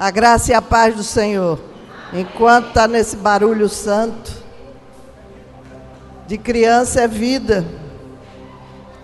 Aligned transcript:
A 0.00 0.10
graça 0.10 0.50
e 0.50 0.54
a 0.54 0.62
paz 0.62 0.96
do 0.96 1.02
Senhor. 1.02 1.60
Enquanto 2.10 2.68
está 2.68 2.88
nesse 2.88 3.14
barulho 3.16 3.68
santo, 3.68 4.32
de 6.26 6.38
criança 6.38 7.02
é 7.02 7.06
vida. 7.06 7.66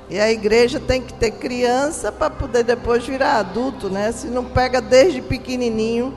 E 0.09 0.19
a 0.19 0.33
igreja 0.33 0.81
tem 0.81 1.03
que 1.03 1.13
ter 1.13 1.33
criança 1.33 2.11
para 2.11 2.31
poder 2.31 2.65
depois 2.65 3.07
virar 3.07 3.37
adulto, 3.37 3.91
né? 3.91 4.11
Se 4.11 4.29
não 4.29 4.47
pega 4.47 4.81
desde 4.81 5.21
pequenininho, 5.21 6.15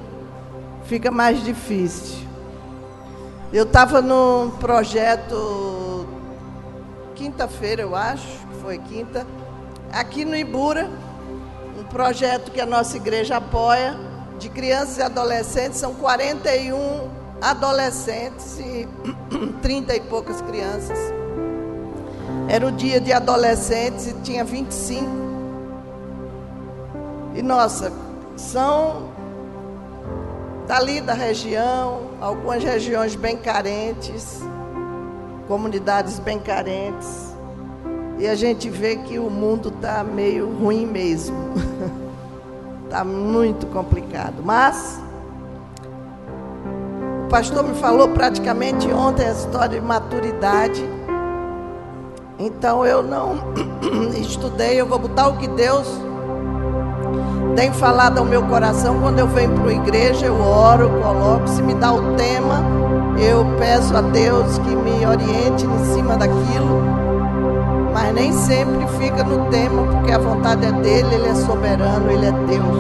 fica 0.86 1.12
mais 1.12 1.44
difícil. 1.44 2.26
Eu 3.52 3.66
estava 3.66 4.02
num 4.02 4.50
projeto 4.62 6.08
quinta-feira, 7.16 7.82
eu 7.82 7.98
acho, 7.98 8.26
que 8.26 8.62
foi 8.62 8.78
quinta, 8.78 9.28
aqui 9.92 10.24
no 10.24 10.38
Ibura, 10.38 10.90
um 11.78 11.84
projeto 11.84 12.50
que 12.50 12.62
a 12.62 12.66
nossa 12.66 12.96
igreja 12.96 13.36
apoia 13.36 14.08
de 14.40 14.50
crianças 14.50 14.98
e 14.98 15.02
adolescentes, 15.02 15.78
são 15.78 15.94
41 15.94 17.10
adolescentes 17.42 18.58
e 18.60 18.88
30 19.62 19.96
e 19.96 20.00
poucas 20.00 20.42
crianças. 20.42 20.98
Era 22.48 22.66
o 22.66 22.72
dia 22.72 23.00
de 23.00 23.12
adolescentes 23.12 24.08
e 24.08 24.14
tinha 24.22 24.44
25. 24.44 25.06
E 27.36 27.42
nossa, 27.42 27.92
são 28.36 29.10
dali 30.68 31.02
da 31.02 31.14
região, 31.14 32.12
algumas 32.22 32.64
regiões 32.64 33.16
bem 33.16 33.38
carentes, 33.38 34.40
comunidades 35.48 36.18
bem 36.18 36.40
carentes. 36.40 37.36
E 38.18 38.28
a 38.28 38.36
gente 38.36 38.70
vê 38.70 38.96
que 38.96 39.20
o 39.20 39.30
mundo 39.30 39.70
está 39.70 40.04
meio 40.04 40.50
ruim 40.54 40.86
mesmo. 40.86 41.36
Está 42.90 43.04
muito 43.04 43.68
complicado. 43.68 44.42
Mas 44.44 45.00
o 47.24 47.30
pastor 47.30 47.64
me 47.64 47.76
falou 47.76 48.08
praticamente 48.10 48.92
ontem 48.92 49.28
a 49.28 49.32
história 49.32 49.80
de 49.80 49.86
maturidade. 49.86 50.84
Então 52.40 52.84
eu 52.84 53.04
não 53.04 53.54
estudei, 54.20 54.82
eu 54.82 54.88
vou 54.88 54.98
botar 54.98 55.28
o 55.28 55.38
que 55.38 55.48
Deus 55.50 55.88
tem 57.56 57.72
falado 57.72 58.18
ao 58.18 58.26
meu 58.26 58.42
coração. 58.48 59.00
Quando 59.00 59.20
eu 59.20 59.28
venho 59.28 59.54
para 59.54 59.70
a 59.70 59.74
igreja, 59.74 60.26
eu 60.26 60.42
oro, 60.42 60.90
coloco. 61.00 61.48
Se 61.48 61.62
me 61.62 61.76
dá 61.76 61.94
o 61.94 62.16
tema, 62.16 62.66
eu 63.20 63.46
peço 63.60 63.96
a 63.96 64.02
Deus 64.02 64.58
que 64.58 64.76
me 64.76 65.06
oriente 65.06 65.64
em 65.64 65.94
cima 65.94 66.18
daquilo 66.18 66.99
mas 67.94 68.14
nem 68.14 68.32
sempre 68.32 68.88
fica 69.00 69.24
no 69.24 69.50
tema, 69.50 69.88
porque 69.92 70.12
a 70.12 70.18
vontade 70.18 70.66
é 70.66 70.72
dele, 70.72 71.16
ele 71.16 71.30
é 71.30 71.36
soberano, 71.36 72.12
ele 72.12 72.26
é 72.26 72.32
Deus. 72.32 72.78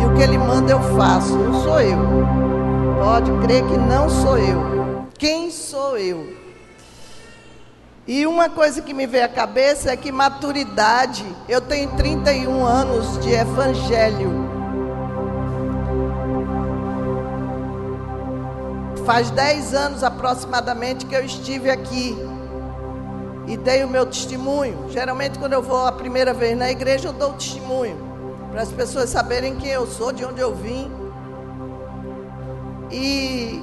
E 0.00 0.04
o 0.06 0.14
que 0.14 0.22
ele 0.22 0.38
manda 0.38 0.72
eu 0.72 0.80
faço, 0.96 1.36
não 1.36 1.62
sou 1.62 1.80
eu. 1.80 1.98
Pode 3.02 3.30
crer 3.42 3.64
que 3.64 3.76
não 3.76 4.08
sou 4.08 4.38
eu. 4.38 5.06
Quem 5.18 5.50
sou 5.50 5.96
eu? 5.96 6.36
E 8.06 8.26
uma 8.26 8.48
coisa 8.48 8.80
que 8.80 8.94
me 8.94 9.06
veio 9.06 9.26
à 9.26 9.28
cabeça 9.28 9.90
é 9.90 9.96
que 9.96 10.10
maturidade, 10.10 11.24
eu 11.48 11.60
tenho 11.60 11.90
31 11.90 12.64
anos 12.64 13.20
de 13.20 13.32
evangelho. 13.32 14.48
Faz 19.04 19.30
10 19.30 19.74
anos 19.74 20.04
aproximadamente 20.04 21.06
que 21.06 21.14
eu 21.14 21.24
estive 21.24 21.70
aqui 21.70 22.16
e 23.48 23.56
dei 23.56 23.82
o 23.82 23.88
meu 23.88 24.04
testemunho. 24.04 24.90
Geralmente, 24.90 25.38
quando 25.38 25.54
eu 25.54 25.62
vou 25.62 25.86
a 25.86 25.92
primeira 25.92 26.34
vez 26.34 26.56
na 26.56 26.70
igreja, 26.70 27.08
eu 27.08 27.12
dou 27.14 27.30
o 27.30 27.32
testemunho 27.32 27.96
para 28.50 28.60
as 28.60 28.70
pessoas 28.70 29.08
saberem 29.08 29.56
quem 29.56 29.70
eu 29.70 29.86
sou, 29.86 30.12
de 30.12 30.24
onde 30.24 30.40
eu 30.40 30.54
vim. 30.54 30.92
E 32.90 33.62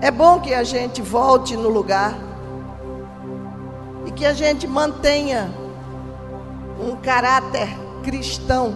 é 0.00 0.12
bom 0.12 0.40
que 0.40 0.54
a 0.54 0.62
gente 0.62 1.02
volte 1.02 1.56
no 1.56 1.68
lugar 1.68 2.14
e 4.06 4.12
que 4.12 4.24
a 4.24 4.32
gente 4.32 4.66
mantenha 4.66 5.50
um 6.80 6.94
caráter 6.94 7.68
cristão 8.04 8.74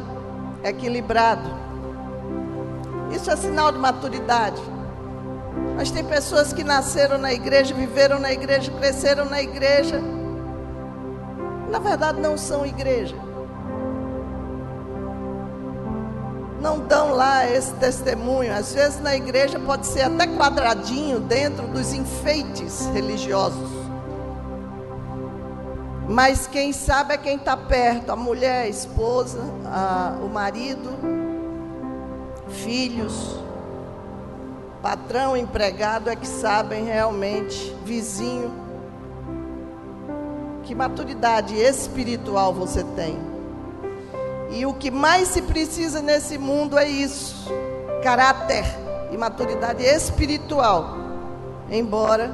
equilibrado. 0.65 1.49
Isso 3.13 3.31
é 3.31 3.37
sinal 3.37 3.71
de 3.71 3.79
maturidade. 3.79 4.61
Mas 5.77 5.93
tem 5.93 6.05
pessoas 6.05 6.53
que 6.53 6.65
nasceram 6.65 7.19
na 7.19 7.33
igreja, 7.33 7.73
viveram 7.73 8.19
na 8.19 8.33
igreja, 8.33 8.73
cresceram 8.73 9.25
na 9.25 9.41
igreja 9.41 10.01
na 11.71 11.79
verdade 11.79 12.21
não 12.21 12.37
são 12.37 12.67
igreja. 12.67 13.17
Não 16.61 16.81
dão 16.81 17.15
lá 17.15 17.49
esse 17.49 17.73
testemunho. 17.75 18.53
Às 18.55 18.75
vezes 18.75 19.01
na 19.01 19.17
igreja 19.17 19.59
pode 19.59 19.87
ser 19.87 20.03
até 20.03 20.27
quadradinho 20.27 21.21
dentro 21.21 21.67
dos 21.69 21.93
enfeites 21.93 22.87
religiosos. 22.93 23.71
Mas 26.09 26.47
quem 26.47 26.73
sabe 26.73 27.15
é 27.15 27.17
quem 27.17 27.37
está 27.37 27.57
perto: 27.57 28.11
a 28.11 28.17
mulher, 28.17 28.65
a 28.65 28.69
esposa, 28.69 29.41
a, 29.65 30.19
o 30.23 30.29
marido, 30.29 30.91
filhos, 32.49 33.39
patrão, 34.83 35.37
empregado 35.37 36.11
é 36.11 36.17
que 36.17 36.27
sabem 36.27 36.85
realmente, 36.85 37.75
vizinho 37.85 38.70
que 40.71 40.75
maturidade 40.77 41.57
espiritual 41.57 42.55
você 42.55 42.85
tem. 42.95 43.19
E 44.53 44.65
o 44.65 44.73
que 44.73 44.89
mais 44.89 45.27
se 45.27 45.43
precisa 45.43 46.01
nesse 46.01 46.39
mundo 46.39 46.79
é 46.79 46.89
isso: 46.89 47.51
caráter 48.05 48.65
e 49.11 49.17
maturidade 49.17 49.83
espiritual. 49.83 50.97
Embora, 51.69 52.31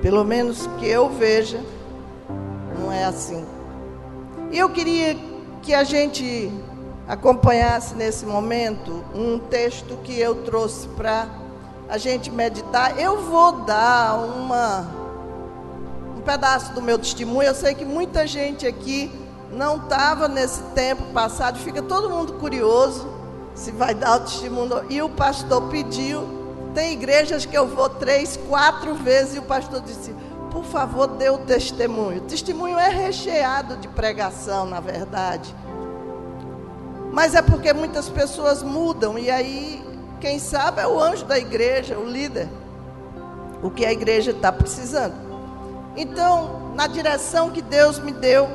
pelo 0.00 0.24
menos 0.24 0.66
que 0.78 0.88
eu 0.88 1.10
veja, 1.10 1.60
não 2.78 2.90
é 2.90 3.04
assim. 3.04 3.44
E 4.50 4.58
eu 4.58 4.70
queria 4.70 5.14
que 5.60 5.74
a 5.74 5.84
gente 5.84 6.50
acompanhasse 7.06 7.94
nesse 7.94 8.24
momento 8.24 9.04
um 9.14 9.38
texto 9.38 9.98
que 10.02 10.18
eu 10.18 10.36
trouxe 10.36 10.88
para 10.88 11.28
a 11.86 11.98
gente 11.98 12.30
meditar. 12.30 12.98
Eu 12.98 13.20
vou 13.24 13.60
dar 13.66 14.16
uma 14.16 15.05
pedaço 16.26 16.72
do 16.72 16.82
meu 16.82 16.98
testemunho. 16.98 17.48
Eu 17.48 17.54
sei 17.54 17.74
que 17.74 17.84
muita 17.84 18.26
gente 18.26 18.66
aqui 18.66 19.10
não 19.52 19.76
estava 19.76 20.26
nesse 20.26 20.60
tempo 20.74 21.04
passado, 21.12 21.58
fica 21.60 21.80
todo 21.80 22.10
mundo 22.10 22.34
curioso 22.34 23.08
se 23.54 23.70
vai 23.70 23.94
dar 23.94 24.16
o 24.16 24.20
testemunho. 24.24 24.84
E 24.90 25.00
o 25.00 25.08
pastor 25.08 25.62
pediu. 25.70 26.34
Tem 26.74 26.92
igrejas 26.92 27.46
que 27.46 27.56
eu 27.56 27.66
vou 27.66 27.88
três, 27.88 28.38
quatro 28.48 28.94
vezes 28.96 29.36
e 29.36 29.38
o 29.38 29.42
pastor 29.42 29.80
disse: 29.80 30.14
por 30.50 30.64
favor, 30.64 31.06
dê 31.06 31.30
o 31.30 31.38
testemunho. 31.38 32.18
O 32.18 32.26
testemunho 32.26 32.78
é 32.78 32.88
recheado 32.88 33.76
de 33.78 33.88
pregação, 33.88 34.66
na 34.66 34.80
verdade. 34.80 35.54
Mas 37.12 37.34
é 37.34 37.40
porque 37.40 37.72
muitas 37.72 38.10
pessoas 38.10 38.62
mudam 38.62 39.18
e 39.18 39.30
aí, 39.30 39.82
quem 40.20 40.38
sabe, 40.38 40.82
é 40.82 40.86
o 40.86 41.00
anjo 41.00 41.24
da 41.24 41.38
igreja, 41.38 41.98
o 41.98 42.04
líder. 42.04 42.46
O 43.62 43.70
que 43.70 43.86
a 43.86 43.92
igreja 43.92 44.32
está 44.32 44.52
precisando. 44.52 45.25
Então, 45.96 46.72
na 46.74 46.86
direção 46.86 47.50
que 47.50 47.62
Deus 47.62 47.98
me 47.98 48.12
deu, 48.12 48.48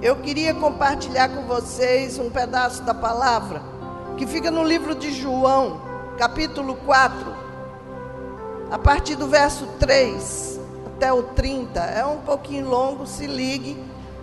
eu 0.00 0.16
queria 0.16 0.54
compartilhar 0.54 1.28
com 1.28 1.42
vocês 1.42 2.18
um 2.18 2.30
pedaço 2.30 2.82
da 2.82 2.94
palavra 2.94 3.60
que 4.16 4.26
fica 4.26 4.50
no 4.50 4.62
livro 4.62 4.94
de 4.94 5.12
João, 5.12 5.80
capítulo 6.16 6.76
4, 6.76 7.34
a 8.70 8.78
partir 8.78 9.16
do 9.16 9.26
verso 9.26 9.66
3 9.80 10.60
até 10.94 11.12
o 11.12 11.24
30. 11.24 11.80
É 11.80 12.06
um 12.06 12.18
pouquinho 12.18 12.68
longo, 12.68 13.04
se 13.04 13.26
ligue, 13.26 13.76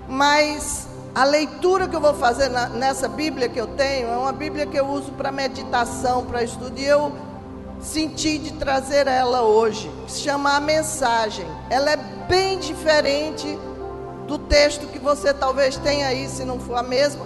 mas 0.08 0.88
a 1.14 1.26
leitura 1.26 1.90
que 1.90 1.96
eu 1.96 2.02
vou 2.02 2.14
fazer 2.14 2.48
na, 2.48 2.70
nessa 2.70 3.10
Bíblia 3.10 3.50
que 3.50 3.60
eu 3.60 3.68
tenho 3.68 4.08
é 4.08 4.18
uma 4.18 4.32
Bíblia 4.32 4.66
que 4.66 4.78
eu 4.78 4.88
uso 4.88 5.12
para 5.12 5.30
meditação, 5.30 6.26
para 6.26 6.42
estudo. 6.42 6.80
E 6.80 6.86
eu 6.86 7.12
senti 7.80 8.38
de 8.38 8.54
trazer 8.54 9.08
ela 9.08 9.42
hoje. 9.42 9.92
Se 10.08 10.22
chama 10.22 10.56
a 10.56 10.60
mensagem. 10.60 11.46
Ela 11.70 11.92
é 11.92 11.98
bem 12.28 12.60
diferente 12.60 13.58
do 14.28 14.38
texto 14.38 14.88
que 14.88 15.00
você 15.00 15.34
talvez 15.34 15.78
tenha 15.78 16.08
aí, 16.08 16.28
se 16.28 16.46
não 16.46 16.60
for 16.60 16.76
a 16.76 16.84
mesma, 16.84 17.26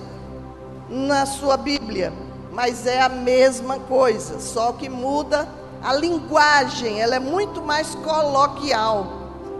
na 0.89 1.25
sua 1.25 1.57
Bíblia. 1.57 2.13
Mas 2.51 2.85
é 2.85 3.01
a 3.01 3.09
mesma 3.09 3.79
coisa, 3.79 4.39
só 4.39 4.71
que 4.73 4.87
muda 4.87 5.47
a 5.83 5.93
linguagem, 5.93 7.01
ela 7.01 7.15
é 7.15 7.19
muito 7.19 7.61
mais 7.61 7.93
coloquial. 7.95 9.07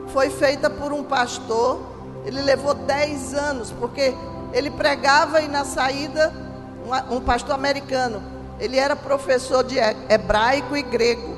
Foi 0.08 0.30
feita 0.30 0.70
por 0.70 0.94
um 0.94 1.04
pastor, 1.04 1.82
ele 2.24 2.42
levou 2.42 2.74
10 2.74 3.34
anos, 3.34 3.72
porque 3.72 4.16
ele 4.54 4.72
pregava 4.72 5.42
e 5.42 5.48
na 5.50 5.66
saída, 5.66 6.32
um 7.10 7.20
pastor 7.20 7.56
americano, 7.56 8.24
ele 8.64 8.80
era 8.80 8.96
professor 8.96 9.62
de 9.62 9.78
hebraico 10.08 10.78
e 10.78 10.82
grego. 10.82 11.38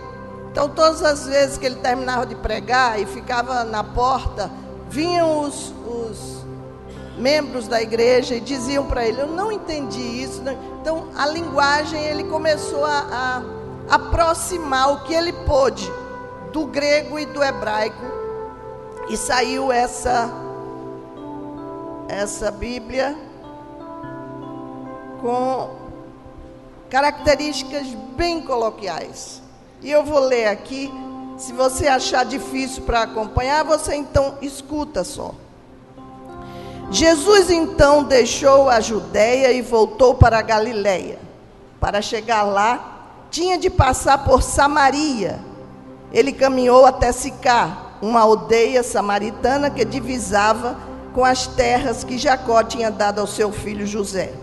Então, 0.51 0.69
todas 0.69 1.01
as 1.01 1.25
vezes 1.25 1.57
que 1.57 1.65
ele 1.65 1.77
terminava 1.77 2.23
de 2.23 2.35
pregar 2.35 3.01
e 3.01 3.05
ficava 3.07 3.63
na 3.63 3.83
porta, 3.83 4.51
vinham 4.87 5.41
os, 5.41 5.73
os 5.87 6.45
membros 7.17 7.67
da 7.67 7.81
igreja 7.81 8.35
e 8.35 8.39
diziam 8.39 8.85
para 8.85 9.07
ele: 9.07 9.21
Eu 9.21 9.27
não 9.27 9.51
entendi 9.51 9.99
isso. 9.99 10.43
Então, 10.79 11.07
a 11.17 11.25
linguagem, 11.25 11.99
ele 12.05 12.25
começou 12.25 12.85
a, 12.85 13.41
a 13.89 13.95
aproximar 13.95 14.93
o 14.93 14.99
que 14.99 15.13
ele 15.15 15.33
pôde 15.33 15.91
do 16.53 16.67
grego 16.67 17.17
e 17.17 17.25
do 17.25 17.43
hebraico. 17.43 18.05
E 19.09 19.17
saiu 19.17 19.71
essa, 19.71 20.29
essa 22.07 22.51
Bíblia 22.51 23.17
com 25.21 25.84
características 26.89 27.87
bem 28.15 28.41
coloquiais. 28.41 29.41
E 29.81 29.91
eu 29.91 30.03
vou 30.03 30.19
ler 30.19 30.47
aqui. 30.47 30.91
Se 31.37 31.51
você 31.51 31.87
achar 31.87 32.23
difícil 32.23 32.83
para 32.83 33.01
acompanhar, 33.01 33.63
você 33.63 33.95
então 33.95 34.35
escuta 34.41 35.03
só. 35.03 35.33
Jesus 36.89 37.49
então 37.49 38.03
deixou 38.03 38.69
a 38.69 38.79
Judéia 38.79 39.51
e 39.51 39.61
voltou 39.61 40.15
para 40.15 40.39
a 40.39 40.41
Galiléia. 40.41 41.19
Para 41.79 42.01
chegar 42.01 42.43
lá, 42.43 43.25
tinha 43.29 43.57
de 43.57 43.69
passar 43.69 44.23
por 44.23 44.41
Samaria. 44.41 45.39
Ele 46.11 46.31
caminhou 46.31 46.85
até 46.85 47.11
Sicá, 47.11 47.97
uma 48.01 48.21
aldeia 48.21 48.81
samaritana 48.81 49.69
que 49.69 49.83
divisava 49.83 50.77
com 51.13 51.25
as 51.25 51.47
terras 51.47 52.03
que 52.03 52.17
Jacó 52.17 52.63
tinha 52.63 52.89
dado 52.89 53.19
ao 53.19 53.27
seu 53.27 53.51
filho 53.51 53.85
José. 53.85 54.33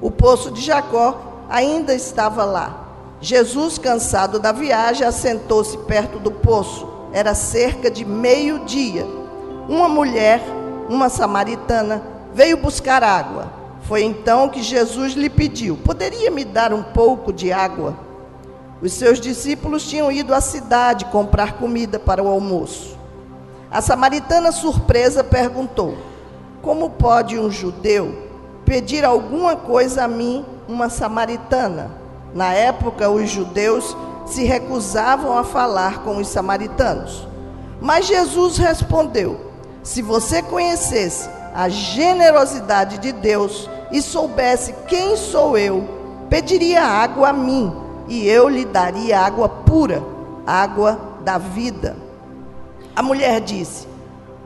O 0.00 0.10
poço 0.10 0.50
de 0.50 0.60
Jacó 0.60 1.31
ainda 1.52 1.94
estava 1.94 2.46
lá. 2.46 2.88
Jesus, 3.20 3.76
cansado 3.76 4.40
da 4.40 4.50
viagem, 4.50 5.06
assentou-se 5.06 5.76
perto 5.78 6.18
do 6.18 6.30
poço. 6.30 6.88
Era 7.12 7.34
cerca 7.34 7.90
de 7.90 8.06
meio-dia. 8.06 9.06
Uma 9.68 9.86
mulher, 9.86 10.42
uma 10.88 11.10
samaritana, 11.10 12.02
veio 12.32 12.56
buscar 12.56 13.04
água. 13.04 13.52
Foi 13.82 14.02
então 14.02 14.48
que 14.48 14.62
Jesus 14.62 15.12
lhe 15.12 15.28
pediu: 15.28 15.76
Poderia 15.76 16.30
me 16.30 16.42
dar 16.44 16.72
um 16.72 16.82
pouco 16.82 17.30
de 17.32 17.52
água? 17.52 17.94
Os 18.80 18.94
seus 18.94 19.20
discípulos 19.20 19.86
tinham 19.86 20.10
ido 20.10 20.34
à 20.34 20.40
cidade 20.40 21.04
comprar 21.04 21.58
comida 21.58 21.98
para 21.98 22.22
o 22.22 22.28
almoço. 22.28 22.96
A 23.70 23.82
samaritana, 23.82 24.50
surpresa, 24.52 25.22
perguntou: 25.22 25.98
Como 26.62 26.90
pode 26.90 27.38
um 27.38 27.50
judeu 27.50 28.30
pedir 28.64 29.04
alguma 29.04 29.54
coisa 29.54 30.04
a 30.04 30.08
mim, 30.08 30.44
uma 30.72 30.88
samaritana. 30.88 31.90
Na 32.34 32.52
época, 32.52 33.10
os 33.10 33.30
judeus 33.30 33.96
se 34.26 34.44
recusavam 34.44 35.36
a 35.36 35.44
falar 35.44 36.02
com 36.02 36.16
os 36.16 36.28
samaritanos. 36.28 37.28
Mas 37.80 38.06
Jesus 38.06 38.56
respondeu: 38.56 39.38
Se 39.82 40.00
você 40.00 40.42
conhecesse 40.42 41.28
a 41.54 41.68
generosidade 41.68 42.98
de 42.98 43.12
Deus 43.12 43.68
e 43.90 44.00
soubesse 44.00 44.74
quem 44.88 45.16
sou 45.16 45.58
eu, 45.58 45.86
pediria 46.30 46.82
água 46.82 47.28
a 47.28 47.32
mim 47.32 47.72
e 48.08 48.26
eu 48.26 48.48
lhe 48.48 48.64
daria 48.64 49.20
água 49.20 49.48
pura, 49.48 50.02
água 50.46 50.98
da 51.22 51.38
vida. 51.38 51.96
A 52.96 53.02
mulher 53.02 53.40
disse: 53.40 53.86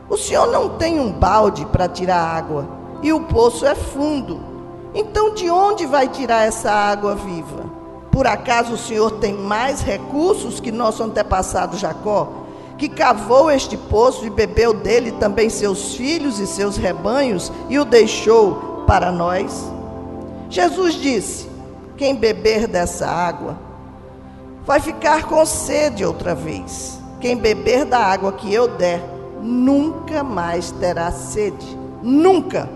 O 0.08 0.17
senhor 0.17 0.50
não 0.50 0.70
tem 0.70 0.99
um 0.99 1.12
balde 1.12 1.64
para 1.67 1.88
tirar 1.88 2.19
água 2.19 2.67
e 3.02 3.12
o 3.12 3.20
poço 3.20 3.67
é 3.67 3.75
fundo. 3.75 4.55
Então, 4.98 5.34
de 5.34 5.50
onde 5.50 5.84
vai 5.84 6.08
tirar 6.08 6.46
essa 6.46 6.72
água 6.72 7.14
viva? 7.14 7.70
Por 8.10 8.26
acaso 8.26 8.72
o 8.72 8.78
Senhor 8.78 9.10
tem 9.10 9.34
mais 9.34 9.82
recursos 9.82 10.58
que 10.58 10.72
nosso 10.72 11.02
antepassado 11.02 11.76
Jacó, 11.76 12.32
que 12.78 12.88
cavou 12.88 13.50
este 13.50 13.76
poço 13.76 14.25
e 14.25 14.31
bebeu 14.31 14.72
dele 14.72 15.12
também 15.12 15.50
seus 15.50 15.94
filhos 15.94 16.38
e 16.40 16.46
seus 16.46 16.78
rebanhos 16.78 17.52
e 17.69 17.78
o 17.78 17.84
deixou 17.84 18.84
para 18.87 19.12
nós? 19.12 19.70
Jesus 20.48 20.94
disse: 20.94 21.46
Quem 21.99 22.14
beber 22.14 22.66
dessa 22.66 23.06
água 23.06 23.58
vai 24.64 24.81
ficar 24.81 25.25
com 25.25 25.44
sede 25.44 26.06
outra 26.06 26.34
vez. 26.34 26.99
Quem 27.20 27.37
beber 27.37 27.84
da 27.84 27.99
água 27.99 28.32
que 28.32 28.52
eu 28.52 28.66
der, 28.66 29.04
nunca 29.42 30.22
mais 30.22 30.70
terá 30.70 31.12
sede. 31.12 31.78
Nunca. 32.02 32.75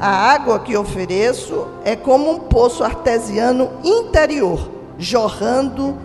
A 0.00 0.08
água 0.08 0.60
que 0.60 0.76
ofereço 0.76 1.66
é 1.84 1.96
como 1.96 2.30
um 2.30 2.38
poço 2.38 2.84
artesiano 2.84 3.70
interior, 3.82 4.70
jorrando 4.96 5.96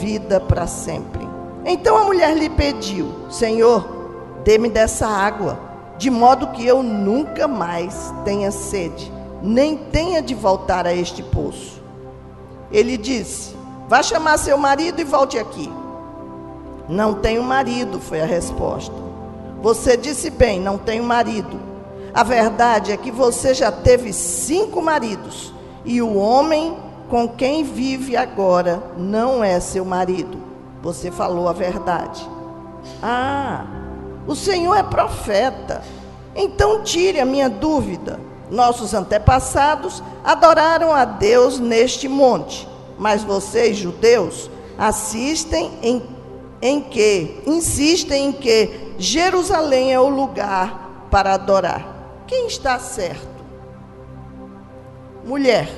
vida 0.00 0.40
para 0.40 0.66
sempre. 0.66 1.26
Então 1.64 1.96
a 1.96 2.04
mulher 2.04 2.36
lhe 2.36 2.50
pediu: 2.50 3.08
Senhor, 3.30 3.86
dê-me 4.44 4.68
dessa 4.68 5.06
água, 5.06 5.60
de 5.96 6.10
modo 6.10 6.48
que 6.48 6.66
eu 6.66 6.82
nunca 6.82 7.46
mais 7.46 8.12
tenha 8.24 8.50
sede, 8.50 9.12
nem 9.40 9.76
tenha 9.76 10.20
de 10.20 10.34
voltar 10.34 10.84
a 10.84 10.92
este 10.92 11.22
poço. 11.22 11.80
Ele 12.72 12.96
disse: 12.96 13.54
Vá 13.88 14.02
chamar 14.02 14.38
seu 14.38 14.58
marido 14.58 15.00
e 15.00 15.04
volte 15.04 15.38
aqui. 15.38 15.72
Não 16.88 17.14
tenho 17.14 17.44
marido, 17.44 18.00
foi 18.00 18.20
a 18.20 18.26
resposta. 18.26 18.94
Você 19.62 19.96
disse 19.96 20.30
bem, 20.30 20.60
não 20.60 20.78
tenho 20.78 21.04
marido. 21.04 21.75
A 22.16 22.22
verdade 22.22 22.92
é 22.92 22.96
que 22.96 23.10
você 23.10 23.52
já 23.52 23.70
teve 23.70 24.10
cinco 24.10 24.80
maridos 24.80 25.52
e 25.84 26.00
o 26.00 26.16
homem 26.16 26.74
com 27.10 27.28
quem 27.28 27.62
vive 27.62 28.16
agora 28.16 28.82
não 28.96 29.44
é 29.44 29.60
seu 29.60 29.84
marido. 29.84 30.38
Você 30.80 31.10
falou 31.10 31.46
a 31.46 31.52
verdade. 31.52 32.26
Ah, 33.02 33.66
o 34.26 34.34
Senhor 34.34 34.74
é 34.74 34.82
profeta. 34.82 35.82
Então 36.34 36.82
tire 36.82 37.20
a 37.20 37.26
minha 37.26 37.50
dúvida. 37.50 38.18
Nossos 38.50 38.94
antepassados 38.94 40.02
adoraram 40.24 40.94
a 40.94 41.04
Deus 41.04 41.60
neste 41.60 42.08
monte, 42.08 42.66
mas 42.98 43.24
vocês, 43.24 43.76
judeus, 43.76 44.50
assistem 44.78 45.70
em, 45.82 46.02
em 46.62 46.80
que, 46.80 47.42
insistem 47.46 48.28
em 48.28 48.32
que 48.32 48.94
Jerusalém 48.96 49.92
é 49.92 50.00
o 50.00 50.08
lugar 50.08 51.08
para 51.10 51.34
adorar. 51.34 51.95
Quem 52.26 52.48
está 52.48 52.78
certo? 52.78 53.44
Mulher, 55.24 55.68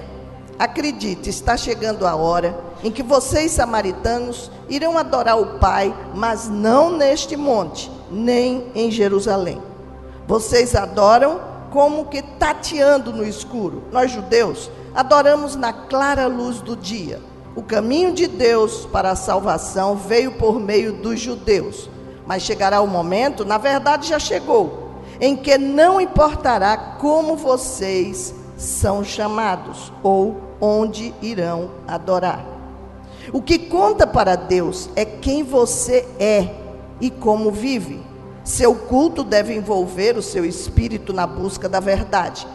acredite, 0.58 1.28
está 1.28 1.56
chegando 1.56 2.06
a 2.06 2.16
hora 2.16 2.58
em 2.82 2.90
que 2.90 3.02
vocês, 3.02 3.52
samaritanos, 3.52 4.50
irão 4.68 4.96
adorar 4.96 5.38
o 5.38 5.58
Pai, 5.58 5.94
mas 6.14 6.48
não 6.48 6.96
neste 6.96 7.36
monte, 7.36 7.90
nem 8.10 8.70
em 8.74 8.90
Jerusalém. 8.90 9.60
Vocês 10.26 10.74
adoram 10.74 11.40
como 11.70 12.06
que 12.06 12.22
tateando 12.22 13.12
no 13.12 13.26
escuro. 13.26 13.84
Nós, 13.92 14.10
judeus, 14.10 14.70
adoramos 14.94 15.54
na 15.54 15.72
clara 15.72 16.26
luz 16.26 16.60
do 16.60 16.76
dia. 16.76 17.20
O 17.54 17.62
caminho 17.62 18.12
de 18.12 18.26
Deus 18.26 18.86
para 18.86 19.10
a 19.10 19.16
salvação 19.16 19.96
veio 19.96 20.32
por 20.32 20.60
meio 20.60 20.92
dos 20.92 21.20
judeus. 21.20 21.90
Mas 22.26 22.42
chegará 22.42 22.80
o 22.80 22.86
momento, 22.86 23.44
na 23.44 23.58
verdade 23.58 24.08
já 24.08 24.18
chegou, 24.18 24.87
em 25.20 25.36
que 25.36 25.58
não 25.58 26.00
importará 26.00 26.76
como 26.98 27.36
vocês 27.36 28.34
são 28.56 29.04
chamados 29.04 29.92
ou 30.02 30.36
onde 30.60 31.14
irão 31.22 31.70
adorar. 31.86 32.44
O 33.32 33.42
que 33.42 33.58
conta 33.58 34.06
para 34.06 34.36
Deus 34.36 34.88
é 34.96 35.04
quem 35.04 35.42
você 35.42 36.06
é 36.18 36.48
e 37.00 37.10
como 37.10 37.50
vive. 37.50 38.00
Seu 38.42 38.74
culto 38.74 39.22
deve 39.22 39.54
envolver 39.54 40.16
o 40.16 40.22
seu 40.22 40.44
espírito 40.44 41.12
na 41.12 41.26
busca 41.26 41.68
da 41.68 41.80
verdade. 41.80 42.46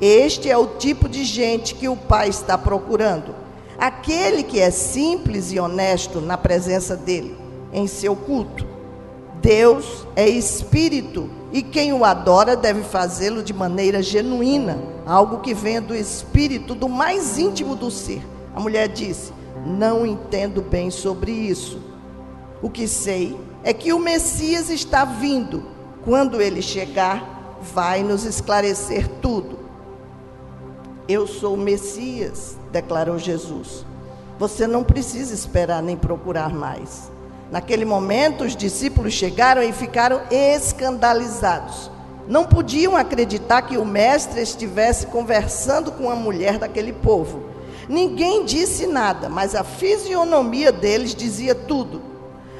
Este 0.00 0.50
é 0.50 0.56
o 0.56 0.66
tipo 0.66 1.08
de 1.08 1.24
gente 1.24 1.74
que 1.74 1.88
o 1.88 1.96
Pai 1.96 2.28
está 2.28 2.56
procurando. 2.56 3.34
Aquele 3.78 4.42
que 4.42 4.58
é 4.58 4.70
simples 4.70 5.52
e 5.52 5.60
honesto 5.60 6.20
na 6.20 6.38
presença 6.38 6.96
dele, 6.96 7.36
em 7.72 7.86
seu 7.86 8.16
culto. 8.16 8.71
Deus 9.42 10.06
é 10.14 10.28
espírito 10.28 11.28
e 11.52 11.62
quem 11.62 11.92
o 11.92 12.04
adora 12.04 12.56
deve 12.56 12.82
fazê-lo 12.82 13.42
de 13.42 13.52
maneira 13.52 14.00
genuína, 14.00 14.78
algo 15.04 15.40
que 15.40 15.52
venha 15.52 15.80
do 15.80 15.94
espírito, 15.94 16.74
do 16.74 16.88
mais 16.88 17.38
íntimo 17.38 17.74
do 17.74 17.90
ser. 17.90 18.22
A 18.54 18.60
mulher 18.60 18.88
disse: 18.88 19.32
Não 19.66 20.06
entendo 20.06 20.62
bem 20.62 20.90
sobre 20.90 21.32
isso. 21.32 21.78
O 22.62 22.70
que 22.70 22.86
sei 22.86 23.36
é 23.64 23.72
que 23.74 23.92
o 23.92 23.98
Messias 23.98 24.70
está 24.70 25.04
vindo. 25.04 25.64
Quando 26.04 26.40
ele 26.40 26.62
chegar, 26.62 27.58
vai 27.74 28.02
nos 28.02 28.24
esclarecer 28.24 29.08
tudo. 29.20 29.58
Eu 31.08 31.26
sou 31.26 31.54
o 31.54 31.58
Messias, 31.58 32.56
declarou 32.72 33.18
Jesus. 33.18 33.84
Você 34.38 34.66
não 34.66 34.82
precisa 34.82 35.34
esperar 35.34 35.82
nem 35.82 35.96
procurar 35.96 36.52
mais. 36.52 37.11
Naquele 37.52 37.84
momento, 37.84 38.44
os 38.44 38.56
discípulos 38.56 39.12
chegaram 39.12 39.62
e 39.62 39.74
ficaram 39.74 40.22
escandalizados. 40.30 41.90
Não 42.26 42.46
podiam 42.46 42.96
acreditar 42.96 43.60
que 43.60 43.76
o 43.76 43.84
mestre 43.84 44.40
estivesse 44.40 45.06
conversando 45.08 45.92
com 45.92 46.08
a 46.08 46.16
mulher 46.16 46.56
daquele 46.56 46.94
povo. 46.94 47.42
Ninguém 47.86 48.46
disse 48.46 48.86
nada, 48.86 49.28
mas 49.28 49.54
a 49.54 49.62
fisionomia 49.62 50.72
deles 50.72 51.14
dizia 51.14 51.54
tudo. 51.54 52.00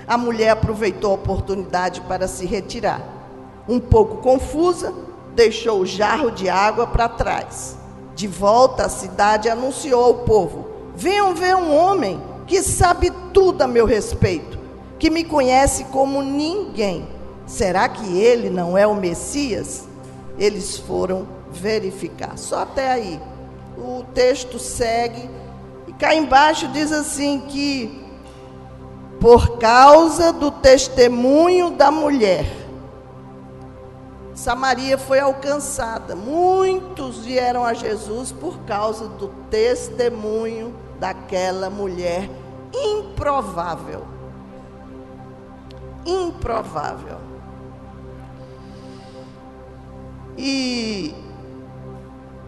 A 0.07 0.19
mulher 0.19 0.51
aproveitou 0.51 1.13
a 1.13 1.15
oportunidade 1.15 2.03
para 2.03 2.29
se 2.29 2.45
retirar. 2.45 3.01
Um 3.67 3.81
pouco 3.81 4.19
confusa, 4.19 4.93
deixou 5.35 5.81
o 5.81 5.87
jarro 5.87 6.31
de 6.31 6.51
água 6.51 6.87
para 6.87 7.09
trás. 7.09 7.79
De 8.15 8.29
volta 8.29 8.85
à 8.85 8.89
cidade, 8.91 9.49
anunciou 9.49 10.05
ao 10.05 10.15
povo: 10.17 10.67
Venham 10.95 11.35
ver 11.35 11.57
um 11.57 11.75
homem 11.75 12.21
que 12.47 12.63
sabe 12.63 13.11
tudo 13.33 13.63
a 13.63 13.67
meu 13.67 13.87
respeito, 13.87 14.59
que 15.03 15.11
me 15.11 15.25
conhece 15.25 15.83
como 15.87 16.23
ninguém. 16.23 17.09
Será 17.45 17.89
que 17.89 18.17
ele 18.17 18.49
não 18.49 18.79
é 18.79 18.87
o 18.87 18.95
Messias? 18.95 19.89
Eles 20.39 20.79
foram 20.79 21.27
verificar. 21.51 22.39
Só 22.39 22.61
até 22.61 22.93
aí. 22.93 23.21
O 23.77 24.05
texto 24.15 24.61
segue 24.61 25.29
e 25.89 25.93
cá 25.93 26.15
embaixo 26.15 26.69
diz 26.69 26.93
assim 26.93 27.41
que 27.49 28.01
por 29.19 29.59
causa 29.59 30.33
do 30.33 30.53
testemunho 30.53 31.73
da 31.73 31.91
mulher, 31.91 32.47
Samaria 34.37 34.97
foi 34.97 35.19
alcançada. 35.19 36.15
Muitos 36.15 37.25
vieram 37.25 37.65
a 37.65 37.75
Jesus 37.75 38.31
por 38.31 38.57
causa 38.61 39.09
do 39.09 39.27
testemunho 39.51 40.73
daquela 41.01 41.69
mulher 41.69 42.31
improvável. 42.73 44.22
Improvável. 46.05 47.19
E 50.37 51.15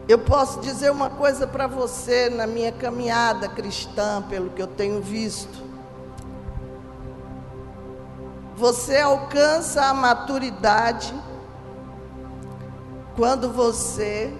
eu 0.09 0.19
posso 0.19 0.61
dizer 0.61 0.91
uma 0.91 1.09
coisa 1.09 1.47
para 1.47 1.67
você 1.67 2.29
na 2.29 2.47
minha 2.47 2.73
caminhada 2.73 3.49
cristã, 3.49 4.23
pelo 4.29 4.51
que 4.51 4.61
eu 4.61 4.67
tenho 4.67 5.01
visto. 5.01 5.63
Você 8.57 8.99
alcança 8.99 9.87
a 9.87 9.95
maturidade 9.95 11.15
quando 13.17 13.51
você 13.51 14.33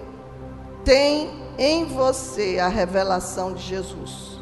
tem 0.83 1.45
em 1.57 1.85
você 1.85 2.59
a 2.59 2.67
revelação 2.67 3.53
de 3.53 3.63
Jesus. 3.63 4.34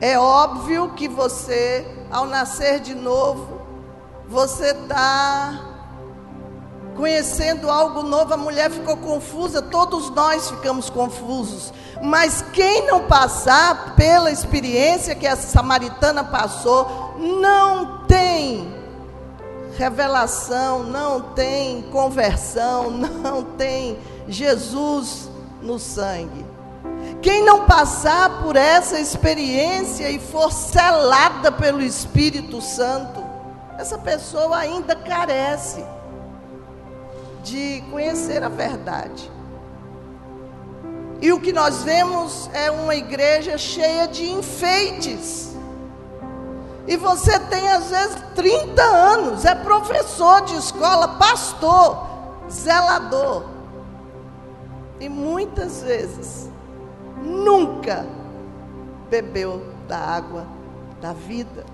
É 0.00 0.18
óbvio 0.18 0.90
que 0.90 1.08
você, 1.08 1.86
ao 2.10 2.26
nascer 2.26 2.80
de 2.80 2.94
novo, 2.94 3.60
você 4.28 4.70
está 4.70 5.68
conhecendo 6.96 7.70
algo 7.70 8.02
novo, 8.02 8.34
a 8.34 8.36
mulher 8.36 8.70
ficou 8.70 8.96
confusa, 8.96 9.62
todos 9.62 10.10
nós 10.10 10.50
ficamos 10.50 10.90
confusos. 10.90 11.72
Mas 12.02 12.42
quem 12.52 12.86
não 12.86 13.06
passar 13.06 13.94
pela 13.94 14.30
experiência 14.30 15.14
que 15.14 15.26
essa 15.26 15.48
samaritana 15.48 16.24
passou, 16.24 17.14
não 17.18 18.04
tem 18.06 18.72
revelação, 19.76 20.82
não 20.82 21.20
tem 21.20 21.82
conversão, 21.90 22.90
não 22.90 23.42
tem 23.42 23.96
Jesus 24.28 25.28
no 25.62 25.78
sangue. 25.78 26.44
Quem 27.20 27.44
não 27.44 27.66
passar 27.66 28.42
por 28.42 28.54
essa 28.54 29.00
experiência 29.00 30.08
e 30.08 30.20
for 30.20 30.52
selada 30.52 31.50
pelo 31.50 31.82
Espírito 31.82 32.60
Santo, 32.60 33.24
essa 33.76 33.98
pessoa 33.98 34.56
ainda 34.56 34.94
carece 34.94 35.84
de 37.42 37.82
conhecer 37.90 38.42
a 38.42 38.48
verdade. 38.48 39.30
E 41.20 41.32
o 41.32 41.40
que 41.40 41.52
nós 41.52 41.82
vemos 41.82 42.48
é 42.52 42.70
uma 42.70 42.94
igreja 42.94 43.58
cheia 43.58 44.06
de 44.06 44.30
enfeites. 44.30 45.56
E 46.86 46.96
você 46.96 47.38
tem 47.40 47.68
às 47.68 47.90
vezes 47.90 48.16
30 48.36 48.80
anos, 48.82 49.44
é 49.44 49.54
professor 49.56 50.42
de 50.42 50.54
escola, 50.54 51.08
pastor, 51.18 52.06
zelador. 52.48 53.44
E 55.00 55.08
muitas 55.08 55.82
vezes 55.82 56.48
nunca 57.22 58.06
bebeu 59.10 59.62
da 59.86 59.98
água 59.98 60.46
da 61.00 61.12
vida. 61.12 61.64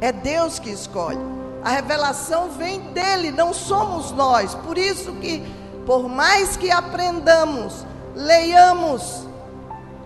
É 0.00 0.12
Deus 0.12 0.58
que 0.58 0.70
escolhe. 0.70 1.18
A 1.64 1.70
revelação 1.70 2.50
vem 2.50 2.80
dele, 2.92 3.30
não 3.30 3.52
somos 3.52 4.12
nós. 4.12 4.54
Por 4.54 4.78
isso 4.78 5.12
que, 5.14 5.42
por 5.84 6.08
mais 6.08 6.56
que 6.56 6.70
aprendamos, 6.70 7.84
leiamos 8.14 9.26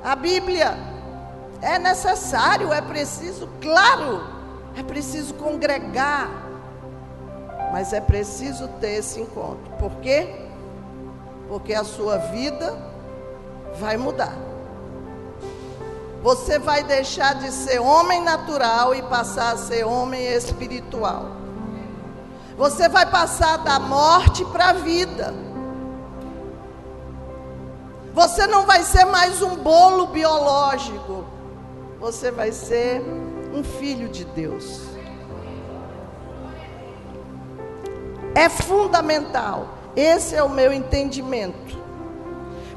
a 0.03 0.17
Bíblia, 0.17 0.77
é 1.61 1.79
necessário, 1.79 2.73
é 2.73 2.81
preciso, 2.81 3.49
claro, 3.61 4.27
é 4.77 4.83
preciso 4.83 5.35
congregar, 5.35 6.29
mas 7.71 7.93
é 7.93 8.01
preciso 8.01 8.67
ter 8.81 8.99
esse 8.99 9.21
encontro. 9.21 9.71
Por 9.79 9.93
quê? 9.97 10.42
Porque 11.53 11.75
a 11.75 11.85
sua 11.85 12.17
vida 12.17 12.75
vai 13.79 13.99
mudar. 13.99 14.35
Você 16.23 16.59
vai 16.59 16.83
deixar 16.83 17.35
de 17.35 17.53
ser 17.53 17.79
homem 17.79 18.23
natural 18.23 18.95
e 18.95 19.03
passar 19.03 19.53
a 19.53 19.57
ser 19.59 19.85
homem 19.85 20.25
espiritual. 20.29 21.27
Você 22.57 22.89
vai 22.89 23.05
passar 23.05 23.59
da 23.59 23.79
morte 23.79 24.47
para 24.47 24.71
a 24.71 24.73
vida. 24.73 25.35
Você 28.15 28.47
não 28.47 28.65
vai 28.65 28.83
ser 28.83 29.05
mais 29.05 29.43
um 29.43 29.55
bolo 29.57 30.07
biológico. 30.07 31.27
Você 32.01 32.31
vai 32.31 32.51
ser 32.51 33.03
um 33.53 33.63
filho 33.63 34.09
de 34.09 34.25
Deus. 34.25 34.81
É 38.35 38.49
fundamental. 38.49 39.82
Esse 39.95 40.35
é 40.35 40.43
o 40.43 40.49
meu 40.49 40.73
entendimento. 40.73 41.81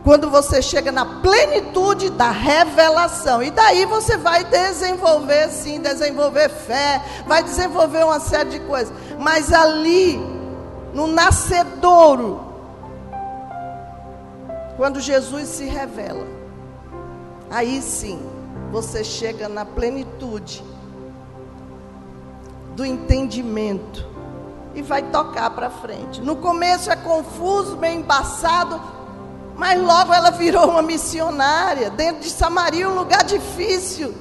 Quando 0.03 0.29
você 0.29 0.61
chega 0.61 0.91
na 0.91 1.05
plenitude 1.05 2.11
da 2.11 2.29
revelação. 2.29 3.41
E 3.41 3.49
daí 3.49 3.85
você 3.85 4.17
vai 4.17 4.43
desenvolver, 4.43 5.49
sim, 5.49 5.81
desenvolver 5.81 6.49
fé, 6.49 7.01
vai 7.25 7.43
desenvolver 7.43 8.03
uma 8.03 8.19
série 8.19 8.51
de 8.51 8.59
coisas. 8.59 8.93
Mas 9.17 9.51
ali, 9.51 10.17
no 10.93 11.07
nascedouro, 11.07 12.39
quando 14.77 14.99
Jesus 14.99 15.47
se 15.47 15.65
revela, 15.65 16.27
aí 17.49 17.81
sim, 17.81 18.21
você 18.71 19.03
chega 19.03 19.49
na 19.49 19.65
plenitude 19.65 20.63
do 22.75 22.85
entendimento 22.85 24.14
e 24.75 24.81
vai 24.81 25.01
tocar 25.03 25.49
para 25.51 25.69
frente. 25.69 26.21
No 26.21 26.35
começo 26.35 26.91
é 26.91 26.95
confuso, 26.95 27.77
meio 27.77 27.99
embaçado, 27.99 28.79
mas 29.55 29.81
logo 29.81 30.13
ela 30.13 30.31
virou 30.31 30.69
uma 30.69 30.81
missionária. 30.81 31.89
Dentro 31.89 32.21
de 32.21 32.29
Samaria, 32.29 32.89
um 32.89 32.95
lugar 32.95 33.23
difícil 33.23 34.13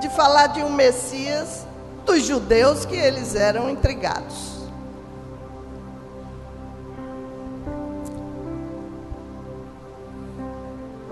de 0.00 0.10
falar 0.10 0.48
de 0.48 0.62
um 0.62 0.70
Messias 0.70 1.64
dos 2.04 2.24
judeus 2.24 2.84
que 2.84 2.96
eles 2.96 3.36
eram 3.36 3.70
intrigados. 3.70 4.56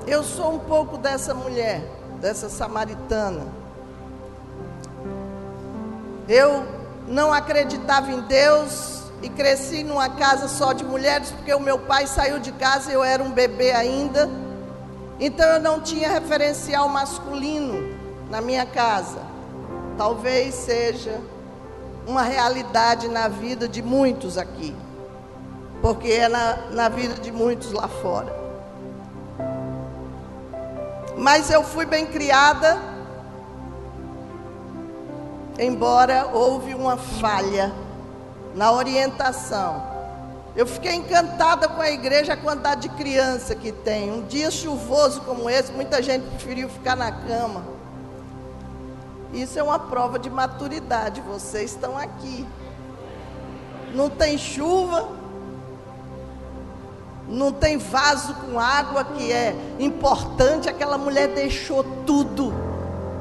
Eu 0.06 0.22
sou 0.22 0.52
um 0.52 0.58
pouco 0.58 0.98
dessa 0.98 1.32
mulher, 1.32 1.80
dessa 2.20 2.48
samaritana. 2.48 3.46
Eu 6.28 6.73
não 7.06 7.32
acreditava 7.32 8.10
em 8.10 8.20
Deus, 8.22 8.94
e 9.24 9.28
cresci 9.30 9.82
numa 9.82 10.10
casa 10.10 10.48
só 10.48 10.74
de 10.74 10.84
mulheres, 10.84 11.30
porque 11.30 11.54
o 11.54 11.60
meu 11.60 11.78
pai 11.78 12.06
saiu 12.06 12.38
de 12.38 12.52
casa 12.52 12.90
e 12.90 12.94
eu 12.94 13.02
era 13.02 13.22
um 13.22 13.30
bebê 13.30 13.72
ainda. 13.72 14.28
Então 15.18 15.46
eu 15.46 15.60
não 15.60 15.80
tinha 15.80 16.10
referencial 16.10 16.90
masculino 16.90 17.96
na 18.30 18.42
minha 18.42 18.66
casa. 18.66 19.22
Talvez 19.96 20.54
seja 20.54 21.18
uma 22.06 22.22
realidade 22.22 23.08
na 23.08 23.26
vida 23.28 23.66
de 23.66 23.80
muitos 23.80 24.36
aqui, 24.36 24.76
porque 25.80 26.08
é 26.08 26.28
na, 26.28 26.56
na 26.72 26.88
vida 26.90 27.14
de 27.14 27.32
muitos 27.32 27.72
lá 27.72 27.88
fora. 27.88 28.44
Mas 31.16 31.48
eu 31.48 31.62
fui 31.62 31.86
bem 31.86 32.04
criada, 32.04 32.76
embora 35.58 36.30
houve 36.32 36.74
uma 36.74 36.96
falha 36.96 37.72
na 38.54 38.72
orientação. 38.72 39.94
Eu 40.56 40.66
fiquei 40.66 40.94
encantada 40.94 41.68
com 41.68 41.80
a 41.80 41.90
igreja, 41.90 42.34
a 42.34 42.36
quantidade 42.36 42.82
de 42.82 42.88
criança 42.90 43.54
que 43.54 43.72
tem. 43.72 44.12
Um 44.12 44.22
dia 44.22 44.50
chuvoso 44.50 45.20
como 45.22 45.50
esse, 45.50 45.72
muita 45.72 46.00
gente 46.00 46.24
preferiu 46.30 46.68
ficar 46.68 46.96
na 46.96 47.10
cama. 47.10 47.64
Isso 49.32 49.58
é 49.58 49.62
uma 49.62 49.80
prova 49.80 50.16
de 50.16 50.30
maturidade. 50.30 51.20
Vocês 51.22 51.72
estão 51.72 51.98
aqui. 51.98 52.46
Não 53.92 54.08
tem 54.08 54.38
chuva, 54.38 55.08
não 57.28 57.52
tem 57.52 57.76
vaso 57.76 58.34
com 58.34 58.60
água 58.60 59.04
que 59.04 59.32
é 59.32 59.56
importante. 59.80 60.68
Aquela 60.68 60.96
mulher 60.96 61.28
deixou 61.28 61.82
tudo. 62.06 62.54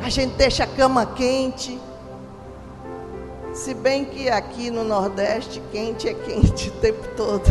A 0.04 0.10
gente 0.10 0.36
deixa 0.36 0.66
a 0.66 0.68
cama 0.68 1.04
quente 1.06 1.80
Se 3.54 3.74
bem 3.74 4.04
que 4.04 4.30
aqui 4.30 4.72
no 4.72 4.84
Nordeste 4.84 5.62
quente 5.72 6.10
é 6.10 6.14
quente 6.14 6.70
o 6.70 6.74
tempo 6.74 7.08
todo. 7.16 7.44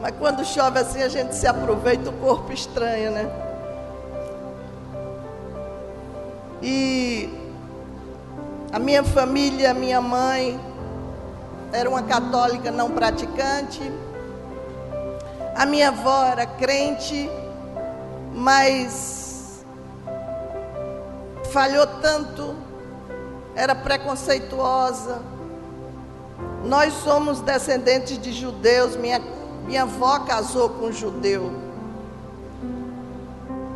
Mas 0.00 0.14
quando 0.18 0.44
chove 0.44 0.78
assim 0.78 1.02
a 1.02 1.08
gente 1.08 1.34
se 1.34 1.46
aproveita, 1.46 2.10
o 2.10 2.12
corpo 2.14 2.52
estranha, 2.52 3.10
né? 3.10 3.30
E 6.62 7.30
a 8.72 8.78
minha 8.78 9.04
família, 9.04 9.72
minha 9.72 10.00
mãe, 10.00 10.58
era 11.72 11.88
uma 11.88 12.02
católica 12.02 12.70
não 12.70 12.90
praticante. 12.90 13.80
A 15.54 15.66
minha 15.66 15.88
avó 15.88 16.24
era 16.24 16.46
crente, 16.46 17.30
mas 18.34 19.64
falhou 21.52 21.86
tanto, 22.00 22.54
era 23.60 23.74
preconceituosa. 23.74 25.20
Nós 26.64 26.94
somos 27.04 27.40
descendentes 27.40 28.18
de 28.18 28.32
judeus, 28.32 28.96
minha, 28.96 29.20
minha 29.66 29.82
avó 29.82 30.20
casou 30.20 30.70
com 30.70 30.86
um 30.86 30.92
judeu. 30.92 31.52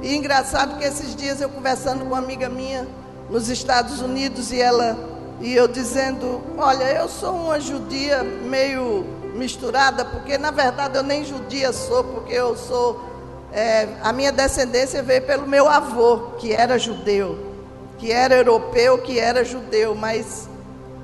E 0.00 0.14
engraçado 0.16 0.78
que 0.78 0.84
esses 0.84 1.14
dias 1.14 1.40
eu 1.40 1.50
conversando 1.50 2.00
com 2.00 2.06
uma 2.06 2.18
amiga 2.18 2.48
minha 2.48 2.88
nos 3.28 3.50
Estados 3.50 4.00
Unidos 4.00 4.52
e 4.52 4.60
ela 4.60 4.96
e 5.40 5.54
eu 5.54 5.66
dizendo, 5.66 6.40
olha, 6.56 6.84
eu 6.84 7.08
sou 7.08 7.34
uma 7.34 7.60
judia 7.60 8.22
meio 8.22 9.04
misturada, 9.34 10.04
porque 10.04 10.38
na 10.38 10.50
verdade 10.50 10.96
eu 10.96 11.02
nem 11.02 11.24
judia 11.24 11.72
sou, 11.72 12.04
porque 12.04 12.32
eu 12.32 12.56
sou 12.56 13.04
é, 13.52 13.88
a 14.02 14.12
minha 14.12 14.32
descendência 14.32 15.02
veio 15.02 15.22
pelo 15.22 15.46
meu 15.46 15.68
avô, 15.68 16.30
que 16.38 16.52
era 16.52 16.78
judeu, 16.78 17.53
que 17.98 18.10
era 18.12 18.34
europeu, 18.34 18.98
que 18.98 19.18
era 19.18 19.44
judeu, 19.44 19.94
mas 19.94 20.48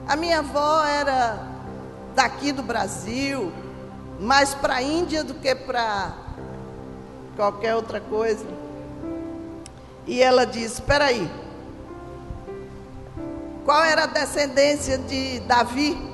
a 0.06 0.16
minha 0.16 0.40
avó 0.40 0.84
era 0.84 1.46
daqui 2.14 2.52
do 2.52 2.62
Brasil, 2.62 3.52
mais 4.18 4.54
para 4.54 4.76
a 4.76 4.82
Índia 4.82 5.22
do 5.22 5.34
que 5.34 5.54
para 5.54 6.14
qualquer 7.36 7.74
outra 7.74 8.00
coisa. 8.00 8.44
E 10.06 10.22
ela 10.22 10.44
disse: 10.44 10.74
Espera 10.74 11.06
aí, 11.06 11.30
qual 13.64 13.84
era 13.84 14.04
a 14.04 14.06
descendência 14.06 14.98
de 14.98 15.40
Davi? 15.40 16.10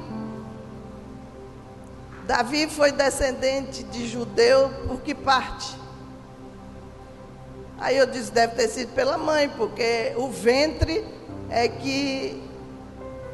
Davi 2.26 2.68
foi 2.68 2.90
descendente 2.90 3.85
de 3.85 4.06
judeu 4.09 4.68
por 4.88 5.00
que 5.00 5.14
parte? 5.14 5.86
Aí 7.78 7.97
eu 7.97 8.06
disse, 8.06 8.33
deve 8.33 8.54
ter 8.54 8.68
sido 8.68 8.95
pela 8.95 9.18
mãe, 9.18 9.49
porque 9.50 10.12
o 10.16 10.28
ventre 10.28 11.04
é 11.50 11.68
que 11.68 12.42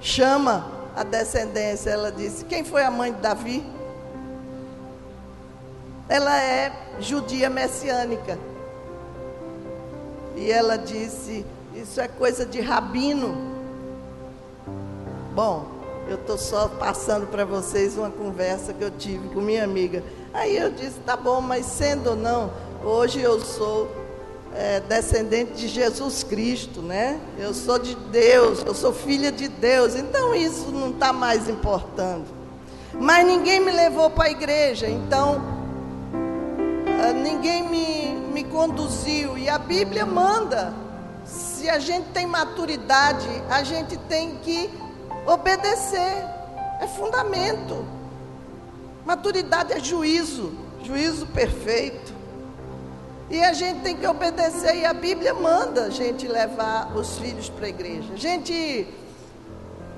chama 0.01 0.67
a 0.97 1.05
descendência. 1.05 1.91
Ela 1.91 2.11
disse, 2.11 2.45
quem 2.45 2.65
foi 2.65 2.83
a 2.83 2.91
mãe 2.91 3.13
de 3.13 3.21
Davi? 3.21 3.65
Ela 6.09 6.43
é 6.43 6.73
judia 6.99 7.49
messiânica. 7.49 8.39
E 10.37 10.51
ela 10.51 10.77
disse, 10.77 11.47
isso 11.75 12.01
é 12.01 12.09
coisa 12.09 12.45
de 12.45 12.61
rabino. 12.61 13.53
Bom, 15.35 15.67
eu 16.09 16.17
estou 16.17 16.37
só 16.37 16.69
passando 16.69 17.29
para 17.29 17.45
vocês 17.45 17.97
uma 17.97 18.11
conversa 18.11 18.75
que 18.75 18.83
eu 18.83 18.91
tive 18.91 19.29
com 19.29 19.41
minha 19.41 19.63
amiga. 19.63 20.03
Aí 20.35 20.57
eu 20.57 20.71
disse, 20.71 20.99
tá 21.01 21.17
bom, 21.17 21.41
mas 21.41 21.65
sendo 21.65 22.11
ou 22.11 22.17
não, 22.17 22.51
hoje 22.85 23.21
eu 23.21 23.41
sou 23.41 23.89
é, 24.55 24.81
descendente 24.81 25.53
de 25.55 25.69
Jesus 25.69 26.23
Cristo, 26.23 26.83
né? 26.83 27.19
Eu 27.39 27.55
sou 27.55 27.79
de 27.79 27.95
Deus, 27.95 28.63
eu 28.65 28.75
sou 28.75 28.93
filha 28.93 29.33
de 29.33 29.49
Deus, 29.49 29.95
então 29.95 30.35
isso 30.35 30.71
não 30.71 30.91
está 30.91 31.13
mais 31.13 31.49
importando. 31.49 32.27
Mas 32.95 33.27
ninguém 33.27 33.61
me 33.61 33.71
levou 33.71 34.11
para 34.11 34.27
a 34.27 34.31
igreja, 34.31 34.89
então 34.89 35.43
ah, 37.03 37.13
ninguém 37.13 37.69
me, 37.69 38.15
me 38.33 38.45
conduziu. 38.45 39.39
E 39.39 39.49
a 39.49 39.59
Bíblia 39.59 40.05
manda: 40.05 40.75
se 41.25 41.69
a 41.69 41.79
gente 41.79 42.09
tem 42.11 42.27
maturidade, 42.27 43.29
a 43.49 43.63
gente 43.63 43.97
tem 43.97 44.37
que 44.37 44.71
obedecer, 45.27 46.25
é 46.81 46.87
fundamento. 46.87 47.85
Maturidade 49.05 49.73
é 49.73 49.81
juízo, 49.81 50.53
juízo 50.85 51.27
perfeito. 51.27 52.22
E 53.33 53.43
a 53.43 53.55
gente 53.55 53.81
tem 53.81 53.97
que 53.97 54.07
obedecer, 54.07 54.77
e 54.77 54.85
a 54.85 54.93
Bíblia 54.93 55.33
manda 55.33 55.85
a 55.85 55.89
gente 55.89 56.29
levar 56.29 56.95
os 56.95 57.17
filhos 57.17 57.49
para 57.49 57.65
a 57.65 57.69
igreja. 57.71 58.13
A 58.13 58.17
gente 58.19 58.87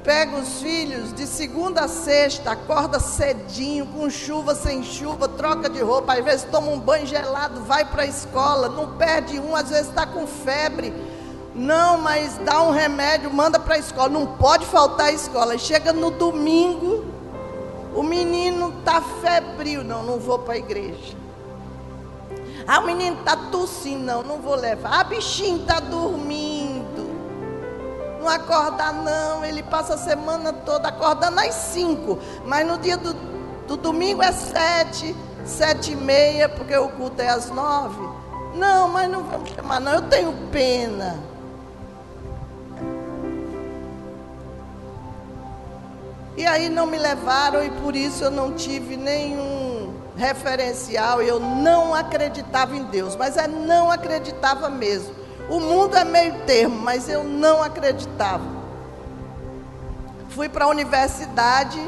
pega 0.05 0.37
os 0.37 0.63
filhos 0.63 1.13
de 1.13 1.27
segunda 1.27 1.81
a 1.81 1.89
sexta, 1.89 2.53
acorda 2.53 3.01
cedinho, 3.01 3.87
com 3.87 4.09
chuva, 4.09 4.55
sem 4.55 4.85
chuva, 4.85 5.27
troca 5.27 5.69
de 5.69 5.83
roupa, 5.83 6.15
às 6.15 6.25
vezes 6.25 6.47
toma 6.49 6.69
um 6.69 6.79
banho 6.79 7.09
gelado, 7.09 7.61
vai 7.63 7.85
para 7.85 8.05
a 8.05 8.07
escola, 8.07 8.69
não 8.69 8.97
perde 8.97 9.41
um, 9.41 9.57
às 9.57 9.69
vezes 9.69 9.89
está 9.89 10.07
com 10.07 10.29
febre. 10.29 10.95
Não, 11.57 11.99
mas 11.99 12.39
dá 12.39 12.63
um 12.63 12.71
remédio, 12.71 13.33
manda 13.33 13.59
para 13.59 13.75
a 13.75 13.79
escola. 13.79 14.11
Não 14.11 14.29
pode 14.29 14.65
faltar 14.65 15.07
a 15.07 15.13
escola. 15.13 15.59
Chega 15.59 15.93
no 15.93 16.13
domingo, 16.13 17.05
o 17.97 18.03
menino 18.05 18.73
está 18.79 19.01
febril. 19.01 19.83
Não, 19.83 20.05
não 20.05 20.21
vou 20.21 20.39
para 20.39 20.55
a 20.55 20.59
igreja. 20.59 21.24
Ah, 22.67 22.81
o 22.81 22.87
menino 22.87 23.19
está 23.19 23.37
tossindo, 23.37 24.05
não, 24.05 24.23
não 24.23 24.39
vou 24.39 24.55
levar. 24.55 25.01
Ah, 25.01 25.05
bichinho 25.05 25.61
está 25.61 25.81
dormindo. 25.81 27.05
Não 28.19 28.29
acorda 28.29 28.91
não, 28.91 29.45
ele 29.45 29.63
passa 29.63 29.95
a 29.95 29.99
semana 29.99 30.51
toda 30.51 30.89
acordando 30.89 31.41
às 31.41 31.55
cinco. 31.55 32.19
Mas 32.47 32.67
no 32.67 32.79
dia 32.79 32.97
do, 32.97 33.13
do 33.67 33.77
domingo 33.77 34.23
é 34.23 34.33
sete, 34.33 35.15
sete 35.45 35.93
e 35.93 35.97
meia, 35.97 36.49
porque 36.49 36.75
o 36.75 36.89
culto 36.89 37.21
é 37.21 37.29
às 37.29 37.51
nove. 37.51 38.09
Não, 38.55 38.89
mas 38.89 39.11
não 39.11 39.25
vamos 39.25 39.51
chamar 39.51 39.81
não, 39.81 39.93
eu 39.93 40.03
tenho 40.03 40.33
pena. 40.51 41.19
E 46.37 46.47
aí 46.47 46.69
não 46.69 46.87
me 46.87 46.99
levaram 46.99 47.63
e 47.63 47.71
por 47.71 47.95
isso 47.95 48.25
eu 48.25 48.31
não 48.31 48.53
tive 48.55 48.97
nenhum 48.97 49.64
referencial, 50.17 51.21
eu 51.21 51.41
não 51.41 51.95
acreditava 51.95 52.77
em 52.77 52.85
Deus, 52.85 53.17
mas 53.17 53.37
é 53.37 53.49
não 53.49 53.91
acreditava 53.91 54.69
mesmo. 54.69 55.15
O 55.49 55.61
mundo 55.61 55.97
é 55.97 56.05
meio 56.05 56.35
termo, 56.47 56.77
mas 56.77 57.09
eu 57.09 57.25
não 57.25 57.63
acreditava. 57.63 58.45
Fui 60.31 60.49
para 60.49 60.65
a 60.65 60.69
universidade 60.69 61.81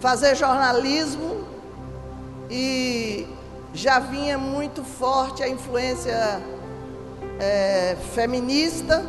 fazer 0.00 0.34
jornalismo 0.34 1.46
e 2.50 3.26
já 3.72 3.98
vinha 3.98 4.38
muito 4.38 4.84
forte 4.84 5.42
a 5.42 5.48
influência 5.48 6.40
é, 7.40 7.96
feminista. 8.14 9.04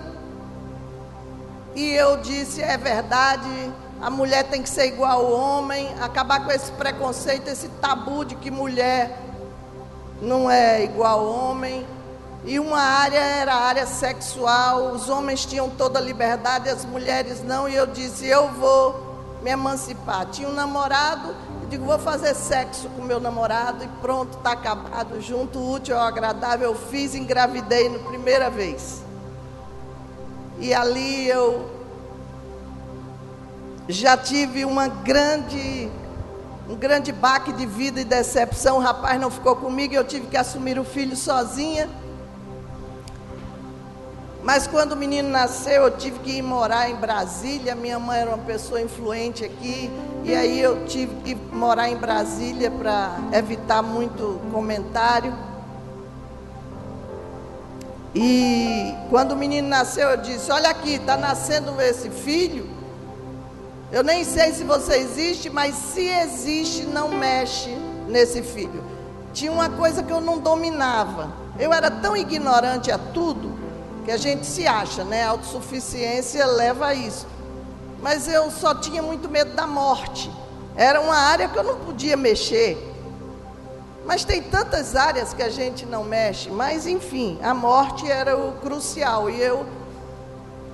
E 1.75 1.93
eu 1.93 2.17
disse: 2.17 2.61
é 2.61 2.77
verdade, 2.77 3.71
a 4.05 4.09
mulher 4.11 4.43
tem 4.43 4.61
que 4.61 4.69
ser 4.69 4.85
igual 4.85 5.25
ao 5.25 5.31
homem, 5.31 5.89
acabar 5.99 6.45
com 6.45 6.51
esse 6.51 6.71
preconceito, 6.73 7.47
esse 7.47 7.67
tabu 7.81 8.23
de 8.23 8.35
que 8.35 8.51
mulher 8.51 9.19
não 10.21 10.47
é 10.47 10.83
igual 10.83 11.21
ao 11.21 11.25
homem. 11.25 11.83
E 12.43 12.59
uma 12.59 12.79
área 12.79 13.17
era 13.17 13.55
a 13.55 13.63
área 13.63 13.87
sexual, 13.87 14.91
os 14.91 15.09
homens 15.09 15.43
tinham 15.43 15.71
toda 15.71 15.97
a 15.97 16.01
liberdade, 16.03 16.69
as 16.69 16.85
mulheres 16.85 17.43
não, 17.43 17.67
e 17.67 17.73
eu 17.73 17.87
disse, 17.87 18.27
eu 18.27 18.49
vou 18.49 19.39
me 19.41 19.49
emancipar. 19.49 20.27
Tinha 20.27 20.49
um 20.49 20.53
namorado, 20.53 21.35
eu 21.63 21.69
digo, 21.69 21.85
vou 21.85 21.97
fazer 21.97 22.35
sexo 22.35 22.87
com 22.89 23.01
meu 23.01 23.19
namorado 23.19 23.83
e 23.83 23.87
pronto, 24.03 24.37
está 24.37 24.51
acabado, 24.51 25.19
junto, 25.19 25.59
útil 25.59 25.97
agradável, 25.99 26.69
eu 26.69 26.75
fiz, 26.75 27.15
engravidei 27.15 27.89
na 27.89 27.97
primeira 27.97 28.51
vez. 28.51 29.01
E 30.59 30.75
ali 30.75 31.27
eu 31.27 31.74
já 33.87 34.17
tive 34.17 34.65
uma 34.65 34.87
grande, 34.87 35.89
um 36.67 36.75
grande 36.75 37.11
baque 37.11 37.53
de 37.53 37.65
vida 37.65 38.01
e 38.01 38.03
decepção. 38.03 38.77
O 38.77 38.79
rapaz 38.79 39.19
não 39.19 39.29
ficou 39.29 39.55
comigo, 39.55 39.93
eu 39.93 40.03
tive 40.03 40.27
que 40.27 40.37
assumir 40.37 40.79
o 40.79 40.83
filho 40.83 41.15
sozinha. 41.15 41.87
Mas 44.43 44.67
quando 44.67 44.91
o 44.91 44.95
menino 44.95 45.27
nasceu, 45.29 45.83
eu 45.83 45.97
tive 45.97 46.19
que 46.19 46.37
ir 46.37 46.41
morar 46.43 46.89
em 46.89 46.95
Brasília. 46.95 47.73
Minha 47.73 47.97
mãe 47.97 48.19
era 48.19 48.29
uma 48.29 48.43
pessoa 48.45 48.79
influente 48.79 49.43
aqui. 49.43 49.89
E 50.23 50.35
aí 50.35 50.59
eu 50.59 50.85
tive 50.85 51.15
que 51.21 51.35
morar 51.35 51.89
em 51.89 51.95
Brasília 51.95 52.69
para 52.69 53.17
evitar 53.33 53.81
muito 53.81 54.39
comentário. 54.51 55.33
E 58.13 58.93
quando 59.09 59.31
o 59.31 59.35
menino 59.35 59.67
nasceu, 59.67 60.09
eu 60.09 60.17
disse: 60.17 60.51
Olha 60.51 60.69
aqui, 60.69 60.95
está 60.95 61.17
nascendo 61.17 61.79
esse 61.81 62.09
filho. 62.09 62.74
Eu 63.95 64.03
nem 64.03 64.25
sei 64.25 64.51
se 64.51 64.65
você 64.65 64.97
existe, 64.97 65.49
mas 65.49 65.73
se 65.73 66.05
existe, 66.05 66.83
não 66.83 67.07
mexe 67.07 67.69
nesse 68.09 68.43
filho. 68.43 68.83
Tinha 69.31 69.49
uma 69.49 69.69
coisa 69.69 70.03
que 70.03 70.11
eu 70.11 70.19
não 70.19 70.37
dominava. 70.37 71.31
Eu 71.57 71.71
era 71.71 71.89
tão 71.89 72.13
ignorante 72.17 72.91
a 72.91 72.97
tudo 72.97 73.57
que 74.03 74.11
a 74.11 74.17
gente 74.17 74.45
se 74.45 74.67
acha, 74.67 75.05
né? 75.05 75.23
A 75.23 75.29
autossuficiência 75.29 76.45
leva 76.45 76.87
a 76.87 76.93
isso. 76.93 77.25
mas 78.01 78.27
eu 78.27 78.51
só 78.51 78.75
tinha 78.75 79.01
muito 79.01 79.29
medo 79.29 79.55
da 79.55 79.65
morte. 79.65 80.29
Era 80.75 80.99
uma 80.99 81.15
área 81.15 81.47
que 81.47 81.57
eu 81.57 81.63
não 81.63 81.77
podia 81.79 82.17
mexer. 82.17 82.77
Mas 84.05 84.25
tem 84.25 84.41
tantas 84.43 84.93
áreas 84.97 85.33
que 85.33 85.41
a 85.41 85.49
gente 85.49 85.85
não 85.85 86.03
mexe, 86.03 86.49
mas 86.49 86.85
enfim, 86.85 87.39
a 87.41 87.53
morte 87.53 88.11
era 88.11 88.37
o 88.37 88.51
crucial. 88.59 89.29
E 89.29 89.41
eu 89.41 89.65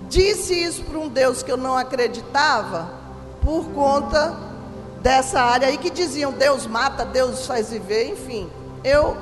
disse 0.09 0.55
isso 0.55 0.83
para 0.85 0.97
um 0.97 1.07
Deus 1.07 1.43
que 1.43 1.51
eu 1.51 1.55
não 1.55 1.77
acreditava, 1.77 3.00
por 3.41 3.65
conta 3.71 4.37
dessa 5.01 5.41
área 5.41 5.67
aí 5.67 5.77
que 5.77 5.89
diziam 5.89 6.31
Deus 6.31 6.67
mata, 6.67 7.03
Deus 7.03 7.45
faz 7.45 7.71
viver, 7.71 8.09
enfim. 8.09 8.49
Eu 8.83 9.17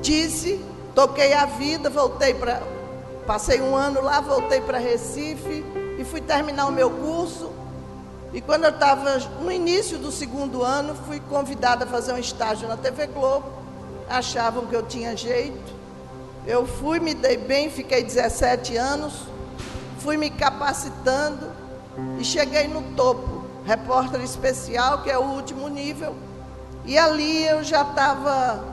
disse, 0.00 0.62
toquei 0.94 1.32
a 1.32 1.46
vida, 1.46 1.90
voltei 1.90 2.34
para. 2.34 2.62
Passei 3.26 3.60
um 3.60 3.76
ano 3.76 4.02
lá, 4.02 4.20
voltei 4.20 4.60
para 4.60 4.78
Recife 4.78 5.64
e 5.96 6.04
fui 6.04 6.20
terminar 6.20 6.66
o 6.66 6.72
meu 6.72 6.90
curso. 6.90 7.50
E 8.32 8.40
quando 8.40 8.64
eu 8.64 8.70
estava 8.70 9.18
no 9.40 9.52
início 9.52 9.96
do 9.96 10.10
segundo 10.10 10.62
ano, 10.62 10.94
fui 11.06 11.20
convidada 11.20 11.84
a 11.84 11.88
fazer 11.88 12.12
um 12.12 12.18
estágio 12.18 12.66
na 12.66 12.76
TV 12.76 13.06
Globo. 13.06 13.46
Achavam 14.08 14.66
que 14.66 14.74
eu 14.74 14.82
tinha 14.82 15.16
jeito. 15.16 15.72
Eu 16.44 16.66
fui, 16.66 16.98
me 16.98 17.14
dei 17.14 17.36
bem, 17.36 17.70
fiquei 17.70 18.02
17 18.02 18.76
anos, 18.76 19.12
fui 20.00 20.16
me 20.16 20.28
capacitando 20.28 21.61
e 22.18 22.24
cheguei 22.24 22.68
no 22.68 22.82
topo. 22.94 23.42
Repórter 23.64 24.20
especial, 24.22 25.02
que 25.02 25.10
é 25.10 25.16
o 25.16 25.22
último 25.22 25.68
nível. 25.68 26.14
E 26.84 26.98
ali 26.98 27.44
eu 27.44 27.62
já 27.62 27.82
estava 27.82 28.64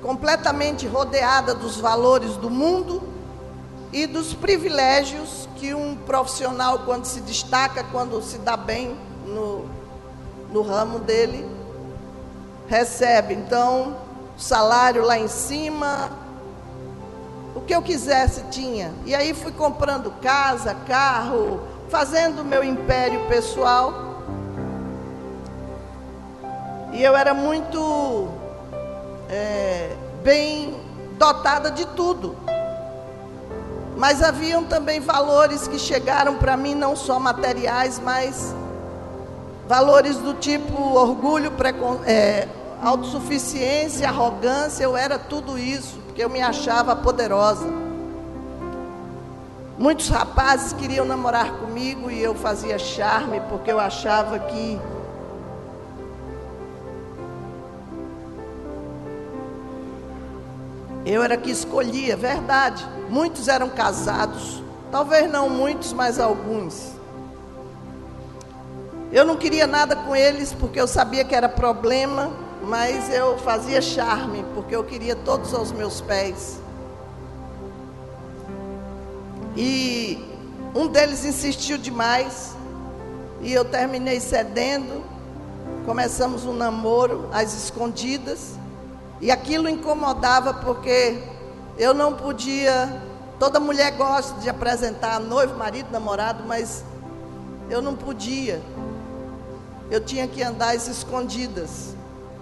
completamente 0.00 0.86
rodeada 0.86 1.54
dos 1.54 1.78
valores 1.78 2.36
do 2.36 2.48
mundo 2.48 3.02
e 3.92 4.06
dos 4.06 4.34
privilégios 4.34 5.48
que 5.56 5.74
um 5.74 5.96
profissional, 5.96 6.80
quando 6.80 7.04
se 7.04 7.20
destaca, 7.20 7.84
quando 7.84 8.22
se 8.22 8.38
dá 8.38 8.56
bem 8.56 8.96
no, 9.26 9.64
no 10.52 10.62
ramo 10.62 10.98
dele, 10.98 11.46
recebe. 12.68 13.34
Então, 13.34 13.96
salário 14.36 15.04
lá 15.04 15.18
em 15.18 15.28
cima, 15.28 16.10
o 17.54 17.60
que 17.60 17.74
eu 17.74 17.82
quisesse 17.82 18.42
tinha. 18.50 18.92
E 19.04 19.14
aí 19.14 19.34
fui 19.34 19.52
comprando 19.52 20.10
casa, 20.20 20.74
carro, 20.86 21.60
fazendo 21.92 22.42
meu 22.42 22.64
império 22.64 23.20
pessoal. 23.26 23.92
E 26.90 27.04
eu 27.04 27.14
era 27.14 27.34
muito 27.34 28.30
é, 29.28 29.94
bem 30.24 30.74
dotada 31.18 31.70
de 31.70 31.84
tudo. 31.88 32.34
Mas 33.94 34.22
haviam 34.22 34.64
também 34.64 35.00
valores 35.00 35.68
que 35.68 35.78
chegaram 35.78 36.36
para 36.36 36.56
mim, 36.56 36.74
não 36.74 36.96
só 36.96 37.20
materiais, 37.20 38.00
mas 38.02 38.54
valores 39.68 40.16
do 40.16 40.32
tipo 40.32 40.94
orgulho, 40.94 41.50
precon... 41.50 42.00
é, 42.06 42.48
autossuficiência, 42.82 44.08
arrogância. 44.08 44.82
Eu 44.82 44.96
era 44.96 45.18
tudo 45.18 45.58
isso, 45.58 45.98
porque 46.06 46.24
eu 46.24 46.30
me 46.30 46.40
achava 46.40 46.96
poderosa. 46.96 47.81
Muitos 49.78 50.08
rapazes 50.08 50.72
queriam 50.72 51.04
namorar 51.04 51.52
comigo 51.58 52.10
e 52.10 52.22
eu 52.22 52.34
fazia 52.34 52.78
charme, 52.78 53.40
porque 53.48 53.72
eu 53.72 53.80
achava 53.80 54.38
que 54.38 54.78
Eu 61.04 61.20
era 61.22 61.36
que 61.36 61.50
escolhia, 61.50 62.16
verdade. 62.16 62.86
Muitos 63.10 63.48
eram 63.48 63.68
casados, 63.68 64.62
talvez 64.90 65.30
não 65.30 65.48
muitos, 65.48 65.92
mas 65.92 66.20
alguns. 66.20 66.92
Eu 69.10 69.26
não 69.26 69.36
queria 69.36 69.66
nada 69.66 69.96
com 69.96 70.14
eles 70.14 70.54
porque 70.54 70.80
eu 70.80 70.86
sabia 70.86 71.24
que 71.24 71.34
era 71.34 71.48
problema, 71.48 72.30
mas 72.62 73.12
eu 73.12 73.36
fazia 73.38 73.82
charme 73.82 74.44
porque 74.54 74.74
eu 74.74 74.84
queria 74.84 75.16
todos 75.16 75.52
aos 75.52 75.72
meus 75.72 76.00
pés. 76.00 76.61
E 79.56 80.18
um 80.74 80.86
deles 80.86 81.24
insistiu 81.24 81.76
demais 81.76 82.54
e 83.40 83.52
eu 83.52 83.64
terminei 83.64 84.20
cedendo. 84.20 85.04
Começamos 85.84 86.44
um 86.46 86.52
namoro 86.52 87.28
às 87.32 87.52
escondidas. 87.54 88.56
E 89.20 89.30
aquilo 89.30 89.68
incomodava 89.68 90.54
porque 90.54 91.22
eu 91.76 91.92
não 91.92 92.14
podia. 92.14 93.02
Toda 93.38 93.60
mulher 93.60 93.92
gosta 93.92 94.40
de 94.40 94.48
apresentar 94.48 95.20
noivo, 95.20 95.56
marido, 95.56 95.88
namorado, 95.90 96.44
mas 96.46 96.84
eu 97.68 97.82
não 97.82 97.94
podia. 97.94 98.62
Eu 99.90 100.00
tinha 100.00 100.26
que 100.26 100.42
andar 100.42 100.74
às 100.74 100.88
escondidas, 100.88 101.94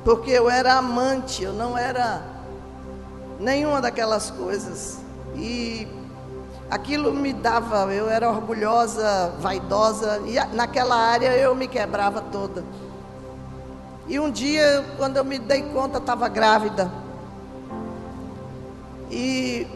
porque 0.05 0.31
eu 0.31 0.49
era 0.49 0.75
amante, 0.75 1.43
eu 1.43 1.53
não 1.53 1.77
era 1.77 2.23
nenhuma 3.41 3.81
daquelas 3.81 4.31
coisas. 4.31 4.99
E 5.35 5.89
aquilo 6.71 7.13
me 7.13 7.33
dava, 7.33 7.93
eu 7.93 8.09
era 8.09 8.31
orgulhosa, 8.31 9.33
vaidosa, 9.41 10.23
e 10.27 10.39
naquela 10.55 10.97
área 10.97 11.37
eu 11.37 11.55
me 11.55 11.67
quebrava 11.67 12.21
toda. 12.21 12.65
E 14.07 14.19
um 14.19 14.31
dia, 14.31 14.85
quando 14.97 15.17
eu 15.17 15.25
me 15.25 15.39
dei 15.39 15.63
conta, 15.63 15.99
estava 15.99 16.29
grávida. 16.29 16.91
E, 19.11 19.67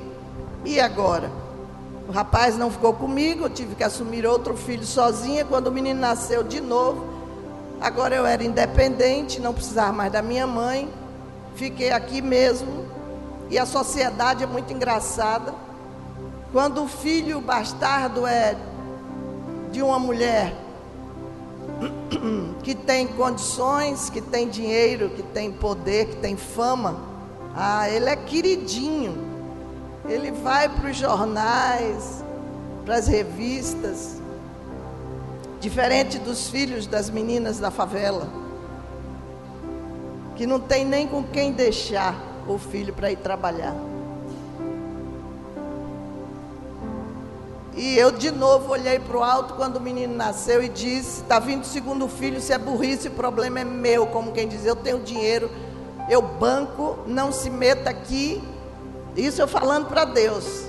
e 0.65 0.81
agora? 0.81 1.31
O 2.09 2.13
rapaz 2.13 2.57
não 2.57 2.71
ficou 2.71 2.93
comigo, 2.93 3.45
eu 3.45 3.51
tive 3.51 3.75
que 3.75 3.83
assumir 3.83 4.27
outro 4.27 4.57
filho 4.57 4.85
sozinha. 4.85 5.45
Quando 5.45 5.69
o 5.69 5.73
menino 5.73 6.01
nasceu 6.01 6.43
de 6.43 6.61
novo, 6.61 7.05
agora 7.81 8.15
eu 8.15 8.27
era 8.27 8.45
independente, 8.45 9.41
não 9.41 9.55
precisava 9.55 9.93
mais 9.93 10.13
da 10.13 10.21
minha 10.21 10.47
mãe. 10.47 10.89
Fiquei 11.55 11.91
aqui 11.91 12.21
mesmo. 12.21 12.85
E 13.51 13.59
a 13.59 13.65
sociedade 13.65 14.43
é 14.45 14.47
muito 14.47 14.73
engraçada. 14.73 15.64
Quando 16.55 16.85
o 16.85 16.87
filho 16.87 17.41
bastardo 17.41 18.25
é 18.25 18.57
de 19.73 19.83
uma 19.83 19.99
mulher 19.99 20.55
que 22.63 22.77
tem 22.77 23.09
condições, 23.09 24.09
que 24.09 24.21
tem 24.21 24.49
dinheiro, 24.49 25.11
que 25.11 25.23
tem 25.25 25.51
poder, 25.51 26.11
que 26.11 26.17
tem 26.19 26.37
fama, 26.37 27.03
ah, 27.57 27.91
ele 27.91 28.09
é 28.09 28.15
queridinho. 28.15 29.17
Ele 30.09 30.31
vai 30.31 30.69
para 30.69 30.91
os 30.91 30.97
jornais, 30.97 32.25
para 32.85 32.99
as 32.99 33.09
revistas, 33.09 34.23
diferente 35.61 36.21
dos 36.21 36.51
filhos 36.51 36.87
das 36.87 37.11
meninas 37.11 37.59
da 37.59 37.73
favela, 37.73 38.29
que 40.37 40.47
não 40.47 40.61
tem 40.61 40.85
nem 40.85 41.09
com 41.09 41.25
quem 41.25 41.51
deixar 41.51 42.15
o 42.47 42.59
filho 42.59 42.95
para 42.95 43.11
ir 43.11 43.17
trabalhar. 43.17 43.75
E 47.77 47.99
eu 47.99 48.13
de 48.13 48.31
novo 48.31 48.71
olhei 48.71 49.01
para 49.01 49.17
o 49.17 49.23
alto 49.23 49.55
quando 49.55 49.77
o 49.77 49.81
menino 49.81 50.15
nasceu 50.15 50.63
e 50.63 50.69
disse: 50.69 51.23
Está 51.23 51.41
vindo 51.41 51.63
o 51.63 51.67
segundo 51.67 52.09
filho, 52.09 52.41
se 52.41 52.53
é 52.53 52.59
burrice, 52.59 53.09
o 53.09 53.13
problema 53.13 53.61
é 53.61 53.65
meu. 53.65 54.07
Como 54.07 54.33
quem 54.33 54.47
diz: 54.47 54.65
Eu 54.65 54.77
tenho 54.77 55.01
dinheiro, 55.01 55.51
eu 56.09 56.23
banco, 56.23 56.99
não 57.07 57.33
se 57.33 57.51
meta 57.51 57.91
aqui. 57.91 58.43
Isso 59.17 59.43
eu 59.43 59.49
falando 59.49 59.89
para 59.89 60.05
Deus. 60.05 60.67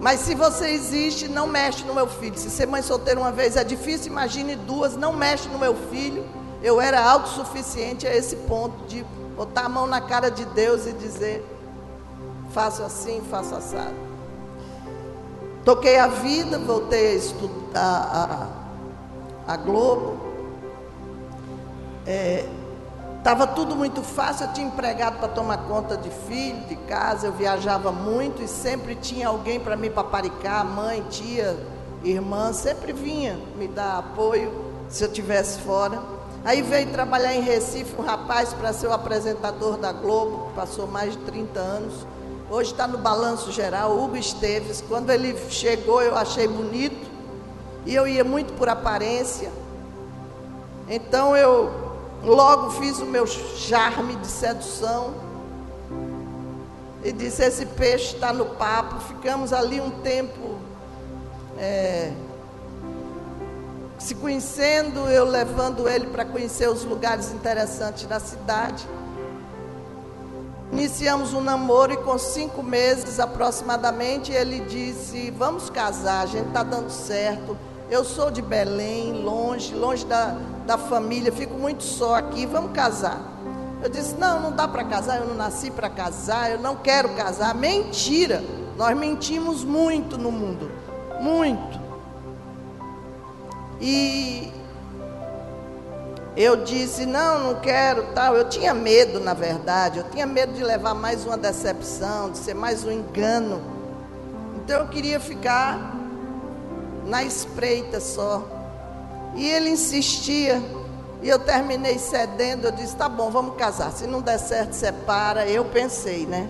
Mas 0.00 0.20
se 0.20 0.34
você 0.34 0.68
existe, 0.68 1.28
não 1.28 1.46
mexe 1.46 1.84
no 1.84 1.94
meu 1.94 2.06
filho. 2.06 2.38
Se 2.38 2.50
ser 2.50 2.66
mãe 2.66 2.82
solteira 2.82 3.18
uma 3.18 3.32
vez 3.32 3.56
é 3.56 3.64
difícil, 3.64 4.12
imagine 4.12 4.54
duas, 4.54 4.96
não 4.96 5.12
mexe 5.12 5.48
no 5.48 5.58
meu 5.58 5.74
filho. 5.90 6.24
Eu 6.62 6.80
era 6.80 7.02
autossuficiente 7.02 8.06
a 8.06 8.14
esse 8.14 8.36
ponto 8.36 8.86
de 8.86 9.04
botar 9.36 9.62
a 9.62 9.68
mão 9.68 9.86
na 9.86 10.00
cara 10.00 10.30
de 10.30 10.44
Deus 10.44 10.86
e 10.86 10.92
dizer: 10.92 11.44
faço 12.52 12.84
assim, 12.84 13.20
faço 13.28 13.54
assado. 13.54 14.13
Toquei 15.64 15.98
a 15.98 16.08
vida, 16.08 16.58
voltei 16.58 17.12
a 17.12 17.14
estudar 17.14 18.50
a, 19.46 19.52
a 19.54 19.56
Globo. 19.56 20.20
Estava 23.16 23.44
é, 23.44 23.46
tudo 23.46 23.74
muito 23.74 24.02
fácil, 24.02 24.46
eu 24.46 24.52
tinha 24.52 24.66
empregado 24.66 25.18
para 25.18 25.28
tomar 25.28 25.56
conta 25.66 25.96
de 25.96 26.10
filho, 26.10 26.60
de 26.66 26.76
casa, 26.76 27.28
eu 27.28 27.32
viajava 27.32 27.90
muito 27.90 28.42
e 28.42 28.48
sempre 28.48 28.94
tinha 28.94 29.28
alguém 29.28 29.58
para 29.58 29.74
me 29.74 29.88
paparicar, 29.88 30.66
mãe, 30.66 31.02
tia, 31.08 31.56
irmã, 32.04 32.52
sempre 32.52 32.92
vinha 32.92 33.40
me 33.56 33.66
dar 33.66 34.00
apoio 34.00 34.52
se 34.90 35.02
eu 35.02 35.08
estivesse 35.08 35.60
fora. 35.60 35.98
Aí 36.44 36.60
veio 36.60 36.90
trabalhar 36.90 37.34
em 37.34 37.40
Recife 37.40 37.94
um 37.98 38.04
rapaz 38.04 38.52
para 38.52 38.70
ser 38.74 38.88
o 38.88 38.92
apresentador 38.92 39.78
da 39.78 39.92
Globo, 39.92 40.52
passou 40.54 40.86
mais 40.86 41.12
de 41.12 41.18
30 41.20 41.58
anos. 41.58 42.06
Hoje 42.50 42.72
está 42.72 42.86
no 42.86 42.98
balanço 42.98 43.50
geral, 43.50 43.98
Hugo 43.98 44.16
Esteves. 44.16 44.82
Quando 44.86 45.10
ele 45.10 45.36
chegou, 45.50 46.02
eu 46.02 46.16
achei 46.16 46.46
bonito. 46.46 47.10
E 47.86 47.94
eu 47.94 48.06
ia 48.06 48.22
muito 48.22 48.52
por 48.54 48.68
aparência. 48.68 49.50
Então 50.88 51.36
eu 51.36 51.72
logo 52.22 52.70
fiz 52.72 52.98
o 52.98 53.06
meu 53.06 53.26
charme 53.26 54.16
de 54.16 54.26
sedução. 54.26 55.14
E 57.02 57.12
disse: 57.12 57.42
Esse 57.42 57.66
peixe 57.66 58.14
está 58.14 58.32
no 58.32 58.46
papo. 58.46 59.00
Ficamos 59.00 59.52
ali 59.52 59.80
um 59.80 59.90
tempo 59.90 60.58
é, 61.58 62.12
se 63.98 64.14
conhecendo, 64.14 65.08
eu 65.08 65.24
levando 65.24 65.88
ele 65.88 66.08
para 66.08 66.24
conhecer 66.26 66.68
os 66.68 66.84
lugares 66.84 67.32
interessantes 67.32 68.04
da 68.04 68.20
cidade. 68.20 68.86
Iniciamos 70.72 71.32
um 71.32 71.40
namoro 71.40 71.92
e 71.92 71.96
com 71.98 72.18
cinco 72.18 72.62
meses 72.62 73.20
aproximadamente 73.20 74.32
ele 74.32 74.60
disse: 74.60 75.30
Vamos 75.30 75.70
casar, 75.70 76.22
a 76.22 76.26
gente 76.26 76.48
está 76.48 76.62
dando 76.62 76.90
certo. 76.90 77.56
Eu 77.90 78.04
sou 78.04 78.30
de 78.30 78.40
Belém, 78.40 79.22
longe, 79.22 79.74
longe 79.74 80.04
da, 80.06 80.36
da 80.66 80.78
família, 80.78 81.30
fico 81.30 81.54
muito 81.54 81.82
só 81.82 82.16
aqui, 82.16 82.46
vamos 82.46 82.72
casar. 82.72 83.20
Eu 83.82 83.90
disse: 83.90 84.16
Não, 84.16 84.40
não 84.40 84.52
dá 84.52 84.66
para 84.66 84.84
casar, 84.84 85.18
eu 85.18 85.26
não 85.26 85.34
nasci 85.34 85.70
para 85.70 85.90
casar, 85.90 86.50
eu 86.50 86.58
não 86.58 86.76
quero 86.76 87.10
casar. 87.10 87.54
Mentira! 87.54 88.42
Nós 88.76 88.96
mentimos 88.96 89.62
muito 89.62 90.18
no 90.18 90.32
mundo, 90.32 90.70
muito. 91.20 91.78
E 93.80 94.52
eu 96.36 96.64
disse: 96.64 97.06
Não, 97.06 97.38
não 97.38 97.60
quero, 97.60 98.06
tal. 98.14 98.36
Eu 98.36 98.48
tinha 98.48 98.74
medo, 98.74 99.20
na 99.20 99.34
verdade, 99.34 99.98
eu 99.98 100.04
tinha 100.10 100.26
medo 100.26 100.52
de 100.52 100.62
levar 100.62 100.94
mais 100.94 101.24
uma 101.24 101.36
decepção, 101.36 102.30
de 102.30 102.38
ser 102.38 102.54
mais 102.54 102.84
um 102.84 102.90
engano. 102.90 103.62
Então 104.56 104.80
eu 104.80 104.88
queria 104.88 105.20
ficar 105.20 105.94
na 107.06 107.22
espreita 107.22 108.00
só. 108.00 108.42
E 109.34 109.46
ele 109.48 109.70
insistia. 109.70 110.60
E 111.22 111.28
eu 111.28 111.38
terminei 111.38 111.98
cedendo. 111.98 112.66
Eu 112.66 112.72
disse: 112.72 112.96
tá 112.96 113.08
bom, 113.08 113.30
vamos 113.30 113.56
casar. 113.56 113.92
Se 113.92 114.06
não 114.06 114.20
der 114.20 114.38
certo, 114.38 114.72
separa. 114.72 115.46
Eu 115.46 115.64
pensei, 115.66 116.26
né? 116.26 116.48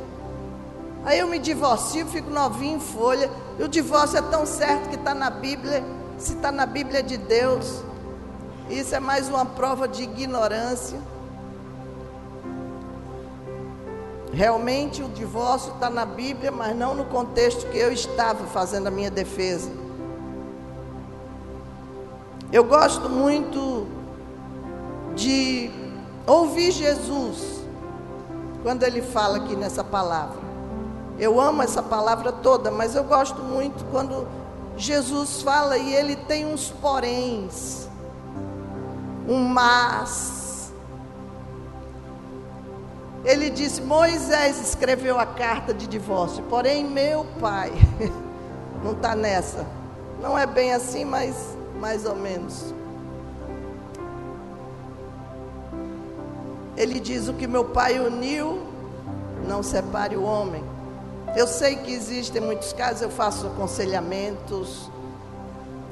Aí 1.04 1.18
eu 1.18 1.26
me 1.26 1.38
divorcio, 1.38 2.06
fico 2.06 2.30
novinho 2.30 2.76
em 2.76 2.80
folha. 2.80 3.30
E 3.58 3.62
o 3.62 3.68
divórcio 3.68 4.18
é 4.18 4.22
tão 4.22 4.46
certo 4.46 4.88
que 4.88 4.96
está 4.96 5.14
na 5.14 5.28
Bíblia. 5.28 5.84
Se 6.16 6.32
está 6.32 6.50
na 6.50 6.64
Bíblia 6.64 7.02
de 7.02 7.18
Deus, 7.18 7.82
isso 8.70 8.94
é 8.94 9.00
mais 9.00 9.28
uma 9.28 9.44
prova 9.44 9.86
de 9.86 10.02
ignorância. 10.02 10.98
Realmente 14.32 15.02
o 15.02 15.08
divórcio 15.08 15.72
está 15.74 15.88
na 15.88 16.04
Bíblia, 16.04 16.50
mas 16.50 16.74
não 16.76 16.94
no 16.94 17.04
contexto 17.04 17.70
que 17.70 17.78
eu 17.78 17.92
estava 17.92 18.44
fazendo 18.46 18.88
a 18.88 18.90
minha 18.90 19.10
defesa. 19.10 19.70
Eu 22.50 22.64
gosto 22.64 23.08
muito 23.08 23.86
de 25.14 25.70
ouvir 26.26 26.72
Jesus 26.72 27.62
quando 28.62 28.82
ele 28.82 29.02
fala 29.02 29.36
aqui 29.36 29.54
nessa 29.54 29.84
palavra. 29.84 30.42
Eu 31.18 31.40
amo 31.40 31.62
essa 31.62 31.82
palavra 31.82 32.32
toda, 32.32 32.70
mas 32.70 32.96
eu 32.96 33.04
gosto 33.04 33.40
muito 33.40 33.84
quando 33.90 34.26
Jesus 34.76 35.42
fala 35.42 35.78
e 35.78 35.94
ele 35.94 36.16
tem 36.16 36.46
uns 36.46 36.70
poréns, 36.70 37.88
um 39.28 39.38
mas. 39.38 40.72
Ele 43.24 43.50
disse: 43.50 43.80
Moisés 43.80 44.60
escreveu 44.60 45.18
a 45.18 45.26
carta 45.26 45.72
de 45.72 45.86
divórcio, 45.86 46.42
porém 46.44 46.84
meu 46.84 47.26
pai 47.40 47.72
não 48.84 48.92
está 48.92 49.14
nessa. 49.14 49.66
Não 50.20 50.38
é 50.38 50.46
bem 50.46 50.72
assim, 50.72 51.04
mas 51.04 51.56
mais 51.80 52.04
ou 52.04 52.16
menos. 52.16 52.74
Ele 56.76 57.00
diz: 57.00 57.28
O 57.28 57.34
que 57.34 57.46
meu 57.46 57.64
pai 57.64 57.98
uniu, 57.98 58.62
não 59.46 59.62
separe 59.62 60.16
o 60.16 60.22
homem. 60.22 60.64
Eu 61.36 61.48
sei 61.48 61.76
que 61.76 61.92
existem 61.92 62.40
muitos 62.40 62.72
casos, 62.72 63.02
eu 63.02 63.10
faço 63.10 63.46
aconselhamentos, 63.46 64.88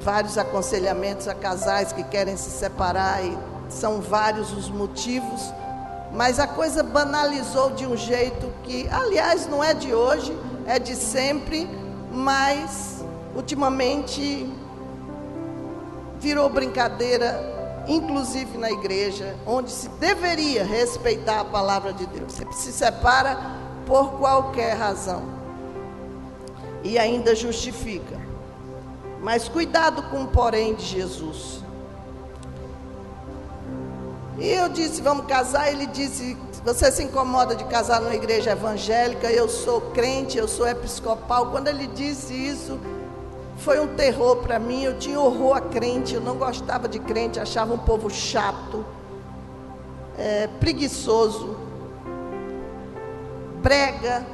vários 0.03 0.37
aconselhamentos 0.37 1.27
a 1.27 1.33
casais 1.33 1.91
que 1.91 2.03
querem 2.03 2.35
se 2.35 2.49
separar 2.49 3.23
e 3.23 3.37
são 3.69 4.01
vários 4.01 4.51
os 4.51 4.69
motivos, 4.69 5.41
mas 6.11 6.39
a 6.39 6.45
coisa 6.45 6.83
banalizou 6.83 7.71
de 7.71 7.87
um 7.87 7.97
jeito 7.97 8.51
que, 8.63 8.87
aliás, 8.89 9.47
não 9.47 9.63
é 9.63 9.73
de 9.73 9.93
hoje, 9.93 10.37
é 10.67 10.77
de 10.77 10.95
sempre, 10.95 11.67
mas 12.11 13.03
ultimamente 13.35 14.47
virou 16.19 16.49
brincadeira, 16.49 17.83
inclusive 17.87 18.57
na 18.57 18.71
igreja, 18.71 19.35
onde 19.45 19.71
se 19.71 19.89
deveria 19.89 20.63
respeitar 20.63 21.39
a 21.39 21.45
palavra 21.45 21.93
de 21.93 22.05
Deus. 22.05 22.33
Você 22.33 22.45
se 22.51 22.71
separa 22.71 23.37
por 23.85 24.11
qualquer 24.19 24.77
razão 24.77 25.23
e 26.83 26.99
ainda 26.99 27.33
justifica. 27.35 28.22
Mas 29.23 29.47
cuidado 29.47 30.03
com 30.03 30.23
o 30.23 30.27
porém 30.27 30.75
de 30.75 30.85
Jesus. 30.85 31.63
E 34.37 34.49
eu 34.49 34.67
disse, 34.67 35.01
vamos 35.01 35.25
casar. 35.27 35.71
Ele 35.71 35.85
disse, 35.85 36.37
você 36.65 36.91
se 36.91 37.03
incomoda 37.03 37.55
de 37.55 37.63
casar 37.63 38.01
numa 38.01 38.13
igreja 38.13 38.51
evangélica? 38.51 39.31
Eu 39.31 39.47
sou 39.47 39.79
crente, 39.79 40.37
eu 40.37 40.45
sou 40.45 40.67
episcopal. 40.67 41.51
Quando 41.51 41.69
ele 41.69 41.87
disse 41.87 42.33
isso, 42.33 42.77
foi 43.59 43.79
um 43.79 43.95
terror 43.95 44.35
para 44.37 44.59
mim. 44.59 44.83
Eu 44.83 44.99
tinha 44.99 45.17
horror 45.17 45.55
a 45.55 45.61
crente, 45.61 46.15
eu 46.15 46.21
não 46.21 46.35
gostava 46.35 46.89
de 46.89 46.99
crente, 46.99 47.39
achava 47.39 47.73
um 47.73 47.77
povo 47.77 48.09
chato, 48.09 48.85
é, 50.17 50.47
preguiçoso, 50.59 51.55
brega, 53.61 54.25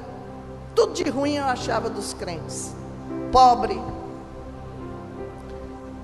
tudo 0.74 0.94
de 0.94 1.08
ruim 1.08 1.36
eu 1.36 1.46
achava 1.46 1.92
dos 1.92 2.12
crentes, 2.12 2.74
pobre. 3.32 3.80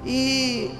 E 0.05 0.71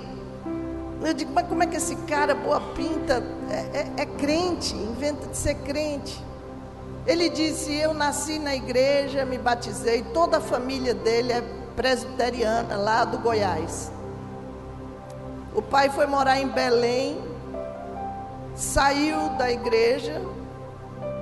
eu 1.02 1.14
digo, 1.14 1.32
mas 1.34 1.48
como 1.48 1.64
é 1.64 1.68
que 1.68 1.76
esse 1.76 1.96
cara, 1.96 2.36
boa 2.36 2.62
pinta, 2.74 3.24
é, 3.50 3.80
é, 3.80 3.92
é 4.04 4.06
crente, 4.06 4.76
inventa 4.76 5.28
de 5.28 5.36
ser 5.36 5.56
crente? 5.56 6.24
Ele 7.08 7.30
disse: 7.30 7.74
Eu 7.74 7.94
nasci 7.94 8.38
na 8.38 8.56
igreja, 8.56 9.26
me 9.26 9.38
batizei, 9.38 10.04
toda 10.14 10.38
a 10.38 10.42
família 10.42 10.94
dele 10.94 11.34
é 11.34 11.44
presbiteriana 11.76 12.78
lá 12.78 13.04
do 13.04 13.18
Goiás. 13.18 13.92
O 15.54 15.62
pai 15.62 15.90
foi 15.90 16.06
morar 16.06 16.40
em 16.40 16.48
Belém, 16.48 17.24
saiu 18.56 19.30
da 19.38 19.52
igreja, 19.52 20.22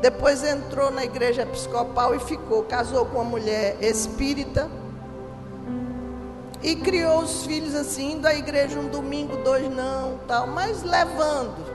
depois 0.01 0.43
entrou 0.43 0.91
na 0.91 1.03
igreja 1.03 1.43
episcopal 1.43 2.15
e 2.15 2.19
ficou, 2.19 2.63
casou 2.63 3.05
com 3.05 3.19
uma 3.19 3.23
mulher 3.23 3.77
espírita 3.81 4.69
e 6.63 6.77
criou 6.77 7.19
os 7.19 7.45
filhos 7.45 7.75
assim, 7.75 8.13
indo 8.13 8.25
à 8.25 8.33
igreja 8.33 8.79
um 8.79 8.87
domingo, 8.87 9.35
dois 9.43 9.69
não, 9.69 10.17
tal, 10.25 10.47
mas 10.47 10.81
levando. 10.81 11.73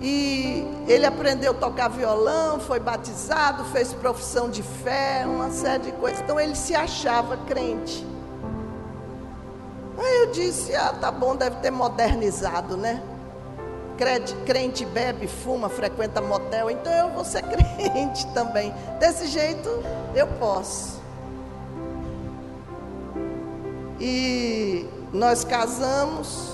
E 0.00 0.66
ele 0.88 1.06
aprendeu 1.06 1.52
a 1.52 1.54
tocar 1.54 1.88
violão, 1.88 2.58
foi 2.58 2.80
batizado, 2.80 3.64
fez 3.66 3.92
profissão 3.92 4.50
de 4.50 4.60
fé, 4.60 5.22
uma 5.24 5.50
série 5.50 5.84
de 5.84 5.92
coisas. 5.92 6.20
Então 6.20 6.40
ele 6.40 6.56
se 6.56 6.74
achava 6.74 7.36
crente. 7.46 8.04
Aí 9.96 10.16
eu 10.22 10.32
disse: 10.32 10.74
Ah, 10.74 10.92
tá 11.00 11.12
bom, 11.12 11.36
deve 11.36 11.56
ter 11.56 11.70
modernizado, 11.70 12.76
né? 12.76 13.00
Crente, 13.96 14.34
crente 14.44 14.84
bebe, 14.84 15.28
fuma, 15.28 15.68
frequenta 15.68 16.20
motel, 16.20 16.68
então 16.68 16.92
eu 16.92 17.10
vou 17.10 17.24
ser 17.24 17.42
crente 17.46 18.26
também. 18.34 18.74
Desse 18.98 19.28
jeito 19.28 19.68
eu 20.16 20.26
posso. 20.26 21.01
E 24.04 24.84
nós 25.12 25.44
casamos 25.44 26.52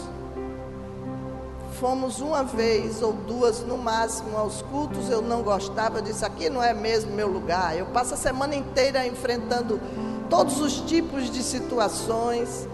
Fomos 1.78 2.20
uma 2.20 2.42
vez 2.42 3.02
ou 3.02 3.12
duas 3.12 3.60
no 3.60 3.78
máximo 3.78 4.36
aos 4.36 4.62
cultos, 4.62 5.08
eu 5.08 5.22
não 5.22 5.42
gostava, 5.42 5.98
eu 5.98 6.02
disse: 6.02 6.24
aqui 6.24 6.50
não 6.50 6.60
é 6.60 6.74
mesmo 6.74 7.12
meu 7.12 7.28
lugar. 7.28 7.78
Eu 7.78 7.86
passo 7.86 8.14
a 8.14 8.16
semana 8.16 8.56
inteira 8.56 9.06
enfrentando 9.06 9.80
todos 10.28 10.60
os 10.60 10.80
tipos 10.80 11.30
de 11.30 11.40
situações. 11.40 12.68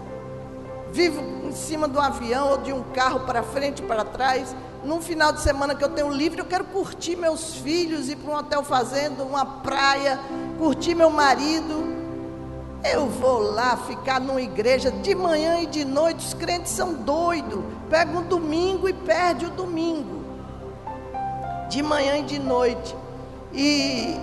Vivo 0.91 1.21
em 1.47 1.51
cima 1.51 1.87
um 1.87 2.01
avião 2.01 2.49
ou 2.49 2.57
de 2.57 2.73
um 2.73 2.81
carro 2.93 3.19
para 3.27 3.43
frente 3.43 3.83
para 3.83 4.03
trás. 4.03 4.55
Num 4.83 4.99
final 4.99 5.31
de 5.31 5.41
semana 5.41 5.75
que 5.75 5.83
eu 5.83 5.89
tenho 5.89 6.09
livre, 6.09 6.39
eu 6.39 6.45
quero 6.45 6.65
curtir 6.65 7.15
meus 7.15 7.53
filhos, 7.57 8.09
ir 8.09 8.15
para 8.15 8.31
um 8.31 8.35
hotel 8.35 8.63
fazendo 8.63 9.23
uma 9.23 9.45
praia, 9.45 10.19
curtir 10.57 10.95
meu 10.95 11.11
marido. 11.11 11.94
Eu 12.93 13.07
vou 13.07 13.39
lá 13.39 13.75
ficar 13.77 14.21
numa 14.21 14.41
igreja 14.41 14.91
de 14.91 15.15
manhã 15.15 15.59
e 15.59 15.65
de 15.65 15.83
noite, 15.83 16.23
os 16.23 16.35
crentes 16.35 16.71
são 16.71 16.93
doidos. 16.93 17.63
Pega 17.89 18.15
um 18.15 18.21
domingo 18.21 18.87
e 18.87 18.93
perde 18.93 19.47
o 19.47 19.49
domingo. 19.49 20.23
De 21.67 21.81
manhã 21.81 22.19
e 22.19 22.21
de 22.21 22.37
noite. 22.37 22.95
E 23.51 24.15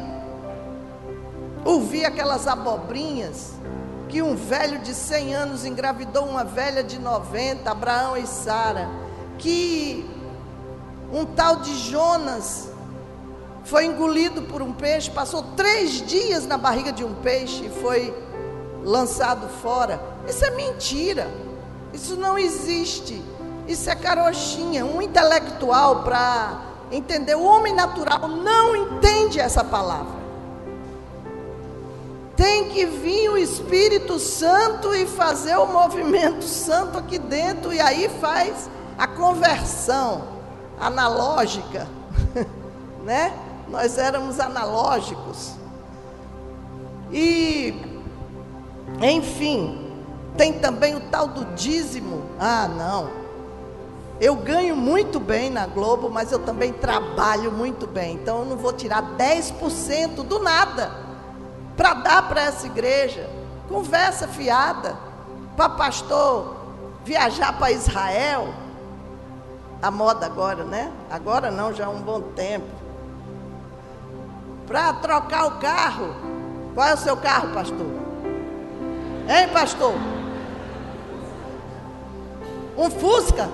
ouvi 1.65 2.05
aquelas 2.05 2.47
abobrinhas 2.47 3.55
que 4.09 4.23
um 4.23 4.37
velho 4.37 4.79
de 4.79 4.95
100 4.95 5.35
anos 5.35 5.65
engravidou 5.65 6.25
uma 6.25 6.45
velha 6.45 6.85
de 6.85 7.01
90, 7.01 7.69
Abraão 7.69 8.17
e 8.17 8.29
Sara. 8.29 8.89
Que 9.39 10.09
um 11.13 11.25
tal 11.25 11.57
de 11.57 11.75
Jonas 11.75 12.71
foi 13.65 13.87
engolido 13.87 14.43
por 14.43 14.63
um 14.63 14.73
peixe, 14.73 15.11
passou 15.11 15.43
três 15.57 16.01
dias 16.07 16.47
na 16.47 16.57
barriga 16.57 16.93
de 16.93 17.03
um 17.03 17.15
peixe 17.15 17.65
e 17.65 17.69
foi 17.69 18.15
lançado 18.85 19.49
fora. 19.49 20.01
Isso 20.29 20.45
é 20.45 20.51
mentira. 20.51 21.29
Isso 21.93 22.17
não 22.17 22.39
existe. 22.39 23.23
Isso 23.67 23.89
é 23.91 23.95
carochinha. 23.95 24.85
Um 24.85 25.01
intelectual 25.01 26.03
para 26.03 26.73
entender, 26.91 27.35
o 27.35 27.45
homem 27.45 27.75
natural 27.75 28.29
não 28.29 28.77
entende 28.77 29.41
essa 29.41 29.65
palavra. 29.65 30.23
Tem 32.37 32.71
que 32.71 32.87
vir 32.87 33.31
o 33.31 33.37
Espírito 33.37 34.19
Santo 34.19 34.95
e 34.95 35.07
fazer 35.07 35.57
o 35.57 35.67
movimento 35.67 36.45
santo 36.45 36.99
aqui 36.99 37.19
dentro, 37.19 37.73
e 37.73 37.81
aí 37.81 38.09
faz 38.21 38.71
a 38.99 39.07
conversão 39.07 40.25
analógica, 40.81 41.87
né? 43.05 43.33
Nós 43.69 43.97
éramos 43.97 44.41
analógicos. 44.41 45.53
E, 47.13 47.75
enfim, 49.01 49.91
tem 50.37 50.55
também 50.55 50.95
o 50.95 51.01
tal 51.01 51.29
do 51.29 51.45
dízimo. 51.55 52.23
Ah, 52.39 52.69
não. 52.69 53.23
Eu 54.21 54.37
ganho 54.37 54.77
muito 54.77 55.19
bem 55.19 55.51
na 55.51 55.67
Globo, 55.67 56.09
mas 56.09 56.31
eu 56.31 56.39
também 56.39 56.73
trabalho 56.73 57.51
muito 57.51 57.87
bem. 57.87 58.15
Então 58.15 58.41
eu 58.41 58.45
não 58.45 58.57
vou 58.57 58.73
tirar 58.73 59.03
10% 59.17 60.23
do 60.23 60.39
nada 60.39 60.93
para 61.77 61.95
dar 61.95 62.29
para 62.29 62.43
essa 62.43 62.67
igreja. 62.67 63.29
Conversa 63.69 64.29
fiada. 64.29 64.97
Para 65.57 65.71
pastor 65.71 66.57
viajar 67.05 67.59
para 67.59 67.73
Israel. 67.73 68.55
A 69.83 69.91
moda 69.91 70.25
agora, 70.27 70.63
né? 70.63 70.93
Agora 71.11 71.51
não, 71.51 71.73
já 71.75 71.87
há 71.87 71.91
um 71.91 72.01
bom 72.01 72.21
tempo. 72.21 72.71
Para 74.67 74.93
trocar 74.95 75.47
o 75.47 75.59
carro. 75.59 76.15
Qual 76.75 76.87
é 76.87 76.95
o 76.95 76.99
seu 76.99 77.17
carro, 77.17 77.53
pastor? 77.53 78.02
Hein, 79.29 79.49
pastor? 79.53 79.95
Um 82.77 82.91
Fusca? 82.91 83.49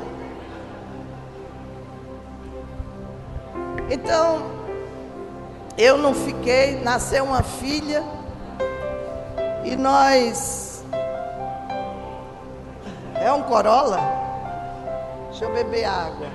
Então, 3.90 4.42
eu 5.76 5.96
não 5.96 6.14
fiquei, 6.14 6.80
nasceu 6.80 7.24
uma 7.24 7.42
filha 7.42 8.02
e 9.64 9.76
nós. 9.76 10.84
É 13.14 13.32
um 13.32 13.42
Corolla? 13.42 13.98
Deixa 15.30 15.44
eu 15.44 15.52
beber 15.52 15.84
água. 15.84 16.26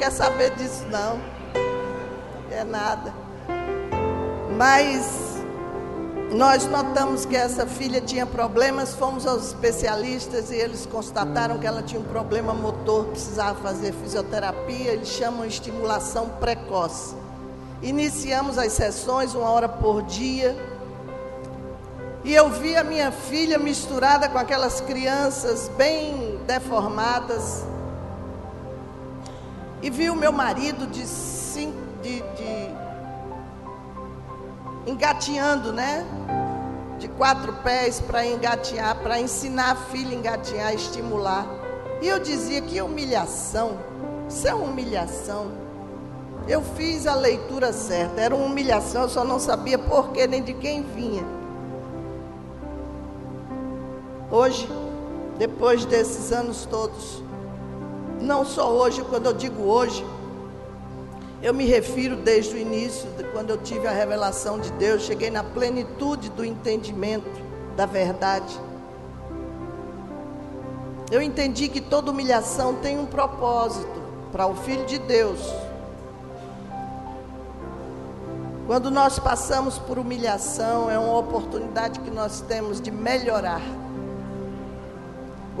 Quer 0.00 0.10
saber 0.10 0.54
disso 0.54 0.86
não. 0.90 1.20
É 2.50 2.64
nada. 2.64 3.12
Mas 4.56 5.38
nós 6.32 6.64
notamos 6.64 7.26
que 7.26 7.36
essa 7.36 7.66
filha 7.66 8.00
tinha 8.00 8.24
problemas, 8.24 8.94
fomos 8.94 9.26
aos 9.26 9.48
especialistas 9.48 10.50
e 10.50 10.54
eles 10.54 10.86
constataram 10.86 11.58
que 11.58 11.66
ela 11.66 11.82
tinha 11.82 12.00
um 12.00 12.04
problema 12.04 12.54
motor, 12.54 13.08
precisava 13.08 13.60
fazer 13.60 13.92
fisioterapia, 13.92 14.92
eles 14.92 15.08
chamam 15.08 15.44
estimulação 15.44 16.30
precoce. 16.40 17.14
Iniciamos 17.82 18.56
as 18.56 18.72
sessões 18.72 19.34
uma 19.34 19.50
hora 19.50 19.68
por 19.68 20.02
dia. 20.02 20.56
E 22.24 22.34
eu 22.34 22.48
vi 22.48 22.74
a 22.74 22.84
minha 22.84 23.12
filha 23.12 23.58
misturada 23.58 24.30
com 24.30 24.38
aquelas 24.38 24.80
crianças 24.80 25.70
bem 25.76 26.40
deformadas. 26.46 27.69
E 29.82 29.88
vi 29.88 30.10
o 30.10 30.14
meu 30.14 30.30
marido 30.30 30.86
de, 30.86 31.04
de, 32.02 32.20
de 32.20 32.70
engatinhando, 34.86 35.72
né? 35.72 36.04
De 36.98 37.08
quatro 37.08 37.52
pés 37.62 38.00
para 38.00 38.26
engatear, 38.26 38.96
para 38.96 39.18
ensinar 39.18 39.72
a 39.72 39.76
filha 39.76 40.10
a 40.10 40.14
engatear, 40.14 40.74
estimular. 40.74 41.46
E 42.02 42.08
eu 42.08 42.18
dizia 42.18 42.60
que 42.60 42.80
humilhação, 42.80 43.78
isso 44.28 44.46
é 44.46 44.54
humilhação. 44.54 45.50
Eu 46.46 46.62
fiz 46.62 47.06
a 47.06 47.14
leitura 47.14 47.72
certa, 47.72 48.20
era 48.20 48.34
uma 48.34 48.44
humilhação, 48.44 49.02
eu 49.02 49.08
só 49.08 49.24
não 49.24 49.38
sabia 49.38 49.78
por 49.78 50.10
que 50.10 50.26
nem 50.26 50.42
de 50.42 50.54
quem 50.54 50.82
vinha. 50.82 51.24
Hoje, 54.30 54.68
depois 55.38 55.84
desses 55.84 56.32
anos 56.32 56.66
todos, 56.66 57.22
não 58.20 58.44
só 58.44 58.70
hoje, 58.70 59.02
quando 59.08 59.26
eu 59.26 59.32
digo 59.32 59.62
hoje, 59.62 60.04
eu 61.42 61.54
me 61.54 61.64
refiro 61.64 62.16
desde 62.16 62.54
o 62.54 62.58
início, 62.58 63.08
quando 63.32 63.50
eu 63.50 63.56
tive 63.56 63.86
a 63.86 63.90
revelação 63.90 64.58
de 64.58 64.70
Deus, 64.72 65.02
cheguei 65.02 65.30
na 65.30 65.42
plenitude 65.42 66.28
do 66.30 66.44
entendimento 66.44 67.30
da 67.76 67.86
verdade. 67.86 68.60
Eu 71.10 71.22
entendi 71.22 71.68
que 71.68 71.80
toda 71.80 72.10
humilhação 72.10 72.74
tem 72.74 72.98
um 72.98 73.06
propósito 73.06 74.00
para 74.30 74.46
o 74.46 74.54
Filho 74.54 74.84
de 74.84 74.98
Deus. 74.98 75.40
Quando 78.66 78.90
nós 78.90 79.18
passamos 79.18 79.78
por 79.78 79.98
humilhação, 79.98 80.88
é 80.88 80.96
uma 80.96 81.18
oportunidade 81.18 81.98
que 82.00 82.10
nós 82.10 82.40
temos 82.42 82.80
de 82.80 82.90
melhorar. 82.90 83.62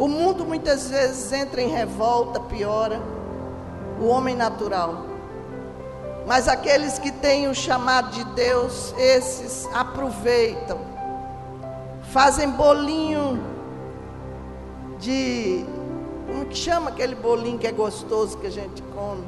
O 0.00 0.08
mundo 0.08 0.46
muitas 0.46 0.88
vezes 0.88 1.30
entra 1.30 1.60
em 1.60 1.68
revolta, 1.68 2.40
piora. 2.40 3.02
O 4.00 4.06
homem 4.06 4.34
natural. 4.34 5.04
Mas 6.26 6.48
aqueles 6.48 6.98
que 6.98 7.12
têm 7.12 7.48
o 7.48 7.54
chamado 7.54 8.10
de 8.12 8.24
Deus, 8.32 8.94
esses 8.96 9.68
aproveitam, 9.74 10.78
fazem 12.14 12.48
bolinho 12.48 13.44
de. 14.98 15.66
Como 16.26 16.46
que 16.46 16.56
chama 16.56 16.88
aquele 16.88 17.14
bolinho 17.14 17.58
que 17.58 17.66
é 17.66 17.72
gostoso 17.72 18.38
que 18.38 18.46
a 18.46 18.50
gente 18.50 18.82
come? 18.94 19.24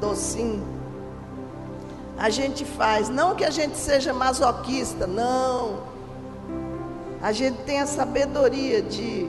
Docinho. 0.00 0.64
A 2.16 2.30
gente 2.30 2.64
faz, 2.64 3.08
não 3.08 3.34
que 3.34 3.44
a 3.44 3.50
gente 3.50 3.76
seja 3.76 4.12
masoquista, 4.12 5.04
não. 5.04 5.80
A 7.20 7.32
gente 7.32 7.56
tem 7.62 7.80
a 7.80 7.86
sabedoria 7.86 8.80
de 8.82 9.28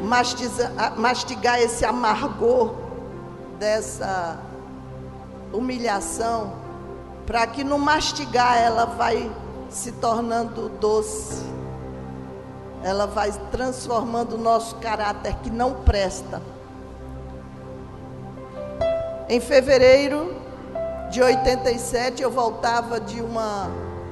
mastigar 0.00 1.60
esse 1.60 1.84
amargor 1.84 2.74
dessa 3.58 4.38
humilhação, 5.52 6.52
para 7.26 7.46
que 7.46 7.62
no 7.62 7.78
mastigar 7.78 8.56
ela 8.56 8.86
vai 8.86 9.30
se 9.68 9.92
tornando 9.92 10.68
doce. 10.68 11.44
Ela 12.82 13.06
vai 13.06 13.30
transformando 13.50 14.34
o 14.34 14.38
nosso 14.38 14.76
caráter 14.76 15.36
que 15.42 15.50
não 15.50 15.82
presta. 15.82 16.40
Em 19.28 19.38
fevereiro 19.38 20.34
de 21.10 21.22
87, 21.22 22.22
eu 22.22 22.30
voltava 22.30 22.98
de 22.98 23.20
uma 23.20 23.70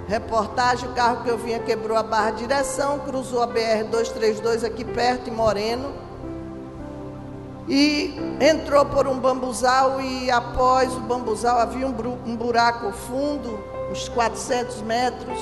reportagem, 0.08 0.88
o 0.88 0.92
carro 0.94 1.22
que 1.22 1.28
eu 1.28 1.38
vinha 1.38 1.60
quebrou 1.60 1.96
a 1.96 2.02
barra 2.02 2.32
de 2.32 2.38
direção, 2.38 2.98
cruzou 3.00 3.42
a 3.42 3.46
BR 3.46 3.84
232 3.90 4.64
aqui 4.64 4.84
perto, 4.84 5.28
em 5.28 5.32
Moreno 5.32 6.08
e 7.68 8.14
entrou 8.40 8.84
por 8.86 9.06
um 9.06 9.18
bambuzal 9.18 10.00
e 10.00 10.30
após 10.30 10.90
o 10.94 11.00
bambuzal 11.00 11.58
havia 11.58 11.86
um 11.86 12.36
buraco 12.36 12.90
fundo, 12.92 13.60
uns 13.92 14.08
400 14.08 14.80
metros. 14.82 15.38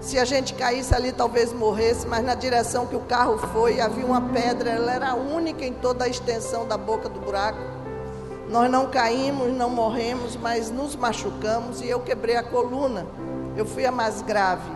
Se 0.00 0.18
a 0.18 0.24
gente 0.24 0.54
caísse 0.54 0.94
ali, 0.94 1.12
talvez 1.12 1.52
morresse, 1.52 2.06
mas 2.08 2.24
na 2.24 2.34
direção 2.34 2.86
que 2.86 2.96
o 2.96 3.00
carro 3.00 3.38
foi, 3.52 3.80
havia 3.80 4.04
uma 4.04 4.20
pedra, 4.20 4.70
ela 4.70 4.92
era 4.92 5.14
única 5.14 5.64
em 5.64 5.74
toda 5.74 6.06
a 6.06 6.08
extensão 6.08 6.66
da 6.66 6.76
boca 6.76 7.08
do 7.08 7.20
buraco. 7.20 7.60
Nós 8.48 8.68
não 8.68 8.88
caímos, 8.88 9.52
não 9.52 9.70
morremos, 9.70 10.34
mas 10.34 10.70
nos 10.70 10.96
machucamos 10.96 11.80
e 11.80 11.88
eu 11.88 12.00
quebrei 12.00 12.34
a 12.34 12.42
coluna. 12.42 13.06
Eu 13.56 13.66
fui 13.66 13.84
a 13.84 13.92
mais 13.92 14.22
grave. 14.22 14.70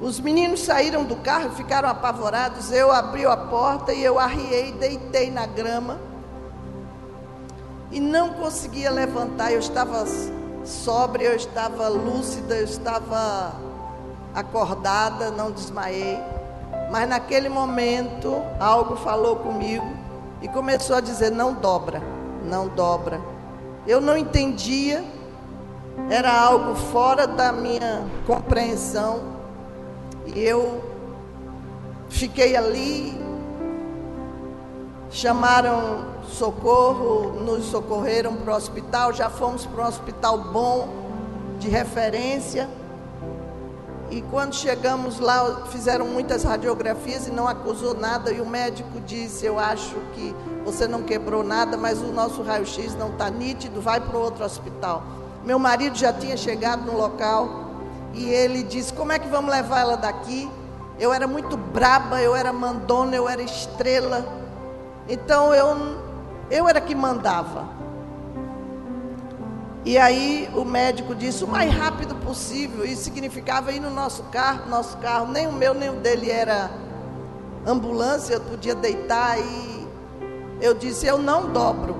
Os 0.00 0.20
meninos 0.20 0.60
saíram 0.60 1.04
do 1.04 1.16
carro, 1.16 1.50
ficaram 1.50 1.88
apavorados. 1.88 2.70
Eu 2.70 2.92
abri 2.92 3.24
a 3.24 3.36
porta 3.36 3.92
e 3.92 4.04
eu 4.04 4.18
arriei, 4.18 4.72
deitei 4.72 5.30
na 5.30 5.46
grama. 5.46 5.98
E 7.90 8.00
não 8.00 8.34
conseguia 8.34 8.90
levantar. 8.90 9.52
Eu 9.52 9.58
estava 9.58 10.04
sóbria, 10.64 11.28
eu 11.28 11.36
estava 11.36 11.88
lúcida, 11.88 12.56
eu 12.56 12.64
estava 12.64 13.54
acordada, 14.34 15.30
não 15.30 15.50
desmaiei. 15.50 16.18
Mas 16.90 17.08
naquele 17.08 17.48
momento, 17.48 18.42
algo 18.60 18.96
falou 18.96 19.36
comigo 19.36 19.86
e 20.42 20.48
começou 20.48 20.96
a 20.96 21.00
dizer: 21.00 21.30
não 21.30 21.54
dobra, 21.54 22.02
não 22.44 22.68
dobra. 22.68 23.20
Eu 23.86 24.00
não 24.00 24.16
entendia, 24.16 25.04
era 26.10 26.32
algo 26.32 26.74
fora 26.74 27.26
da 27.26 27.52
minha 27.52 28.04
compreensão. 28.26 29.20
E 30.26 30.40
eu 30.40 30.82
fiquei 32.08 32.56
ali 32.56 33.26
chamaram 35.10 36.04
socorro, 36.28 37.40
nos 37.40 37.66
socorreram 37.66 38.36
para 38.36 38.52
o 38.52 38.56
hospital, 38.56 39.12
já 39.12 39.30
fomos 39.30 39.64
para 39.64 39.84
um 39.84 39.88
hospital 39.88 40.38
bom, 40.38 40.88
de 41.58 41.68
referência. 41.68 42.68
E 44.10 44.22
quando 44.22 44.54
chegamos 44.54 45.18
lá, 45.18 45.66
fizeram 45.66 46.06
muitas 46.06 46.44
radiografias 46.44 47.26
e 47.26 47.30
não 47.30 47.48
acusou 47.48 47.94
nada. 47.94 48.30
E 48.30 48.40
o 48.40 48.46
médico 48.46 49.00
disse: 49.00 49.44
Eu 49.44 49.58
acho 49.58 49.96
que 50.14 50.34
você 50.64 50.86
não 50.86 51.02
quebrou 51.02 51.42
nada, 51.42 51.76
mas 51.76 52.00
o 52.00 52.12
nosso 52.12 52.42
raio-x 52.42 52.94
não 52.94 53.10
está 53.10 53.28
nítido, 53.30 53.80
vai 53.80 54.00
para 54.00 54.16
outro 54.16 54.44
hospital. 54.44 55.02
Meu 55.46 55.60
marido 55.60 55.96
já 55.96 56.12
tinha 56.12 56.36
chegado 56.36 56.84
no 56.84 56.98
local 56.98 57.70
e 58.12 58.28
ele 58.28 58.64
disse: 58.64 58.92
Como 58.92 59.12
é 59.12 59.18
que 59.18 59.28
vamos 59.28 59.48
levar 59.48 59.80
ela 59.80 59.96
daqui? 59.96 60.50
Eu 60.98 61.12
era 61.12 61.28
muito 61.28 61.56
braba, 61.56 62.20
eu 62.20 62.34
era 62.34 62.52
mandona, 62.52 63.14
eu 63.14 63.28
era 63.28 63.40
estrela. 63.40 64.26
Então 65.08 65.54
eu, 65.54 66.00
eu 66.50 66.68
era 66.68 66.80
que 66.80 66.96
mandava. 66.96 67.64
E 69.84 69.96
aí 69.96 70.50
o 70.52 70.64
médico 70.64 71.14
disse 71.14 71.44
o 71.44 71.46
mais 71.46 71.72
rápido 71.72 72.16
possível. 72.16 72.84
Isso 72.84 73.04
significava 73.04 73.70
ir 73.70 73.78
no 73.78 73.90
nosso 73.90 74.24
carro, 74.24 74.68
nosso 74.68 74.96
carro, 74.96 75.28
nem 75.28 75.46
o 75.46 75.52
meu 75.52 75.74
nem 75.74 75.90
o 75.90 76.00
dele 76.00 76.28
era 76.28 76.68
ambulância, 77.64 78.34
eu 78.34 78.40
podia 78.40 78.74
deitar 78.74 79.38
e 79.38 79.86
eu 80.60 80.74
disse, 80.74 81.06
eu 81.06 81.18
não 81.18 81.52
dobro. 81.52 81.94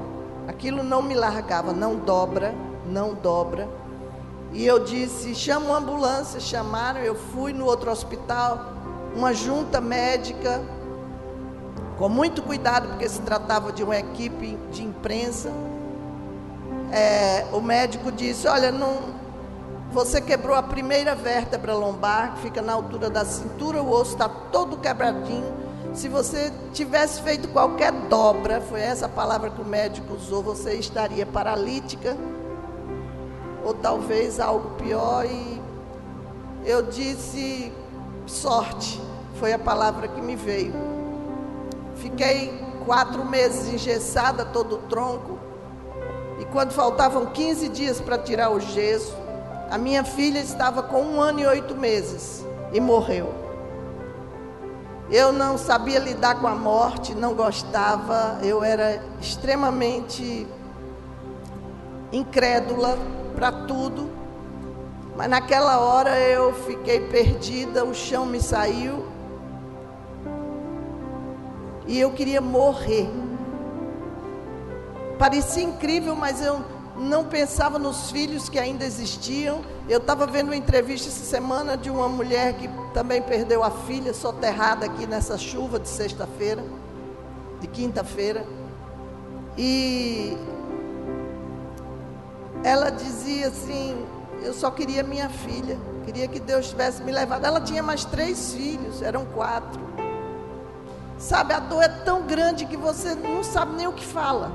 Aquilo 0.48 0.82
não 0.82 1.00
me 1.00 1.14
largava, 1.14 1.72
não 1.72 1.94
dobra, 1.94 2.52
não 2.88 3.14
dobra. 3.14 3.68
E 4.52 4.64
eu 4.64 4.78
disse, 4.78 5.34
chama 5.34 5.66
uma 5.66 5.78
ambulância, 5.78 6.40
chamaram, 6.40 7.00
eu 7.00 7.14
fui 7.14 7.52
no 7.52 7.66
outro 7.66 7.90
hospital, 7.90 8.72
uma 9.14 9.34
junta 9.34 9.80
médica, 9.80 10.62
com 11.98 12.08
muito 12.08 12.42
cuidado, 12.42 12.88
porque 12.88 13.08
se 13.08 13.20
tratava 13.22 13.72
de 13.72 13.82
uma 13.82 13.96
equipe 13.96 14.56
de 14.70 14.82
imprensa 14.82 15.50
é, 16.92 17.44
o 17.52 17.60
médico 17.60 18.12
disse: 18.12 18.46
Olha, 18.46 18.70
não, 18.70 19.14
você 19.92 20.20
quebrou 20.20 20.56
a 20.56 20.62
primeira 20.62 21.14
vértebra 21.14 21.74
lombar, 21.74 22.34
que 22.34 22.42
fica 22.42 22.62
na 22.62 22.72
altura 22.72 23.10
da 23.10 23.24
cintura, 23.24 23.82
o 23.82 23.90
osso 23.90 24.12
está 24.12 24.28
todo 24.28 24.76
quebradinho. 24.76 25.66
Se 25.94 26.08
você 26.08 26.52
tivesse 26.72 27.22
feito 27.22 27.48
qualquer 27.48 27.90
dobra, 27.90 28.60
foi 28.60 28.80
essa 28.80 29.08
palavra 29.08 29.50
que 29.50 29.60
o 29.60 29.64
médico 29.64 30.14
usou, 30.14 30.42
você 30.42 30.74
estaria 30.74 31.24
paralítica, 31.24 32.16
ou 33.66 33.74
talvez 33.74 34.38
algo 34.38 34.70
pior. 34.76 35.26
E 35.26 35.60
eu 36.64 36.82
disse: 36.82 37.72
sorte, 38.24 39.00
foi 39.40 39.52
a 39.52 39.58
palavra 39.58 40.06
que 40.06 40.20
me 40.20 40.36
veio. 40.36 40.72
Fiquei 41.96 42.64
quatro 42.86 43.24
meses 43.24 43.72
engessada, 43.72 44.44
todo 44.44 44.76
o 44.76 44.78
tronco. 44.82 45.38
E 46.38 46.44
quando 46.44 46.70
faltavam 46.70 47.26
15 47.26 47.68
dias 47.70 48.00
para 48.00 48.18
tirar 48.18 48.50
o 48.50 48.60
gesso, 48.60 49.16
a 49.68 49.76
minha 49.76 50.04
filha 50.04 50.38
estava 50.38 50.82
com 50.82 51.02
um 51.02 51.20
ano 51.20 51.40
e 51.40 51.46
oito 51.46 51.74
meses 51.74 52.44
e 52.72 52.80
morreu. 52.80 53.34
Eu 55.10 55.32
não 55.32 55.56
sabia 55.56 55.98
lidar 55.98 56.40
com 56.40 56.46
a 56.46 56.54
morte, 56.54 57.14
não 57.14 57.34
gostava, 57.34 58.38
eu 58.42 58.62
era 58.62 59.02
extremamente 59.20 60.46
incrédula 62.12 62.98
para 63.36 63.52
tudo. 63.52 64.10
Mas 65.14 65.30
naquela 65.30 65.78
hora 65.78 66.18
eu 66.18 66.52
fiquei 66.52 67.00
perdida, 67.00 67.84
o 67.84 67.94
chão 67.94 68.26
me 68.26 68.40
saiu 68.40 69.06
e 71.86 71.98
eu 71.98 72.10
queria 72.12 72.40
morrer. 72.40 73.08
Parecia 75.18 75.62
incrível, 75.62 76.14
mas 76.14 76.42
eu 76.42 76.62
não 76.98 77.24
pensava 77.24 77.78
nos 77.78 78.10
filhos 78.10 78.48
que 78.48 78.58
ainda 78.58 78.84
existiam. 78.84 79.62
Eu 79.88 79.98
estava 79.98 80.26
vendo 80.26 80.48
uma 80.48 80.56
entrevista 80.56 81.08
essa 81.08 81.24
semana 81.24 81.76
de 81.76 81.88
uma 81.88 82.08
mulher 82.08 82.54
que 82.54 82.68
também 82.92 83.22
perdeu 83.22 83.62
a 83.62 83.70
filha 83.70 84.12
soterrada 84.12 84.86
aqui 84.86 85.06
nessa 85.06 85.38
chuva 85.38 85.78
de 85.78 85.88
sexta-feira, 85.88 86.62
de 87.60 87.66
quinta-feira. 87.68 88.44
E 89.56 90.36
ela 92.64 92.90
dizia 92.90 93.48
assim: 93.48 93.96
Eu 94.42 94.52
só 94.52 94.70
queria 94.70 95.02
minha 95.02 95.28
filha, 95.28 95.78
queria 96.04 96.28
que 96.28 96.40
Deus 96.40 96.68
tivesse 96.68 97.02
me 97.02 97.12
levado. 97.12 97.44
Ela 97.44 97.60
tinha 97.60 97.82
mais 97.82 98.04
três 98.04 98.54
filhos, 98.54 99.02
eram 99.02 99.24
quatro. 99.26 99.80
Sabe, 101.18 101.54
a 101.54 101.58
dor 101.58 101.82
é 101.82 101.88
tão 101.88 102.22
grande 102.26 102.66
que 102.66 102.76
você 102.76 103.14
não 103.14 103.42
sabe 103.42 103.74
nem 103.74 103.86
o 103.86 103.92
que 103.92 104.04
fala. 104.04 104.52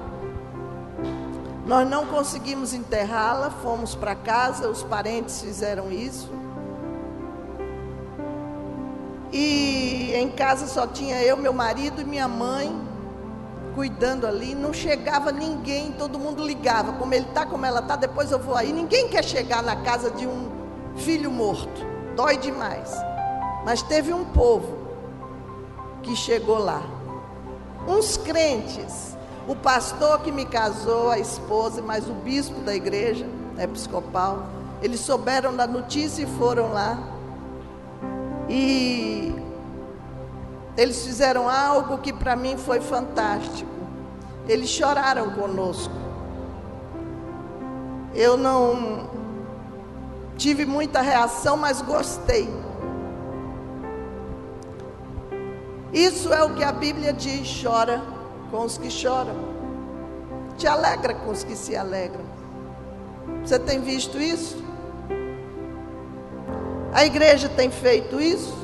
Nós 1.66 1.88
não 1.90 2.06
conseguimos 2.06 2.74
enterrá-la, 2.74 3.50
fomos 3.50 3.96
para 3.96 4.16
casa, 4.16 4.68
os 4.68 4.84
parentes 4.84 5.42
fizeram 5.42 5.92
isso. 5.92 6.30
E 9.32 10.12
em 10.14 10.30
casa 10.30 10.68
só 10.68 10.86
tinha 10.86 11.22
eu, 11.24 11.38
meu 11.38 11.54
marido 11.54 12.02
e 12.02 12.06
minha 12.06 12.28
mãe 12.28 12.91
cuidando 13.76 14.28
ali. 14.28 14.54
Não 14.56 14.74
chegava 14.74 15.32
ninguém, 15.32 15.92
todo 15.92 16.20
mundo 16.20 16.46
ligava. 16.46 16.94
Como 16.94 17.14
ele 17.14 17.26
está, 17.26 17.46
como 17.46 17.66
ela 17.66 17.80
está, 17.80 17.96
depois 17.96 18.32
eu 18.32 18.40
vou 18.40 18.56
aí. 18.56 18.72
Ninguém 18.72 19.08
quer 19.08 19.24
chegar 19.24 19.62
na 19.64 19.76
casa 19.78 20.12
de 20.12 20.26
um 20.28 20.50
filho 20.98 21.32
morto. 21.32 21.86
Dói 22.16 22.38
demais. 22.38 22.94
Mas 23.66 23.82
teve 23.82 24.14
um 24.14 24.26
povo 24.26 24.78
que 26.04 26.16
chegou 26.16 26.58
lá. 26.58 26.82
Uns 27.88 28.18
crentes 28.18 29.12
o 29.48 29.56
pastor 29.56 30.20
que 30.22 30.32
me 30.32 30.46
casou, 30.46 31.10
a 31.10 31.18
esposa, 31.18 31.82
mas 31.82 32.08
o 32.08 32.14
bispo 32.14 32.62
da 32.62 32.76
igreja 32.76 33.28
episcopal, 33.58 34.46
eles 34.82 35.00
souberam 35.00 35.56
da 35.56 35.66
notícia 35.66 36.24
e 36.24 36.26
foram 36.26 36.72
lá. 36.72 36.98
E 38.48 39.31
eles 40.78 41.04
fizeram 41.06 41.50
algo 41.50 41.98
que 41.98 42.14
para 42.14 42.36
mim 42.36 42.58
foi 42.58 42.80
fantástico. 42.80 43.70
Eles 44.48 44.70
choraram 44.70 45.32
conosco. 45.32 45.94
Eu 48.14 48.38
não 48.38 49.10
tive 50.38 50.66
muita 50.66 51.02
reação, 51.02 51.58
mas 51.58 51.82
gostei. 51.82 52.50
Isso 55.94 56.34
é 56.34 56.44
o 56.44 56.56
que 56.56 56.64
a 56.64 56.72
Bíblia 56.72 57.14
diz: 57.14 57.62
chora 57.62 58.02
com 58.50 58.64
os 58.64 58.78
que 58.78 58.90
choram, 58.90 59.36
te 60.58 60.68
alegra 60.68 61.14
com 61.14 61.32
os 61.32 61.44
que 61.44 61.56
se 61.56 61.76
alegram. 61.76 62.24
Você 63.44 63.60
tem 63.60 63.82
visto 63.82 64.20
isso? 64.20 64.58
A 66.94 67.06
igreja 67.06 67.48
tem 67.48 67.70
feito 67.70 68.20
isso? 68.20 68.61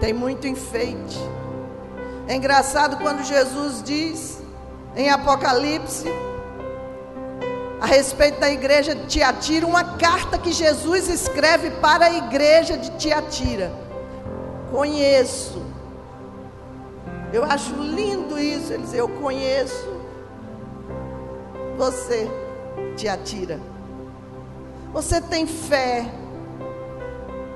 Tem 0.00 0.12
muito 0.12 0.46
enfeite. 0.46 1.18
É 2.26 2.34
engraçado 2.34 2.98
quando 2.98 3.24
Jesus 3.24 3.82
diz 3.82 4.38
em 4.94 5.08
Apocalipse 5.10 6.06
a 7.80 7.86
respeito 7.86 8.40
da 8.40 8.50
igreja 8.50 8.94
de 8.94 9.06
Tiatira, 9.06 9.66
uma 9.66 9.96
carta 9.96 10.36
que 10.36 10.52
Jesus 10.52 11.08
escreve 11.08 11.70
para 11.72 12.06
a 12.06 12.12
igreja 12.12 12.76
de 12.76 12.90
Tiatira. 12.98 13.72
Conheço. 14.70 15.62
Eu 17.32 17.44
acho 17.44 17.74
lindo 17.74 18.38
isso. 18.38 18.72
Ele 18.72 18.82
diz: 18.82 18.94
Eu 18.94 19.08
conheço. 19.08 19.96
Você 21.76 22.28
te 22.96 23.08
atira. 23.08 23.60
Você 24.92 25.20
tem 25.20 25.46
fé. 25.46 26.06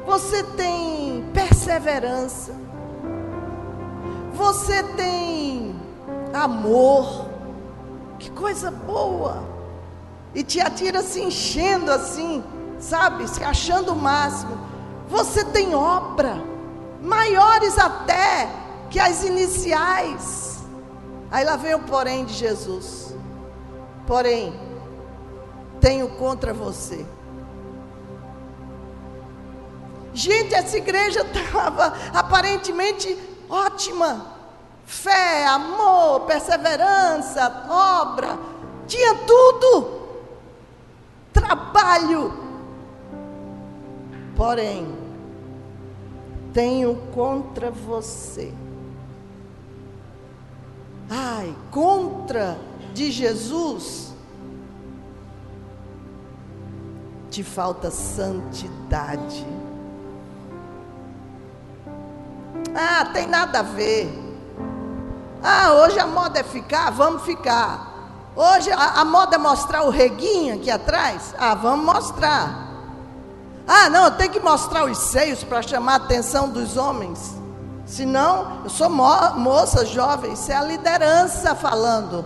Você 0.05 0.43
tem 0.43 1.25
perseverança. 1.33 2.55
Você 4.35 4.83
tem 4.83 5.75
amor. 6.33 7.27
Que 8.19 8.31
coisa 8.31 8.71
boa. 8.71 9.43
E 10.35 10.43
te 10.43 10.61
atira 10.61 11.03
se 11.03 11.21
enchendo 11.21 11.91
assim, 11.91 12.43
sabe? 12.79 13.29
Se 13.29 13.43
achando 13.45 13.93
o 13.93 13.97
máximo. 13.97 14.59
Você 15.09 15.45
tem 15.45 15.75
obra 15.75 16.53
maiores 17.03 17.79
até 17.79 18.49
que 18.89 18.99
as 18.99 19.25
iniciais. 19.25 20.63
Aí 21.31 21.45
lá 21.45 21.57
vem 21.57 21.75
o 21.75 21.81
porém 21.81 22.25
de 22.25 22.35
Jesus. 22.35 23.15
Porém, 24.07 24.55
tenho 25.81 26.09
contra 26.11 26.53
você. 26.53 27.05
Gente, 30.15 30.55
essa 30.55 30.77
igreja 30.77 31.21
estava 31.27 31.95
aparentemente 32.13 33.17
ótima. 33.49 34.33
Fé, 34.85 35.47
amor, 35.47 36.21
perseverança, 36.23 37.67
obra, 37.69 38.39
tinha 38.87 39.15
tudo. 39.15 40.03
Trabalho. 41.33 42.33
Porém, 44.37 44.87
tenho 46.53 46.97
contra 47.15 47.71
você. 47.71 48.53
Ai, 51.09 51.55
contra 51.71 52.59
de 52.93 53.11
Jesus 53.11 54.13
te 57.31 57.43
falta 57.43 57.91
santidade. 57.91 59.47
Ah, 62.75 63.05
tem 63.13 63.27
nada 63.27 63.61
a 63.61 63.63
ver. 63.63 64.11
Ah, 65.43 65.73
hoje 65.73 65.99
a 65.99 66.07
moda 66.07 66.41
é 66.41 66.43
ficar, 66.43 66.91
vamos 66.91 67.23
ficar. 67.23 67.91
Hoje 68.35 68.71
a, 68.71 69.01
a 69.01 69.05
moda 69.05 69.37
é 69.37 69.39
mostrar 69.39 69.83
o 69.83 69.91
reguinho 69.91 70.55
aqui 70.55 70.71
atrás. 70.71 71.35
Ah, 71.39 71.55
vamos 71.55 71.85
mostrar. 71.85 72.71
Ah, 73.67 73.91
não, 73.91 74.05
eu 74.05 74.11
tenho 74.13 74.31
que 74.31 74.41
mostrar 74.41 74.85
os 74.85 74.99
seios 74.99 75.45
para 75.45 75.63
chamar 75.63 75.95
a 75.95 75.97
atenção 75.97 76.49
dos 76.49 76.77
homens. 76.77 77.37
Senão, 77.85 78.61
eu 78.65 78.71
sou 78.71 78.89
mo 78.89 79.35
moça 79.37 79.85
jovem, 79.85 80.33
isso 80.33 80.51
é 80.51 80.55
a 80.55 80.63
liderança 80.63 81.55
falando. 81.55 82.25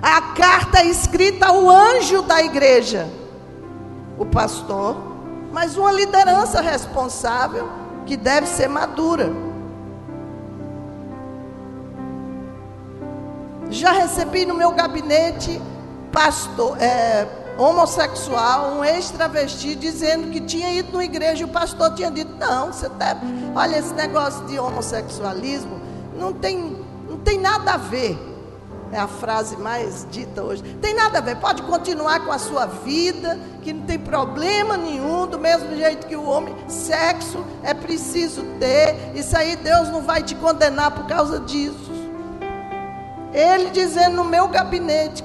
A 0.00 0.22
carta 0.34 0.78
é 0.78 0.86
escrita 0.86 1.48
ao 1.48 1.68
anjo 1.68 2.22
da 2.22 2.42
igreja, 2.42 3.06
o 4.18 4.24
pastor, 4.24 4.96
mas 5.50 5.76
uma 5.76 5.92
liderança 5.92 6.60
responsável 6.60 7.68
que 8.06 8.16
deve 8.16 8.46
ser 8.46 8.68
madura. 8.68 9.32
Já 13.70 13.92
recebi 13.92 14.44
no 14.44 14.54
meu 14.54 14.72
gabinete 14.72 15.60
pastor, 16.10 16.76
é, 16.80 17.26
homossexual, 17.56 18.72
um 18.72 18.84
ex-travesti, 18.84 19.74
dizendo 19.74 20.30
que 20.30 20.40
tinha 20.40 20.72
ido 20.72 20.92
numa 20.92 21.04
igreja 21.04 21.42
e 21.42 21.44
o 21.44 21.48
pastor 21.48 21.94
tinha 21.94 22.10
dito: 22.10 22.34
Não, 22.36 22.72
você 22.72 22.88
deve. 22.88 23.20
Olha, 23.54 23.76
esse 23.76 23.94
negócio 23.94 24.44
de 24.46 24.58
homossexualismo 24.58 25.80
não 26.18 26.32
tem, 26.32 26.76
não 27.08 27.18
tem 27.18 27.38
nada 27.38 27.74
a 27.74 27.76
ver. 27.76 28.29
É 28.92 28.98
a 28.98 29.06
frase 29.06 29.56
mais 29.56 30.06
dita 30.10 30.42
hoje. 30.42 30.62
Tem 30.80 30.94
nada 30.94 31.18
a 31.18 31.20
ver, 31.20 31.36
pode 31.36 31.62
continuar 31.62 32.24
com 32.24 32.32
a 32.32 32.38
sua 32.38 32.66
vida, 32.66 33.38
que 33.62 33.72
não 33.72 33.82
tem 33.82 33.98
problema 33.98 34.76
nenhum, 34.76 35.26
do 35.26 35.38
mesmo 35.38 35.76
jeito 35.76 36.06
que 36.06 36.16
o 36.16 36.24
homem, 36.24 36.54
sexo 36.66 37.44
é 37.62 37.72
preciso 37.72 38.42
ter, 38.58 39.12
isso 39.14 39.36
aí 39.36 39.54
Deus 39.56 39.88
não 39.90 40.02
vai 40.02 40.22
te 40.22 40.34
condenar 40.34 40.90
por 40.90 41.06
causa 41.06 41.38
disso. 41.40 41.90
Ele 43.32 43.70
dizendo 43.70 44.16
no 44.16 44.24
meu 44.24 44.48
gabinete 44.48 45.22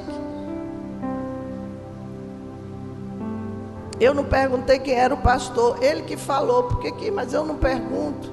Eu 4.00 4.14
não 4.14 4.26
perguntei 4.26 4.78
quem 4.78 4.94
era 4.94 5.14
o 5.14 5.18
pastor, 5.18 5.82
ele 5.82 6.02
que 6.02 6.18
falou, 6.18 6.64
porque 6.64 6.92
que, 6.92 7.10
mas 7.10 7.34
eu 7.34 7.46
não 7.46 7.56
pergunto. 7.56 8.30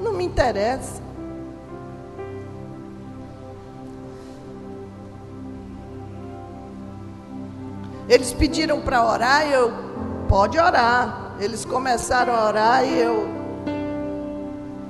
Não 0.00 0.14
me 0.14 0.24
interessa. 0.24 1.01
Eles 8.08 8.32
pediram 8.32 8.80
para 8.80 9.04
orar 9.04 9.46
e 9.46 9.52
eu, 9.52 9.72
pode 10.28 10.58
orar. 10.58 11.34
Eles 11.40 11.64
começaram 11.64 12.34
a 12.34 12.46
orar 12.46 12.84
e 12.84 12.98
eu 12.98 13.28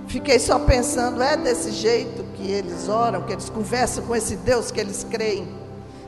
fiquei 0.06 0.38
só 0.38 0.58
pensando, 0.58 1.22
é 1.22 1.36
desse 1.36 1.72
jeito 1.72 2.22
que 2.34 2.50
eles 2.50 2.88
oram, 2.88 3.22
que 3.22 3.32
eles 3.32 3.48
conversam 3.48 4.04
com 4.04 4.14
esse 4.14 4.36
Deus 4.36 4.70
que 4.70 4.80
eles 4.80 5.04
creem. 5.10 5.48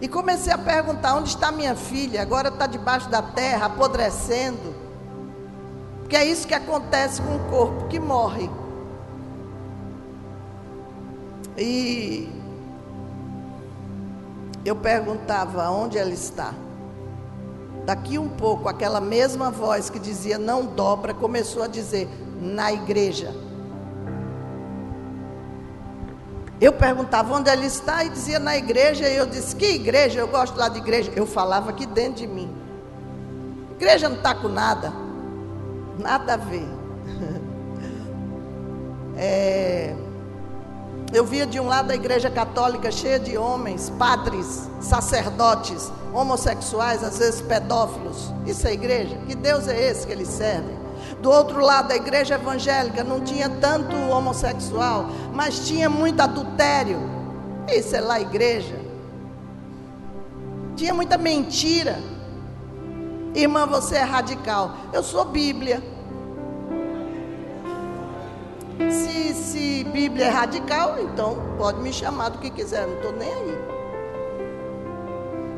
E 0.00 0.08
comecei 0.08 0.52
a 0.52 0.58
perguntar: 0.58 1.14
onde 1.14 1.30
está 1.30 1.50
minha 1.50 1.74
filha? 1.74 2.20
Agora 2.20 2.48
está 2.48 2.66
debaixo 2.66 3.08
da 3.08 3.22
terra, 3.22 3.66
apodrecendo. 3.66 4.74
Porque 6.00 6.16
é 6.16 6.24
isso 6.26 6.46
que 6.46 6.54
acontece 6.54 7.22
com 7.22 7.36
o 7.36 7.38
corpo 7.50 7.88
que 7.88 7.98
morre. 7.98 8.50
E 11.56 12.28
eu 14.64 14.76
perguntava: 14.76 15.70
onde 15.70 15.96
ela 15.96 16.12
está? 16.12 16.52
Daqui 17.84 18.18
um 18.18 18.28
pouco, 18.28 18.68
aquela 18.68 19.00
mesma 19.00 19.50
voz 19.50 19.90
que 19.90 19.98
dizia 19.98 20.38
não 20.38 20.64
dobra, 20.64 21.12
começou 21.12 21.62
a 21.62 21.66
dizer: 21.66 22.08
na 22.40 22.72
igreja. 22.72 23.34
Eu 26.60 26.72
perguntava 26.72 27.34
onde 27.34 27.50
ela 27.50 27.64
está 27.64 28.04
e 28.04 28.08
dizia 28.08 28.38
na 28.38 28.56
igreja, 28.56 29.08
e 29.08 29.16
eu 29.16 29.26
disse: 29.26 29.54
Que 29.54 29.72
igreja? 29.74 30.20
Eu 30.20 30.28
gosto 30.28 30.56
lá 30.56 30.68
de 30.68 30.78
igreja. 30.78 31.12
Eu 31.14 31.26
falava 31.26 31.70
aqui 31.70 31.84
dentro 31.84 32.26
de 32.26 32.26
mim. 32.26 32.50
Igreja 33.72 34.08
não 34.08 34.16
está 34.16 34.34
com 34.34 34.48
nada, 34.48 34.92
nada 35.98 36.34
a 36.34 36.36
ver. 36.36 36.68
É, 39.16 39.94
eu 41.14 41.24
via 41.24 41.46
de 41.46 41.60
um 41.60 41.68
lado 41.68 41.92
a 41.92 41.94
igreja 41.94 42.28
católica 42.28 42.90
cheia 42.90 43.20
de 43.20 43.38
homens, 43.38 43.88
padres, 43.98 44.68
sacerdotes, 44.80 45.90
homossexuais, 46.12 47.04
às 47.04 47.18
vezes 47.18 47.40
pedófilos. 47.40 48.32
Isso 48.44 48.66
é 48.66 48.72
igreja? 48.72 49.16
Que 49.28 49.34
Deus 49.34 49.68
é 49.68 49.90
esse 49.90 50.06
que 50.06 50.12
eles 50.12 50.28
servem? 50.28 50.76
Do 51.22 51.30
outro 51.30 51.60
lado, 51.60 51.92
a 51.92 51.96
igreja 51.96 52.34
evangélica 52.34 53.04
não 53.04 53.20
tinha 53.20 53.48
tanto 53.48 53.94
homossexual, 53.94 55.06
mas 55.32 55.66
tinha 55.66 55.88
muito 55.88 56.20
adultério. 56.20 56.98
Isso 57.68 57.94
é 57.94 58.00
lá 58.00 58.20
igreja. 58.20 58.78
Tinha 60.74 60.92
muita 60.92 61.16
mentira. 61.16 61.98
Irmã, 63.34 63.66
você 63.66 63.96
é 63.96 64.02
radical. 64.02 64.72
Eu 64.92 65.02
sou 65.02 65.24
Bíblia. 65.24 65.93
Se, 68.90 69.34
se 69.34 69.84
Bíblia 69.84 70.26
é 70.26 70.30
radical, 70.30 70.96
então 71.00 71.36
pode 71.56 71.80
me 71.80 71.92
chamar 71.92 72.30
do 72.30 72.38
que 72.38 72.50
quiser, 72.50 72.86
não 72.86 72.96
estou 72.96 73.12
nem 73.12 73.32
aí. 73.32 73.58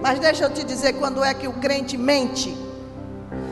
Mas 0.03 0.19
deixa 0.19 0.45
eu 0.45 0.51
te 0.53 0.63
dizer 0.63 0.95
quando 0.95 1.25
é 1.25 1.33
que 1.33 1.49
o 1.49 1.55
crente 1.55 1.97
mente. 1.97 2.57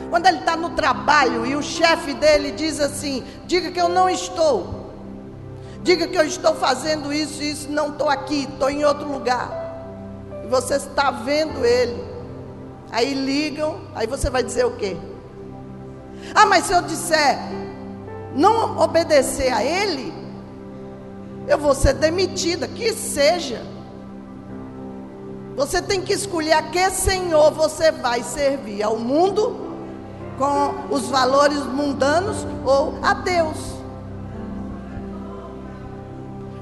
Quando 0.09 0.27
ele 0.27 0.39
está 0.39 0.55
no 0.55 0.69
trabalho 0.71 1.45
e 1.45 1.55
o 1.55 1.61
chefe 1.61 2.13
dele 2.13 2.51
diz 2.51 2.79
assim: 2.79 3.23
diga 3.45 3.71
que 3.71 3.81
eu 3.81 3.89
não 3.89 4.09
estou. 4.09 4.85
Diga 5.81 6.07
que 6.07 6.17
eu 6.17 6.25
estou 6.25 6.55
fazendo 6.55 7.11
isso 7.13 7.41
e 7.43 7.51
isso, 7.51 7.69
não 7.69 7.89
estou 7.89 8.09
aqui, 8.09 8.47
estou 8.51 8.69
em 8.69 8.83
outro 8.85 9.11
lugar. 9.11 9.51
E 10.43 10.47
você 10.47 10.75
está 10.75 11.11
vendo 11.11 11.63
ele. 11.65 12.03
Aí 12.91 13.13
ligam, 13.13 13.81
aí 13.93 14.07
você 14.07 14.29
vai 14.29 14.41
dizer 14.41 14.65
o 14.65 14.71
quê? 14.77 14.95
Ah, 16.33 16.45
mas 16.45 16.65
se 16.65 16.73
eu 16.73 16.81
disser 16.81 17.37
não 18.35 18.77
obedecer 18.77 19.51
a 19.51 19.63
ele, 19.63 20.13
eu 21.47 21.57
vou 21.57 21.73
ser 21.73 21.93
demitida, 21.93 22.67
que 22.67 22.93
seja. 22.93 23.61
Você 25.55 25.81
tem 25.81 26.01
que 26.01 26.11
escolher 26.11 26.53
a 26.53 26.63
que 26.63 26.89
Senhor 26.91 27.51
você 27.51 27.91
vai 27.91 28.21
servir, 28.23 28.83
ao 28.83 28.97
mundo 28.97 29.63
com 30.37 30.93
os 30.93 31.07
valores 31.07 31.65
mundanos 31.65 32.45
ou 32.65 32.99
a 33.01 33.13
Deus. 33.13 33.75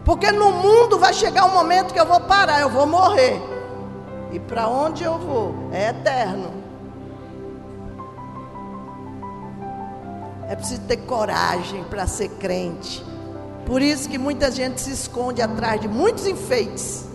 Porque 0.06 0.32
no 0.32 0.52
mundo 0.52 1.00
vai 1.00 1.14
chegar 1.14 1.46
um 1.46 1.54
momento 1.54 1.94
que 1.94 2.00
eu 2.00 2.06
vou 2.06 2.20
parar, 2.20 2.60
eu 2.60 2.70
vou 2.70 2.86
morrer. 2.86 3.42
E 4.32 4.40
para 4.40 4.68
onde 4.68 5.04
eu 5.04 5.18
vou? 5.18 5.56
É 5.72 5.90
eterno. 5.90 6.63
É 10.50 10.56
preciso 10.56 10.82
ter 10.82 10.98
coragem 10.98 11.84
para 11.86 12.06
ser 12.06 12.30
crente. 12.30 13.04
Por 13.66 13.82
isso 13.82 14.10
que 14.10 14.18
muita 14.18 14.52
gente 14.52 14.82
se 14.82 14.92
esconde 14.92 15.42
atrás 15.42 15.80
de 15.80 15.88
muitos 15.88 16.28
enfeites. 16.28 17.06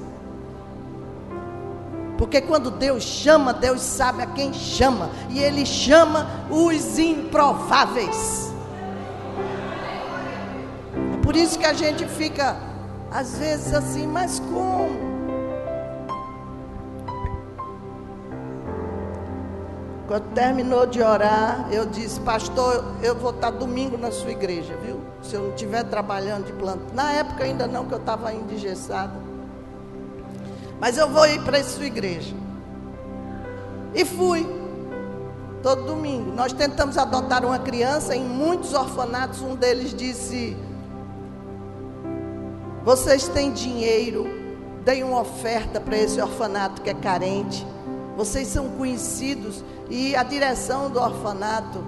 Porque 2.16 2.40
quando 2.40 2.70
Deus 2.70 3.04
chama, 3.04 3.54
Deus 3.54 3.80
sabe 3.80 4.22
a 4.22 4.26
quem 4.26 4.52
chama. 4.52 5.10
E 5.30 5.38
Ele 5.38 5.64
chama 5.64 6.28
os 6.50 6.98
improváveis. 6.98 8.52
É 11.14 11.16
por 11.22 11.36
isso 11.36 11.58
que 11.58 11.66
a 11.66 11.72
gente 11.72 12.06
fica, 12.06 12.56
às 13.10 13.38
vezes, 13.38 13.72
assim, 13.72 14.06
mas 14.06 14.40
como? 14.40 15.07
Quando 20.08 20.32
terminou 20.32 20.86
de 20.86 21.02
orar, 21.02 21.68
eu 21.70 21.84
disse, 21.84 22.18
pastor, 22.20 22.82
eu 23.02 23.14
vou 23.14 23.30
estar 23.30 23.50
domingo 23.50 23.98
na 23.98 24.10
sua 24.10 24.30
igreja, 24.30 24.74
viu? 24.82 25.02
Se 25.22 25.34
eu 25.34 25.42
não 25.42 25.50
estiver 25.50 25.84
trabalhando 25.84 26.46
de 26.46 26.52
planta. 26.54 26.82
Na 26.94 27.12
época 27.12 27.44
ainda 27.44 27.66
não, 27.66 27.84
que 27.84 27.92
eu 27.92 27.98
estava 27.98 28.32
indigessada. 28.32 29.12
Mas 30.80 30.96
eu 30.96 31.10
vou 31.10 31.26
ir 31.26 31.42
para 31.42 31.58
a 31.58 31.62
sua 31.62 31.84
igreja. 31.84 32.34
E 33.94 34.02
fui. 34.06 34.48
Todo 35.62 35.84
domingo. 35.84 36.32
Nós 36.32 36.54
tentamos 36.54 36.96
adotar 36.96 37.44
uma 37.44 37.58
criança 37.58 38.16
em 38.16 38.24
muitos 38.24 38.72
orfanatos. 38.72 39.42
Um 39.42 39.56
deles 39.56 39.92
disse: 39.92 40.56
Vocês 42.82 43.28
têm 43.28 43.52
dinheiro, 43.52 44.24
deem 44.84 45.04
uma 45.04 45.20
oferta 45.20 45.78
para 45.78 45.98
esse 45.98 46.18
orfanato 46.18 46.80
que 46.80 46.88
é 46.88 46.94
carente. 46.94 47.66
Vocês 48.16 48.48
são 48.48 48.70
conhecidos 48.70 49.62
e 49.90 50.14
a 50.14 50.22
direção 50.22 50.90
do 50.90 51.00
orfanato 51.00 51.82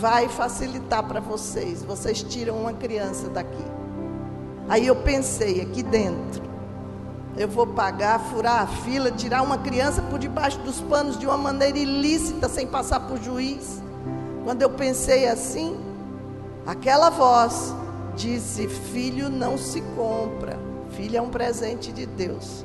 vai 0.00 0.28
facilitar 0.28 1.02
para 1.04 1.20
vocês. 1.20 1.82
Vocês 1.82 2.22
tiram 2.22 2.56
uma 2.56 2.72
criança 2.72 3.28
daqui. 3.28 3.64
Aí 4.68 4.86
eu 4.86 4.96
pensei 4.96 5.62
aqui 5.62 5.82
dentro, 5.82 6.42
eu 7.36 7.48
vou 7.48 7.66
pagar, 7.66 8.18
furar 8.18 8.62
a 8.62 8.66
fila, 8.66 9.10
tirar 9.10 9.42
uma 9.42 9.56
criança 9.56 10.02
por 10.02 10.18
debaixo 10.18 10.58
dos 10.58 10.80
panos 10.82 11.18
de 11.18 11.26
uma 11.26 11.38
maneira 11.38 11.78
ilícita, 11.78 12.48
sem 12.48 12.66
passar 12.66 13.00
por 13.00 13.16
juiz. 13.22 13.82
Quando 14.44 14.60
eu 14.60 14.70
pensei 14.70 15.26
assim, 15.26 15.78
aquela 16.66 17.08
voz 17.08 17.74
disse: 18.14 18.68
Filho 18.68 19.30
não 19.30 19.56
se 19.56 19.80
compra, 19.96 20.58
filho 20.90 21.16
é 21.16 21.22
um 21.22 21.30
presente 21.30 21.92
de 21.92 22.04
Deus, 22.04 22.64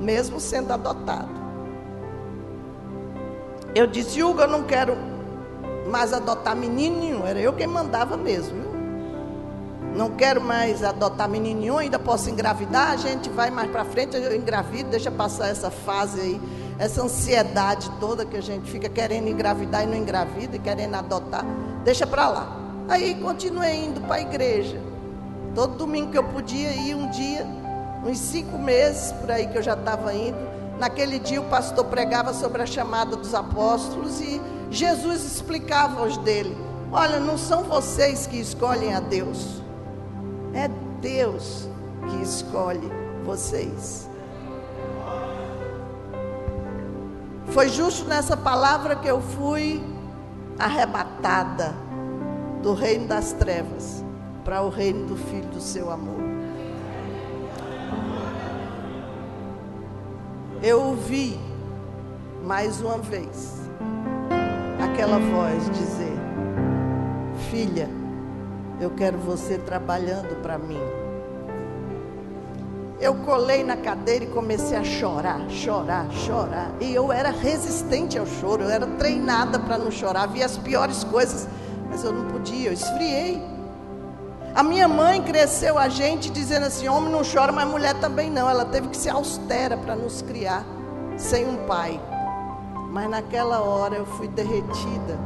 mesmo 0.00 0.40
sendo 0.40 0.72
adotado. 0.72 1.45
Eu 3.76 3.86
disse: 3.86 4.22
Hugo, 4.22 4.40
eu 4.40 4.48
não 4.48 4.64
quero 4.64 4.96
mais 5.90 6.12
adotar 6.12 6.56
menino 6.56 6.98
nenhum, 6.98 7.26
era 7.26 7.38
eu 7.38 7.52
quem 7.52 7.66
mandava 7.66 8.16
mesmo 8.16 8.66
não 9.96 10.10
quero 10.10 10.40
mais 10.40 10.84
adotar 10.84 11.28
menininho, 11.28 11.78
ainda 11.78 11.98
posso 11.98 12.28
engravidar, 12.28 12.90
a 12.90 12.96
gente 12.96 13.30
vai 13.30 13.50
mais 13.50 13.70
para 13.70 13.84
frente, 13.84 14.14
eu 14.14 14.36
engravido, 14.36 14.90
deixa 14.90 15.10
passar 15.10 15.48
essa 15.48 15.70
fase 15.70 16.20
aí, 16.20 16.40
essa 16.78 17.02
ansiedade 17.02 17.90
toda 17.98 18.26
que 18.26 18.36
a 18.36 18.42
gente 18.42 18.70
fica 18.70 18.88
querendo 18.90 19.28
engravidar 19.28 19.84
e 19.84 19.86
não 19.86 19.96
engravida, 19.96 20.56
e 20.56 20.58
querendo 20.58 20.94
adotar, 20.94 21.44
deixa 21.82 22.06
para 22.06 22.28
lá. 22.28 22.56
Aí 22.88 23.14
continuei 23.14 23.86
indo 23.86 24.00
para 24.02 24.16
a 24.16 24.20
igreja. 24.20 24.78
Todo 25.54 25.78
domingo 25.78 26.10
que 26.12 26.18
eu 26.18 26.24
podia 26.24 26.72
ir, 26.72 26.94
um 26.94 27.08
dia, 27.10 27.46
uns 28.04 28.18
cinco 28.18 28.58
meses 28.58 29.12
por 29.12 29.30
aí 29.30 29.46
que 29.46 29.56
eu 29.56 29.62
já 29.62 29.72
estava 29.72 30.12
indo. 30.14 30.55
Naquele 30.78 31.18
dia 31.18 31.40
o 31.40 31.48
pastor 31.48 31.86
pregava 31.86 32.34
sobre 32.34 32.62
a 32.62 32.66
chamada 32.66 33.16
dos 33.16 33.34
apóstolos 33.34 34.20
e 34.20 34.40
Jesus 34.70 35.24
explicava 35.24 36.00
aos 36.00 36.16
dele: 36.18 36.56
Olha, 36.92 37.18
não 37.18 37.38
são 37.38 37.64
vocês 37.64 38.26
que 38.26 38.38
escolhem 38.38 38.94
a 38.94 39.00
Deus. 39.00 39.62
É 40.52 40.68
Deus 41.00 41.68
que 42.08 42.22
escolhe 42.22 42.90
vocês. 43.24 44.08
Foi 47.48 47.68
justo 47.68 48.04
nessa 48.06 48.36
palavra 48.36 48.96
que 48.96 49.08
eu 49.08 49.20
fui 49.20 49.82
arrebatada 50.58 51.74
do 52.62 52.74
reino 52.74 53.06
das 53.06 53.32
trevas 53.32 54.04
para 54.44 54.62
o 54.62 54.68
reino 54.68 55.06
do 55.06 55.16
Filho 55.16 55.48
do 55.48 55.60
seu 55.60 55.90
amor. 55.90 56.15
Eu 60.62 60.80
ouvi 60.80 61.38
mais 62.42 62.80
uma 62.80 62.98
vez 62.98 63.60
aquela 64.82 65.18
voz 65.18 65.70
dizer: 65.70 66.16
Filha, 67.50 67.88
eu 68.80 68.90
quero 68.90 69.18
você 69.18 69.58
trabalhando 69.58 70.40
para 70.42 70.56
mim. 70.58 70.80
Eu 72.98 73.14
colei 73.16 73.62
na 73.62 73.76
cadeira 73.76 74.24
e 74.24 74.28
comecei 74.28 74.76
a 74.76 74.82
chorar, 74.82 75.40
chorar, 75.50 76.10
chorar. 76.10 76.70
E 76.80 76.94
eu 76.94 77.12
era 77.12 77.30
resistente 77.30 78.18
ao 78.18 78.26
choro, 78.26 78.62
eu 78.62 78.70
era 78.70 78.86
treinada 78.86 79.58
para 79.58 79.76
não 79.76 79.90
chorar. 79.90 80.26
Vi 80.28 80.42
as 80.42 80.56
piores 80.56 81.04
coisas, 81.04 81.46
mas 81.90 82.02
eu 82.02 82.12
não 82.12 82.26
podia, 82.28 82.70
eu 82.70 82.72
esfriei. 82.72 83.55
A 84.56 84.62
minha 84.62 84.88
mãe 84.88 85.22
cresceu 85.22 85.76
a 85.76 85.86
gente 85.86 86.30
dizendo 86.30 86.64
assim: 86.64 86.88
homem 86.88 87.12
não 87.12 87.20
chora, 87.20 87.52
mas 87.52 87.68
mulher 87.68 87.92
também 88.00 88.30
não. 88.30 88.48
Ela 88.48 88.64
teve 88.64 88.88
que 88.88 88.96
ser 88.96 89.10
austera 89.10 89.76
para 89.76 89.94
nos 89.94 90.22
criar, 90.22 90.64
sem 91.18 91.46
um 91.46 91.66
pai. 91.66 92.00
Mas 92.90 93.10
naquela 93.10 93.60
hora 93.60 93.96
eu 93.96 94.06
fui 94.06 94.26
derretida. 94.28 95.18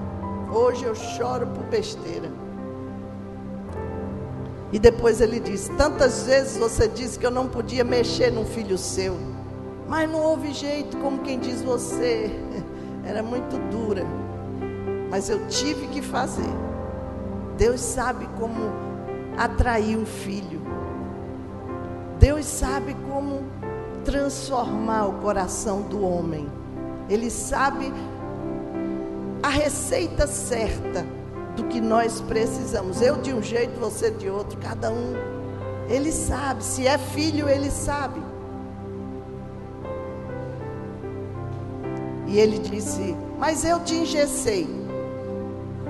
Hoje 0.53 0.85
eu 0.85 0.97
choro 0.97 1.47
por 1.47 1.63
besteira. 1.67 2.29
E 4.73 4.81
depois 4.81 5.21
ele 5.21 5.39
diz: 5.39 5.71
Tantas 5.79 6.25
vezes 6.25 6.57
você 6.57 6.89
disse 6.89 7.17
que 7.17 7.25
eu 7.25 7.31
não 7.31 7.47
podia 7.47 7.85
mexer 7.85 8.33
num 8.33 8.45
filho 8.45 8.77
seu, 8.77 9.17
mas 9.87 10.11
não 10.11 10.23
houve 10.23 10.53
jeito, 10.53 10.97
como 10.97 11.21
quem 11.21 11.39
diz 11.39 11.63
você. 11.63 12.33
Era 13.07 13.23
muito 13.23 13.57
dura, 13.71 14.05
mas 15.09 15.31
eu 15.31 15.47
tive 15.47 15.87
que 15.87 16.03
fazer. 16.03 16.51
Deus 17.57 17.81
sabe 17.81 18.29
como 18.37 18.90
atrair 19.45 19.97
um 19.97 20.05
filho, 20.05 20.61
Deus 22.19 22.45
sabe 22.45 22.95
como 23.09 23.43
transformar 24.05 25.07
o 25.07 25.15
coração 25.15 25.83
do 25.83 26.05
homem, 26.05 26.47
Ele 27.09 27.31
sabe 27.31 27.93
a 29.43 29.49
receita 29.49 30.27
certa 30.27 31.07
do 31.57 31.65
que 31.65 31.81
nós 31.81 32.21
precisamos. 32.21 33.01
Eu 33.01 33.17
de 33.17 33.33
um 33.33 33.43
jeito, 33.43 33.81
você 33.81 34.11
de 34.11 34.29
outro, 34.29 34.59
cada 34.59 34.91
um. 34.91 35.15
Ele 35.89 36.13
sabe, 36.13 36.63
se 36.63 36.87
é 36.87 36.97
filho, 36.99 37.49
ele 37.49 37.71
sabe. 37.71 38.21
E 42.29 42.39
ele 42.39 42.59
disse: 42.59 43.17
Mas 43.39 43.65
eu 43.65 43.81
te 43.81 43.95
engessei. 43.95 44.80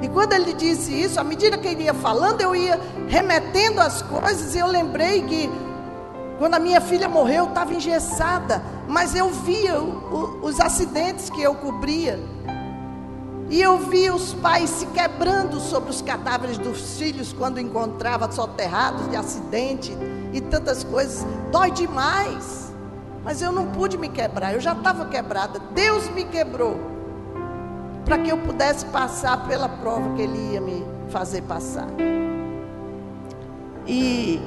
E 0.02 0.08
quando 0.08 0.32
ele 0.32 0.52
disse 0.54 0.92
isso, 0.92 1.20
à 1.20 1.24
medida 1.24 1.58
que 1.58 1.68
ele 1.68 1.84
ia 1.84 1.94
falando, 1.94 2.40
eu 2.40 2.56
ia 2.56 2.80
remetendo 3.08 3.80
as 3.80 4.00
coisas, 4.02 4.54
e 4.54 4.58
eu 4.58 4.66
lembrei 4.66 5.22
que 5.22 5.50
quando 6.38 6.54
a 6.54 6.58
minha 6.58 6.80
filha 6.80 7.06
morreu, 7.08 7.44
eu 7.44 7.48
estava 7.50 7.74
engessada, 7.74 8.62
mas 8.88 9.14
eu 9.14 9.28
via 9.28 9.78
o, 9.78 10.40
o, 10.40 10.46
os 10.46 10.58
acidentes 10.58 11.28
que 11.28 11.42
eu 11.42 11.54
cobria. 11.54 12.18
E 13.50 13.60
eu 13.60 13.78
vi 13.78 14.08
os 14.10 14.32
pais 14.32 14.70
se 14.70 14.86
quebrando 14.86 15.60
sobre 15.60 15.90
os 15.90 16.00
cadáveres 16.00 16.56
dos 16.56 16.96
filhos 16.98 17.32
quando 17.32 17.60
encontrava 17.60 18.30
soterrados 18.30 19.10
de 19.10 19.16
acidente 19.16 19.92
e 20.32 20.40
tantas 20.40 20.82
coisas. 20.84 21.26
Dói 21.50 21.72
demais. 21.72 22.72
Mas 23.22 23.42
eu 23.42 23.52
não 23.52 23.66
pude 23.66 23.98
me 23.98 24.08
quebrar, 24.08 24.54
eu 24.54 24.60
já 24.60 24.72
estava 24.72 25.04
quebrada. 25.06 25.60
Deus 25.74 26.08
me 26.10 26.24
quebrou 26.24 26.80
para 28.10 28.18
que 28.18 28.28
eu 28.28 28.38
pudesse 28.38 28.84
passar 28.86 29.46
pela 29.46 29.68
prova 29.68 30.16
que 30.16 30.22
Ele 30.22 30.54
ia 30.54 30.60
me 30.60 30.84
fazer 31.10 31.42
passar. 31.42 31.86
E 33.86 34.40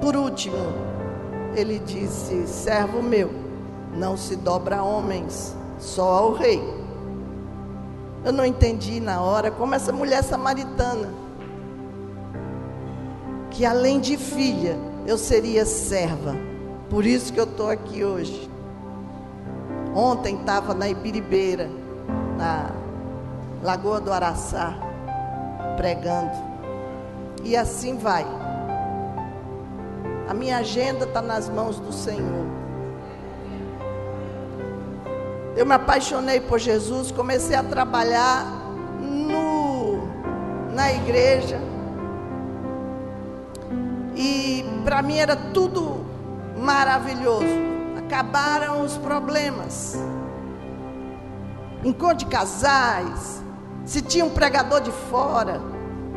por 0.00 0.14
último, 0.14 0.56
ele 1.56 1.80
disse: 1.80 2.46
servo 2.46 3.02
meu 3.02 3.32
não 3.96 4.16
se 4.16 4.36
dobra 4.36 4.76
a 4.76 4.84
homens, 4.84 5.56
só 5.80 6.08
ao 6.18 6.32
rei. 6.34 6.62
Eu 8.24 8.32
não 8.32 8.44
entendi 8.44 9.00
na 9.00 9.22
hora 9.22 9.50
como 9.50 9.74
essa 9.74 9.92
mulher 9.92 10.22
samaritana, 10.22 11.12
que 13.50 13.66
além 13.66 13.98
de 13.98 14.16
filha, 14.16 14.78
eu 15.04 15.18
seria 15.18 15.66
serva. 15.66 16.36
Por 16.88 17.04
isso 17.04 17.32
que 17.32 17.40
eu 17.40 17.44
estou 17.44 17.68
aqui 17.68 18.04
hoje. 18.04 18.53
Ontem 19.94 20.36
estava 20.36 20.74
na 20.74 20.88
Ibiribeira, 20.88 21.70
na 22.36 22.70
Lagoa 23.62 24.00
do 24.00 24.12
Araçá, 24.12 24.74
pregando. 25.76 26.32
E 27.44 27.56
assim 27.56 27.96
vai. 27.96 28.26
A 30.28 30.34
minha 30.34 30.58
agenda 30.58 31.04
está 31.04 31.22
nas 31.22 31.48
mãos 31.48 31.78
do 31.78 31.92
Senhor. 31.92 32.44
Eu 35.56 35.64
me 35.64 35.74
apaixonei 35.74 36.40
por 36.40 36.58
Jesus, 36.58 37.12
comecei 37.12 37.54
a 37.54 37.62
trabalhar 37.62 38.44
no, 39.00 40.08
na 40.72 40.92
igreja. 40.92 41.60
E 44.16 44.64
para 44.84 45.00
mim 45.02 45.18
era 45.18 45.36
tudo 45.36 46.04
maravilhoso. 46.58 47.73
Acabaram 48.14 48.84
os 48.84 48.96
problemas. 48.96 49.98
Encontro 51.82 52.18
de 52.18 52.26
casais. 52.26 53.42
Se 53.84 54.00
tinha 54.00 54.24
um 54.24 54.30
pregador 54.30 54.80
de 54.80 54.92
fora. 54.92 55.60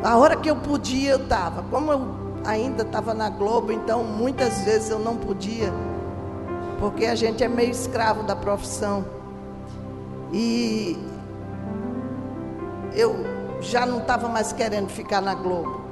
A 0.04 0.16
hora 0.16 0.36
que 0.36 0.48
eu 0.48 0.54
podia, 0.54 1.10
eu 1.10 1.24
estava. 1.24 1.64
Como 1.64 1.90
eu 1.90 2.14
ainda 2.46 2.84
estava 2.84 3.12
na 3.14 3.28
Globo, 3.28 3.72
então 3.72 4.04
muitas 4.04 4.60
vezes 4.60 4.90
eu 4.90 5.00
não 5.00 5.16
podia. 5.16 5.72
Porque 6.78 7.04
a 7.04 7.16
gente 7.16 7.42
é 7.42 7.48
meio 7.48 7.72
escravo 7.72 8.22
da 8.22 8.36
profissão. 8.36 9.04
E 10.32 10.96
eu 12.92 13.16
já 13.60 13.84
não 13.84 13.98
estava 13.98 14.28
mais 14.28 14.52
querendo 14.52 14.88
ficar 14.88 15.20
na 15.20 15.34
Globo. 15.34 15.87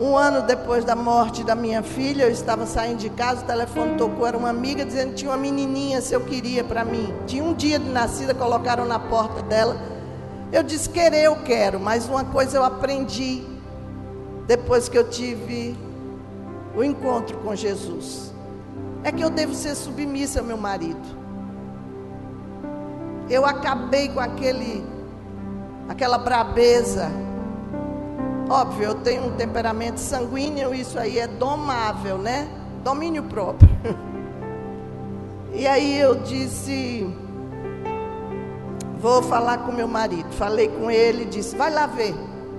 Um 0.00 0.16
ano 0.16 0.40
depois 0.40 0.82
da 0.82 0.96
morte 0.96 1.44
da 1.44 1.54
minha 1.54 1.82
filha, 1.82 2.24
eu 2.24 2.30
estava 2.30 2.64
saindo 2.64 2.96
de 2.96 3.10
casa, 3.10 3.42
o 3.42 3.46
telefone 3.46 3.98
tocou, 3.98 4.26
era 4.26 4.38
uma 4.38 4.48
amiga 4.48 4.82
dizendo 4.82 5.10
que 5.10 5.16
tinha 5.16 5.30
uma 5.30 5.36
menininha 5.36 6.00
se 6.00 6.14
eu 6.14 6.22
queria 6.22 6.64
para 6.64 6.86
mim. 6.86 7.14
Tinha 7.26 7.44
um 7.44 7.52
dia 7.52 7.78
de 7.78 7.90
nascida, 7.90 8.32
colocaram 8.34 8.86
na 8.86 8.98
porta 8.98 9.42
dela. 9.42 9.76
Eu 10.50 10.62
disse, 10.62 10.88
querer 10.88 11.24
eu 11.24 11.36
quero, 11.44 11.78
mas 11.78 12.08
uma 12.08 12.24
coisa 12.24 12.56
eu 12.56 12.64
aprendi 12.64 13.44
depois 14.46 14.88
que 14.88 14.96
eu 14.96 15.06
tive 15.08 15.76
o 16.74 16.82
encontro 16.82 17.36
com 17.38 17.54
Jesus. 17.54 18.32
é 19.04 19.12
que 19.12 19.22
eu 19.22 19.28
devo 19.28 19.54
ser 19.54 19.74
submissa 19.74 20.40
ao 20.40 20.46
meu 20.46 20.56
marido. 20.56 21.20
Eu 23.28 23.44
acabei 23.44 24.08
com 24.08 24.18
aquele 24.18 24.82
aquela 25.88 26.16
brabeza. 26.16 27.10
Óbvio, 28.50 28.86
eu 28.86 28.94
tenho 28.96 29.26
um 29.26 29.36
temperamento 29.36 29.98
sanguíneo, 29.98 30.74
isso 30.74 30.98
aí 30.98 31.20
é 31.20 31.28
domável, 31.28 32.18
né? 32.18 32.48
Domínio 32.82 33.22
próprio. 33.22 33.70
E 35.52 35.66
aí 35.66 35.98
eu 35.98 36.14
disse, 36.14 37.12
vou 39.00 39.20
falar 39.20 39.58
com 39.58 39.72
meu 39.72 39.88
marido. 39.88 40.30
Falei 40.30 40.68
com 40.68 40.88
ele, 40.88 41.24
disse, 41.24 41.56
vai 41.56 41.72
lá 41.72 41.86
ver. 41.86 42.14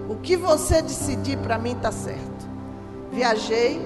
O 0.09 0.17
que 0.17 0.35
você 0.35 0.81
decidir 0.81 1.37
para 1.37 1.57
mim 1.57 1.71
está 1.71 1.89
certo. 1.89 2.49
Viajei 3.09 3.81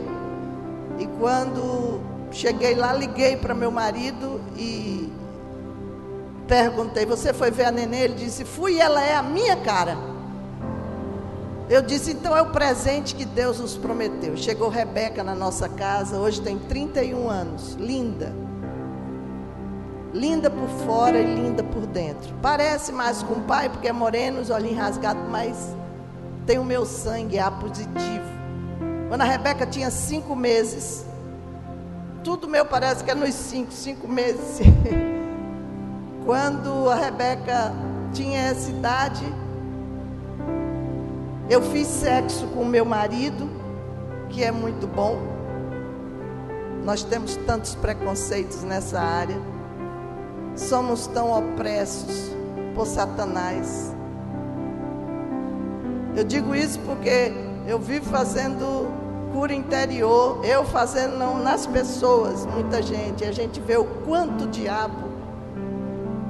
e 0.97 1.05
quando 1.19 2.01
cheguei 2.31 2.73
lá, 2.73 2.93
liguei 2.93 3.37
para 3.37 3.53
meu 3.53 3.69
marido 3.69 4.41
e 4.57 5.07
perguntei: 6.47 7.05
Você 7.05 7.31
foi 7.31 7.51
ver 7.51 7.65
a 7.65 7.71
neném? 7.71 8.01
Ele 8.01 8.15
disse: 8.15 8.43
Fui, 8.43 8.79
ela 8.79 9.03
é 9.03 9.15
a 9.15 9.21
minha 9.21 9.55
cara. 9.57 10.14
Eu 11.69 11.81
disse: 11.81 12.11
Então 12.11 12.35
é 12.35 12.41
o 12.41 12.51
presente 12.51 13.15
que 13.15 13.25
Deus 13.25 13.59
nos 13.59 13.75
prometeu. 13.75 14.37
Chegou 14.37 14.69
Rebeca 14.69 15.23
na 15.23 15.33
nossa 15.33 15.67
casa, 15.67 16.17
hoje 16.17 16.41
tem 16.41 16.57
31 16.59 17.29
anos, 17.29 17.73
linda. 17.73 18.33
Linda 20.13 20.49
por 20.49 20.69
fora 20.85 21.19
e 21.19 21.35
linda 21.35 21.63
por 21.63 21.85
dentro. 21.87 22.33
Parece 22.41 22.91
mais 22.91 23.21
com 23.21 23.33
o 23.33 23.41
pai, 23.41 23.67
porque 23.67 23.87
é 23.87 23.91
moreno, 23.91 24.39
os 24.39 24.49
olhinhos 24.49 24.77
rasgados, 24.77 25.23
mas 25.29 25.75
tem 26.45 26.57
o 26.59 26.63
meu 26.63 26.85
sangue 26.85 27.37
A 27.39 27.51
positivo. 27.51 28.35
Quando 29.09 29.21
a 29.21 29.25
Rebeca 29.25 29.65
tinha 29.65 29.91
cinco 29.91 30.35
meses, 30.35 31.05
tudo 32.23 32.47
meu 32.47 32.65
parece 32.65 33.03
que 33.03 33.11
é 33.11 33.15
nos 33.15 33.33
cinco, 33.33 33.71
cinco 33.71 34.07
meses. 34.07 34.59
Quando 36.25 36.89
a 36.89 36.95
Rebeca 36.95 37.73
tinha 38.13 38.39
essa 38.39 38.69
idade, 38.69 39.25
eu 41.49 41.61
fiz 41.61 41.87
sexo 41.87 42.47
com 42.47 42.65
meu 42.65 42.85
marido, 42.85 43.49
que 44.29 44.43
é 44.43 44.51
muito 44.51 44.87
bom. 44.87 45.17
Nós 46.83 47.03
temos 47.03 47.35
tantos 47.37 47.75
preconceitos 47.75 48.63
nessa 48.63 48.99
área. 48.99 49.37
Somos 50.55 51.07
tão 51.07 51.31
opressos 51.31 52.31
por 52.73 52.85
Satanás. 52.85 53.95
Eu 56.15 56.23
digo 56.23 56.55
isso 56.55 56.79
porque 56.79 57.33
eu 57.67 57.79
vivo 57.79 58.09
fazendo 58.09 58.87
cura 59.33 59.53
interior, 59.53 60.39
eu 60.45 60.63
fazendo 60.63 61.17
não 61.17 61.43
nas 61.43 61.67
pessoas, 61.67 62.45
muita 62.45 62.81
gente. 62.81 63.25
A 63.25 63.31
gente 63.31 63.59
vê 63.59 63.75
o 63.75 63.85
quanto 64.05 64.45
o 64.45 64.47
diabo 64.47 65.09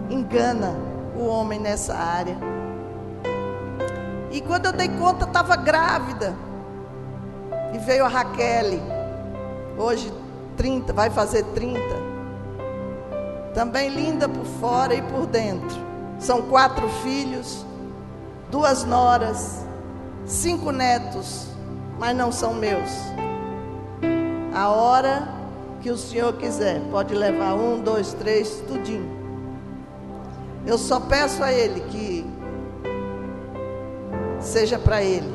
engana 0.09 0.75
o 1.15 1.25
homem 1.25 1.59
nessa 1.59 1.93
área. 1.93 2.35
E 4.35 4.41
quando 4.41 4.65
eu 4.65 4.73
dei 4.73 4.89
conta, 4.89 5.23
estava 5.23 5.55
grávida. 5.55 6.35
E 7.73 7.77
veio 7.77 8.03
a 8.03 8.09
Raquel, 8.09 8.79
hoje 9.77 10.11
30, 10.57 10.91
vai 10.91 11.09
fazer 11.09 11.43
30. 11.53 11.79
Também 13.53 13.89
linda 13.89 14.27
por 14.27 14.45
fora 14.59 14.93
e 14.93 15.01
por 15.01 15.25
dentro. 15.25 15.77
São 16.19 16.41
quatro 16.43 16.87
filhos, 17.01 17.65
duas 18.51 18.83
noras 18.83 19.65
cinco 20.25 20.71
netos, 20.71 21.47
mas 21.97 22.15
não 22.15 22.31
são 22.31 22.53
meus. 22.53 22.89
A 24.53 24.69
hora 24.69 25.29
que 25.81 25.89
o 25.89 25.97
Senhor 25.97 26.33
quiser, 26.33 26.81
pode 26.91 27.13
levar 27.13 27.53
um, 27.53 27.79
dois, 27.81 28.13
três, 28.13 28.61
tudinho. 28.67 29.23
Eu 30.65 30.77
só 30.77 30.99
peço 30.99 31.43
a 31.43 31.53
Ele 31.53 31.79
que 31.81 32.24
seja 34.45 34.77
para 34.79 35.01
Ele. 35.01 35.33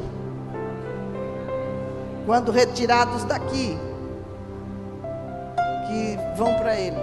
Quando 2.27 2.53
retirados 2.53 3.25
daqui, 3.25 3.79
que 5.87 6.19
vão 6.37 6.55
para 6.55 6.77
Ele. 6.77 6.97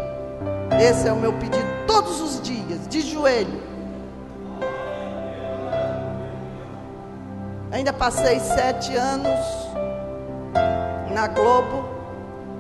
Esse 0.80 1.08
é 1.08 1.14
o 1.14 1.18
meu 1.18 1.34
pedido 1.34 1.66
todos 1.86 2.22
os 2.22 2.41
dias, 2.41 2.88
de 2.88 3.01
joelho. 3.01 3.62
Ainda 7.72 7.91
passei 7.91 8.39
sete 8.39 8.95
anos 8.95 9.68
na 11.14 11.28
Globo 11.28 11.86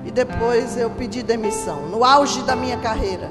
e 0.03 0.11
depois 0.11 0.77
eu 0.77 0.89
pedi 0.89 1.23
demissão, 1.23 1.87
no 1.87 2.03
auge 2.03 2.41
da 2.43 2.55
minha 2.55 2.77
carreira. 2.77 3.29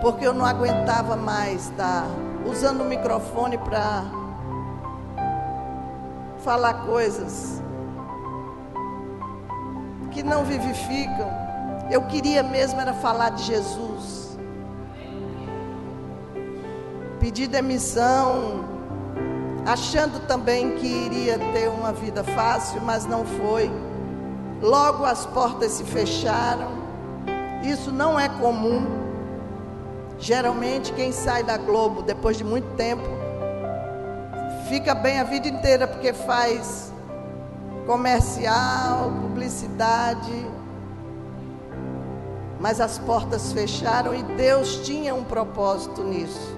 Porque 0.00 0.26
eu 0.26 0.34
não 0.34 0.44
aguentava 0.44 1.16
mais 1.16 1.68
estar 1.70 2.06
usando 2.46 2.82
o 2.82 2.84
microfone 2.84 3.58
para 3.58 4.04
falar 6.38 6.84
coisas 6.86 7.62
que 10.10 10.22
não 10.22 10.44
vivificam. 10.44 11.30
Eu 11.90 12.02
queria 12.02 12.42
mesmo 12.42 12.80
era 12.80 12.94
falar 12.94 13.30
de 13.30 13.42
Jesus 13.44 14.24
pedi 17.24 17.46
demissão, 17.46 18.66
achando 19.64 20.26
também 20.26 20.72
que 20.76 20.86
iria 20.86 21.38
ter 21.54 21.70
uma 21.70 21.90
vida 21.90 22.22
fácil, 22.22 22.82
mas 22.82 23.06
não 23.06 23.24
foi. 23.24 23.70
Logo 24.60 25.06
as 25.06 25.24
portas 25.24 25.72
se 25.72 25.84
fecharam. 25.84 26.68
Isso 27.62 27.90
não 27.90 28.20
é 28.20 28.28
comum. 28.28 29.03
Geralmente 30.24 30.90
quem 30.94 31.12
sai 31.12 31.42
da 31.42 31.58
Globo 31.58 32.00
depois 32.00 32.38
de 32.38 32.44
muito 32.44 32.74
tempo 32.76 33.04
fica 34.70 34.94
bem 34.94 35.20
a 35.20 35.24
vida 35.24 35.48
inteira 35.48 35.86
porque 35.86 36.14
faz 36.14 36.90
comercial, 37.86 39.12
publicidade. 39.20 40.32
Mas 42.58 42.80
as 42.80 42.98
portas 42.98 43.52
fecharam 43.52 44.14
e 44.14 44.22
Deus 44.22 44.76
tinha 44.76 45.14
um 45.14 45.24
propósito 45.24 46.02
nisso 46.02 46.56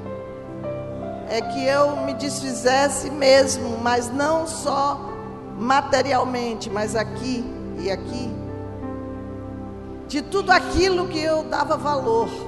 é 1.29 1.41
que 1.41 1.67
eu 1.67 1.97
me 1.97 2.15
desfizesse 2.15 3.11
mesmo, 3.11 3.79
mas 3.83 4.09
não 4.09 4.47
só 4.47 5.11
materialmente, 5.59 6.71
mas 6.71 6.95
aqui 6.95 7.45
e 7.81 7.91
aqui, 7.91 8.31
de 10.07 10.23
tudo 10.23 10.53
aquilo 10.53 11.09
que 11.09 11.19
eu 11.19 11.43
dava 11.43 11.77
valor. 11.77 12.46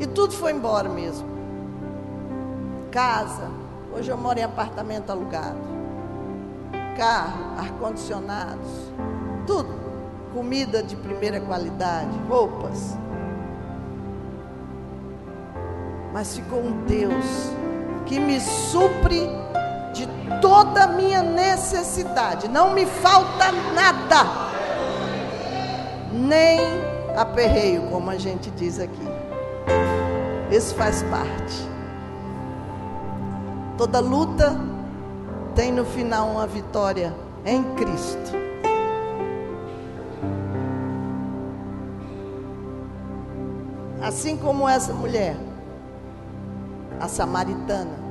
E 0.00 0.06
tudo 0.06 0.32
foi 0.32 0.52
embora 0.52 0.88
mesmo. 0.88 1.26
Casa, 2.90 3.50
hoje 3.94 4.10
eu 4.10 4.16
moro 4.16 4.38
em 4.38 4.42
apartamento 4.42 5.10
alugado. 5.10 5.58
Carro, 6.96 7.58
ar-condicionados, 7.58 8.92
tudo. 9.46 9.78
Comida 10.32 10.82
de 10.82 10.94
primeira 10.96 11.40
qualidade, 11.40 12.16
roupas 12.28 12.96
mas 16.12 16.34
ficou 16.34 16.60
um 16.60 16.84
Deus 16.84 17.52
que 18.06 18.18
me 18.18 18.40
supre 18.40 19.28
de 19.92 20.08
toda 20.40 20.84
a 20.84 20.86
minha 20.88 21.22
necessidade. 21.22 22.48
Não 22.48 22.72
me 22.72 22.86
falta 22.86 23.52
nada, 23.74 24.26
nem 26.12 26.58
aperreio, 27.16 27.82
como 27.82 28.10
a 28.10 28.16
gente 28.16 28.50
diz 28.50 28.80
aqui. 28.80 29.17
Isso 30.50 30.74
faz 30.74 31.02
parte. 31.04 31.68
Toda 33.76 34.00
luta 34.00 34.56
tem 35.54 35.72
no 35.72 35.84
final 35.84 36.28
uma 36.30 36.46
vitória 36.46 37.14
em 37.44 37.62
Cristo. 37.74 38.32
Assim 44.00 44.36
como 44.36 44.68
essa 44.68 44.92
mulher 44.92 45.36
a 47.00 47.08
samaritana, 47.08 48.08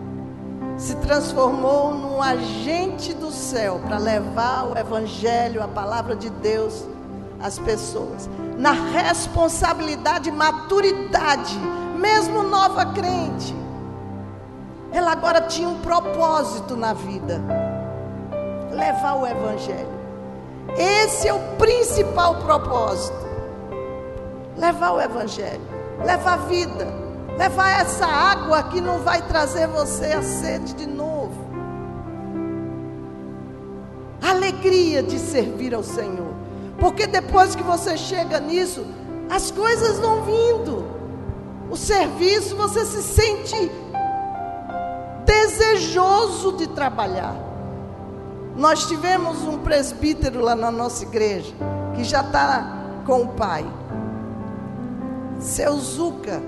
se 0.77 0.95
transformou 0.97 1.93
num 1.93 2.21
agente 2.21 3.13
do 3.13 3.31
céu 3.31 3.81
para 3.85 3.97
levar 3.97 4.65
o 4.65 4.77
evangelho, 4.77 5.61
a 5.61 5.67
palavra 5.67 6.15
de 6.15 6.29
Deus 6.29 6.85
às 7.41 7.57
pessoas. 7.59 8.29
Na 8.57 8.71
responsabilidade, 8.71 10.31
maturidade, 10.31 11.57
mesmo 11.97 12.43
nova 12.43 12.85
crente, 12.93 13.55
ela 14.91 15.11
agora 15.11 15.41
tinha 15.41 15.67
um 15.67 15.79
propósito 15.79 16.75
na 16.75 16.93
vida: 16.93 17.41
levar 18.71 19.15
o 19.15 19.27
evangelho. 19.27 19.97
Esse 20.77 21.27
é 21.27 21.33
o 21.33 21.39
principal 21.57 22.35
propósito. 22.35 23.27
Levar 24.57 24.91
o 24.93 25.01
evangelho, 25.01 25.61
levar 26.03 26.33
a 26.33 26.37
vida 26.37 27.07
levar 27.37 27.81
essa 27.81 28.05
água 28.05 28.63
que 28.63 28.81
não 28.81 28.97
vai 28.97 29.21
trazer 29.21 29.67
você 29.67 30.05
a 30.05 30.23
sede 30.23 30.73
de 30.73 30.87
novo. 30.87 31.45
alegria 34.19 35.01
de 35.03 35.19
servir 35.19 35.73
ao 35.73 35.83
Senhor. 35.83 36.33
Porque 36.79 37.07
depois 37.07 37.55
que 37.55 37.63
você 37.63 37.97
chega 37.97 38.39
nisso, 38.39 38.85
as 39.29 39.51
coisas 39.51 39.99
vão 39.99 40.23
vindo. 40.23 40.96
O 41.69 41.75
serviço, 41.75 42.55
você 42.55 42.85
se 42.85 43.03
sente 43.03 43.71
desejoso 45.25 46.53
de 46.53 46.67
trabalhar. 46.67 47.35
Nós 48.55 48.87
tivemos 48.87 49.43
um 49.43 49.59
presbítero 49.59 50.41
lá 50.41 50.55
na 50.55 50.71
nossa 50.71 51.03
igreja, 51.03 51.53
que 51.95 52.03
já 52.03 52.21
está 52.21 53.01
com 53.05 53.21
o 53.23 53.27
pai. 53.29 53.65
Seu 55.39 55.77
Zuca 55.77 56.41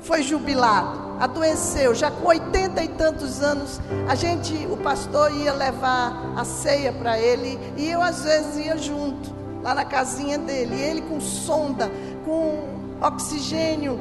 foi 0.00 0.22
jubilado, 0.22 1.16
adoeceu, 1.18 1.94
já 1.94 2.10
com 2.10 2.28
oitenta 2.28 2.84
e 2.84 2.88
tantos 2.88 3.42
anos. 3.42 3.80
A 4.08 4.14
gente, 4.14 4.54
o 4.70 4.76
pastor 4.76 5.34
ia 5.34 5.52
levar 5.52 6.34
a 6.36 6.44
ceia 6.44 6.92
para 6.92 7.18
ele 7.18 7.58
e 7.76 7.90
eu 7.90 8.00
às 8.02 8.22
vezes 8.22 8.64
ia 8.64 8.76
junto, 8.76 9.34
lá 9.62 9.74
na 9.74 9.84
casinha 9.84 10.38
dele. 10.38 10.80
Ele 10.80 11.00
com 11.02 11.20
sonda, 11.20 11.90
com 12.24 12.68
oxigênio. 13.00 13.98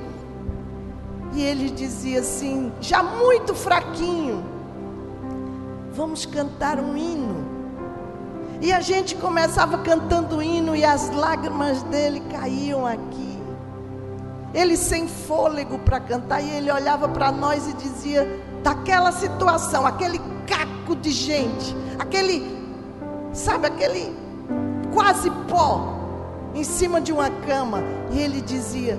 E 1.36 1.42
ele 1.42 1.70
dizia 1.70 2.22
assim, 2.22 2.72
já 2.80 3.04
muito 3.04 3.54
fraquinho: 3.54 4.44
Vamos 5.94 6.26
cantar 6.26 6.80
um 6.80 6.96
hino. 6.96 7.44
E 8.62 8.72
a 8.72 8.80
gente 8.80 9.16
começava 9.16 9.78
cantando 9.80 10.38
o 10.38 10.42
hino 10.42 10.76
e 10.76 10.84
as 10.84 11.10
lágrimas 11.12 11.84
dele 11.84 12.22
caíam 12.32 12.86
aqui 12.86 13.36
ele 14.56 14.78
sem 14.78 15.06
fôlego 15.06 15.78
para 15.80 16.00
cantar, 16.00 16.42
e 16.42 16.50
ele 16.50 16.72
olhava 16.72 17.10
para 17.10 17.32
nós 17.32 17.68
e 17.68 17.74
dizia: 17.74 18.26
daquela 18.64 19.12
situação, 19.12 19.86
aquele 19.86 20.20
caco 20.48 20.96
de 20.96 21.12
gente, 21.12 21.76
aquele, 22.00 22.58
sabe, 23.34 23.68
aquele 23.68 24.16
quase 24.94 25.30
pó 25.50 25.94
em 26.54 26.64
cima 26.64 27.02
de 27.02 27.12
uma 27.12 27.30
cama, 27.30 27.84
e 28.12 28.20
ele 28.20 28.40
dizia: 28.40 28.98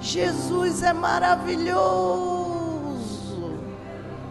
Jesus 0.00 0.82
é 0.82 0.92
maravilhoso. 0.92 1.76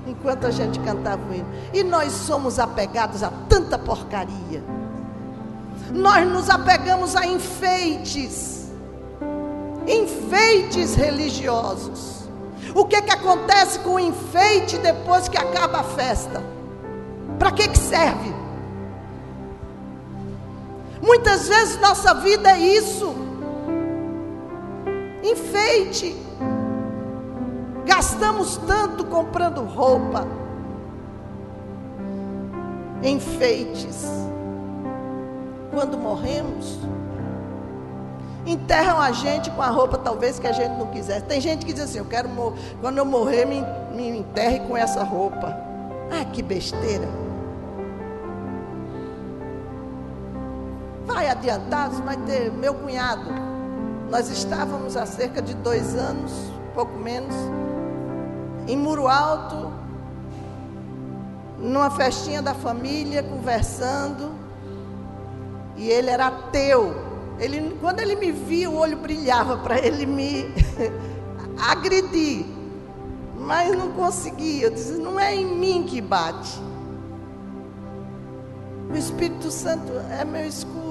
Enquanto 0.07 0.45
a 0.45 0.51
gente 0.51 0.80
cantava 0.80 1.22
o 1.30 1.34
hino, 1.34 1.47
e 1.74 1.84
nós 1.84 2.11
somos 2.11 2.59
apegados 2.59 3.24
a 3.24 3.32
tanta 3.49 3.78
porcaria, 3.78 4.63
nós 5.91 6.28
nos 6.28 6.49
apegamos 6.49 7.16
a 7.16 7.26
enfeites 7.26 8.66
enfeites 9.88 10.95
religiosos. 10.95 12.28
O 12.74 12.86
que, 12.86 13.01
que 13.01 13.11
acontece 13.11 13.80
com 13.80 13.95
o 13.95 13.99
enfeite 13.99 14.78
depois 14.78 15.30
que 15.30 15.38
acaba 15.38 15.80
a 15.80 15.84
festa? 15.84 16.43
Para 17.38 17.51
que, 17.51 17.68
que 17.68 17.78
serve? 17.78 18.34
Muitas 21.01 21.47
vezes 21.47 21.80
nossa 21.80 22.13
vida 22.16 22.51
é 22.51 22.59
isso. 22.59 23.13
Enfeite. 25.26 26.15
Gastamos 27.84 28.57
tanto 28.57 29.03
comprando 29.05 29.63
roupa. 29.63 30.28
Enfeites. 33.01 34.05
Quando 35.71 35.97
morremos, 35.97 36.80
enterram 38.45 39.01
a 39.01 39.11
gente 39.11 39.49
com 39.49 39.61
a 39.63 39.67
roupa 39.67 39.97
talvez 39.97 40.38
que 40.38 40.47
a 40.47 40.51
gente 40.51 40.78
não 40.78 40.88
quisesse. 40.88 41.26
Tem 41.26 41.41
gente 41.41 41.65
que 41.65 41.73
diz 41.73 41.86
assim: 41.86 41.97
Eu 41.97 42.05
quero 42.05 42.30
quando 42.80 42.99
eu 42.99 43.05
morrer, 43.05 43.45
me, 43.45 43.63
me 43.95 44.19
enterre 44.19 44.59
com 44.61 44.78
essa 44.78 45.03
roupa. 45.03 45.57
Ah, 46.11 46.23
que 46.26 46.43
besteira. 46.43 47.07
Vai 51.07 51.30
adiantar, 51.30 51.89
vai 51.89 52.17
ter. 52.17 52.51
Meu 52.51 52.76
cunhado, 52.76 53.54
nós 54.09 54.29
estávamos 54.29 54.95
há 54.95 55.05
cerca 55.05 55.41
de 55.41 55.53
dois 55.55 55.95
anos, 55.95 56.31
pouco 56.73 56.97
menos, 56.97 57.35
em 58.67 58.77
Muro 58.77 59.07
Alto, 59.07 59.71
numa 61.59 61.89
festinha 61.89 62.41
da 62.41 62.53
família, 62.53 63.23
conversando, 63.23 64.31
e 65.75 65.89
ele 65.89 66.09
era 66.09 66.27
ateu. 66.27 67.03
Ele, 67.39 67.77
quando 67.81 67.99
ele 67.99 68.15
me 68.15 68.31
via, 68.31 68.69
o 68.69 68.77
olho 68.77 68.97
brilhava 68.97 69.57
para 69.63 69.77
ele 69.79 70.05
me 70.05 70.45
agredir. 71.59 72.45
Mas 73.37 73.75
não 73.77 73.91
conseguia. 73.91 74.67
Eu 74.67 74.71
disse: 74.71 74.93
não 74.93 75.19
é 75.19 75.35
em 75.35 75.45
mim 75.45 75.83
que 75.83 76.01
bate. 76.01 76.59
O 78.89 78.95
Espírito 78.95 79.51
Santo 79.51 79.91
é 80.09 80.23
meu 80.23 80.45
escudo. 80.45 80.84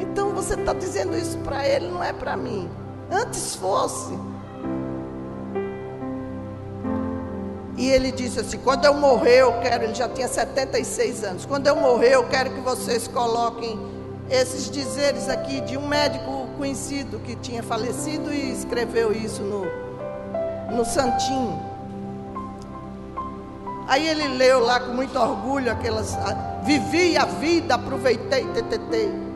Então 0.00 0.30
você 0.32 0.54
está 0.54 0.72
dizendo 0.72 1.16
isso 1.16 1.38
para 1.38 1.66
ele, 1.66 1.88
não 1.88 2.02
é 2.02 2.12
para 2.12 2.36
mim. 2.36 2.68
Antes 3.10 3.54
fosse. 3.54 4.12
E 7.76 7.88
ele 7.88 8.12
disse 8.12 8.40
assim: 8.40 8.58
quando 8.58 8.84
eu 8.84 8.94
morrer, 8.94 9.40
eu 9.40 9.60
quero. 9.60 9.84
Ele 9.84 9.94
já 9.94 10.08
tinha 10.08 10.28
76 10.28 11.24
anos. 11.24 11.46
Quando 11.46 11.66
eu 11.66 11.76
morrer, 11.76 12.14
eu 12.14 12.24
quero 12.28 12.50
que 12.50 12.60
vocês 12.60 13.08
coloquem 13.08 13.78
esses 14.30 14.70
dizeres 14.70 15.28
aqui 15.28 15.60
de 15.60 15.76
um 15.76 15.86
médico 15.86 16.46
conhecido 16.56 17.18
que 17.18 17.34
tinha 17.36 17.62
falecido 17.62 18.32
e 18.32 18.52
escreveu 18.52 19.12
isso 19.12 19.42
no, 19.42 19.66
no 20.76 20.84
Santinho. 20.84 21.60
Aí 23.88 24.06
ele 24.06 24.28
leu 24.28 24.60
lá 24.60 24.80
com 24.80 24.92
muito 24.92 25.18
orgulho 25.18 25.70
aquelas. 25.70 26.16
Vivi 26.62 27.16
a 27.16 27.24
vida, 27.24 27.74
aproveitei, 27.74 28.44
ttt. 28.44 29.31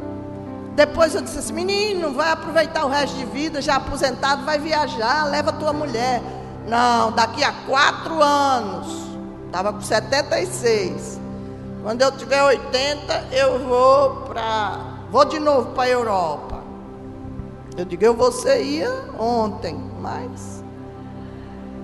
Depois 0.77 1.15
eu 1.15 1.23
disse 1.23 1.39
assim: 1.39 1.55
menino, 1.55 2.13
vai 2.13 2.31
aproveitar 2.31 2.85
o 2.85 2.89
resto 2.89 3.17
de 3.17 3.25
vida, 3.25 3.63
já 3.63 3.77
aposentado, 3.77 4.45
vai 4.45 4.59
viajar, 4.59 5.25
leva 5.25 5.51
tua 5.51 5.73
mulher. 5.73 6.23
Não, 6.69 7.11
daqui 7.13 7.43
a 7.43 7.53
quatro 7.67 8.23
anos. 8.23 9.07
Estava 9.47 9.73
com 9.73 9.81
76. 9.81 11.19
Quando 11.83 12.03
eu 12.03 12.13
tiver 12.13 12.43
80, 12.43 13.29
eu 13.33 13.59
vou 13.61 14.17
para. 14.27 14.79
Vou 15.11 15.25
de 15.25 15.39
novo 15.39 15.71
para 15.71 15.85
a 15.85 15.89
Europa. 15.89 16.63
Eu 17.77 17.85
digo, 17.85 18.05
eu 18.05 18.15
você 18.15 18.63
ia 18.63 18.91
ontem, 19.19 19.81
mas 20.01 20.63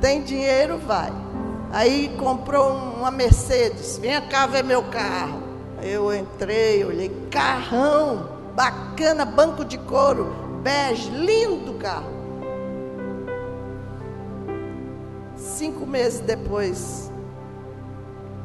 tem 0.03 0.23
dinheiro, 0.23 0.79
vai. 0.79 1.13
Aí 1.73 2.15
comprou 2.19 2.73
uma 2.73 3.11
Mercedes, 3.11 3.97
vem 3.99 4.21
cá 4.23 4.47
ver 4.47 4.65
meu 4.65 4.83
carro. 4.85 5.41
Eu 5.81 6.15
entrei, 6.15 6.85
olhei, 6.85 7.09
carrão, 7.31 8.29
bacana, 8.55 9.25
banco 9.25 9.65
de 9.65 9.79
couro, 9.79 10.61
bege, 10.63 11.11
lindo 11.11 11.75
carro. 11.75 12.13
Cinco 15.37 15.87
meses 15.87 16.21
depois, 16.21 17.13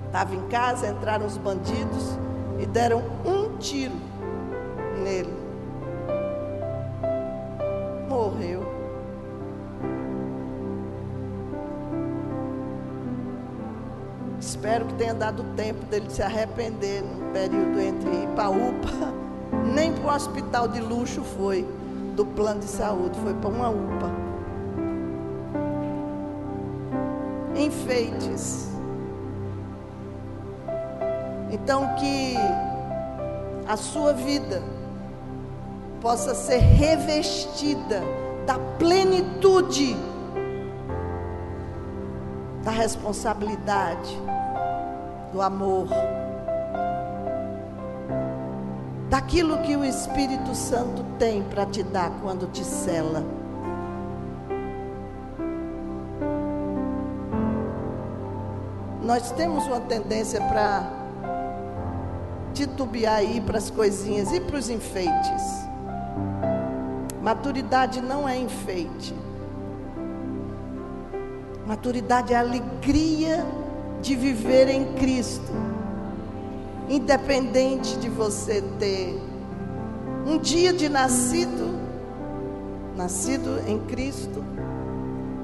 Estava 0.07 0.33
em 0.33 0.47
casa, 0.47 0.87
entraram 0.87 1.25
os 1.25 1.37
bandidos 1.37 2.17
e 2.59 2.65
deram 2.65 3.03
um 3.25 3.57
tiro 3.57 3.93
nele. 5.03 5.33
Morreu. 8.07 8.63
Espero 14.39 14.85
que 14.85 14.93
tenha 14.93 15.13
dado 15.13 15.43
tempo 15.55 15.85
dele 15.85 16.09
se 16.09 16.23
arrepender 16.23 17.03
no 17.03 17.31
período 17.33 17.79
entre 17.79 18.09
ir 18.09 18.27
para 18.29 18.45
a 18.45 18.49
UPA, 18.49 19.13
nem 19.73 19.93
para 19.93 20.11
o 20.11 20.15
hospital 20.15 20.67
de 20.67 20.79
luxo 20.79 21.23
foi, 21.23 21.67
do 22.15 22.25
plano 22.25 22.59
de 22.59 22.67
saúde, 22.67 23.17
foi 23.19 23.33
para 23.35 23.49
uma 23.49 23.69
UPA. 23.69 24.11
Enfeites. 27.55 28.69
Então, 31.51 31.95
que 31.95 32.35
a 33.67 33.77
sua 33.77 34.13
vida 34.13 34.61
possa 36.01 36.33
ser 36.33 36.57
revestida 36.57 38.01
da 38.45 38.57
plenitude 38.77 39.95
da 42.67 42.71
responsabilidade, 42.71 44.13
do 45.31 45.41
amor, 45.41 45.87
daquilo 49.09 49.57
que 49.59 49.75
o 49.75 49.85
Espírito 49.85 50.53
Santo 50.53 51.03
tem 51.17 51.43
para 51.43 51.65
te 51.65 51.83
dar 51.83 52.11
quando 52.21 52.47
te 52.51 52.63
cela. 52.63 53.23
Nós 59.01 59.31
temos 59.31 59.65
uma 59.67 59.79
tendência 59.79 60.41
para 60.41 60.91
titubear 62.53 63.17
aí 63.17 63.39
para 63.39 63.57
as 63.57 63.69
coisinhas 63.69 64.33
e 64.33 64.41
para 64.41 64.57
os 64.57 64.69
enfeites. 64.69 65.67
Maturidade 67.21 68.01
não 68.01 68.27
é 68.27 68.37
enfeite. 68.37 69.15
Maturidade 71.65 72.33
é 72.33 72.37
a 72.37 72.41
alegria 72.41 73.45
de 74.01 74.15
viver 74.15 74.67
em 74.67 74.93
Cristo. 74.95 75.76
Independente 76.89 77.97
de 77.97 78.09
você 78.09 78.61
ter 78.79 79.19
um 80.25 80.37
dia 80.37 80.73
de 80.73 80.89
nascido, 80.89 81.79
nascido 82.95 83.61
em 83.67 83.79
Cristo, 83.85 84.43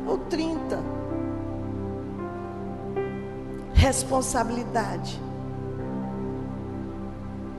ou 0.07 0.17
30. 0.17 0.79
Responsabilidade. 3.73 5.21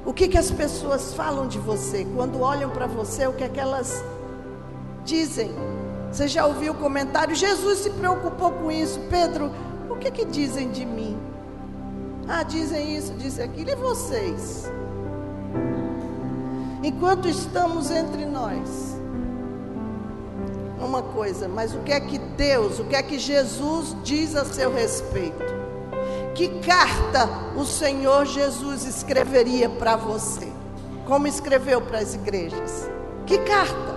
O 0.04 0.12
que, 0.12 0.28
que 0.28 0.36
as 0.36 0.50
pessoas 0.50 1.14
falam 1.14 1.48
de 1.48 1.58
você? 1.58 2.06
Quando 2.14 2.40
olham 2.40 2.70
para 2.70 2.86
você, 2.86 3.26
o 3.26 3.32
que 3.32 3.44
é 3.44 3.48
que 3.48 3.58
elas 3.58 4.04
dizem? 5.04 5.50
Você 6.12 6.28
já 6.28 6.46
ouviu 6.46 6.72
o 6.72 6.76
comentário? 6.76 7.34
Jesus 7.34 7.78
se 7.78 7.90
preocupou 7.90 8.50
com 8.52 8.70
isso. 8.70 9.00
Pedro, 9.10 9.50
o 9.90 9.96
que, 9.96 10.10
que 10.10 10.24
dizem 10.24 10.70
de 10.70 10.84
mim? 10.84 11.13
Ah, 12.28 12.42
dizem 12.42 12.96
isso, 12.96 13.12
dizem 13.14 13.44
aquilo. 13.44 13.70
E 13.70 13.74
vocês? 13.74 14.70
Enquanto 16.82 17.28
estamos 17.28 17.90
entre 17.90 18.24
nós, 18.26 18.98
uma 20.78 21.02
coisa, 21.02 21.48
mas 21.48 21.74
o 21.74 21.78
que 21.80 21.92
é 21.92 22.00
que 22.00 22.18
Deus, 22.18 22.78
o 22.78 22.84
que 22.84 22.94
é 22.94 23.02
que 23.02 23.18
Jesus 23.18 23.96
diz 24.02 24.36
a 24.36 24.44
seu 24.44 24.72
respeito? 24.72 25.54
Que 26.34 26.60
carta 26.60 27.28
o 27.56 27.64
Senhor 27.64 28.26
Jesus 28.26 28.84
escreveria 28.84 29.68
para 29.68 29.96
você? 29.96 30.52
Como 31.06 31.26
escreveu 31.26 31.80
para 31.80 31.98
as 31.98 32.14
igrejas? 32.14 32.88
Que 33.26 33.38
carta? 33.38 33.94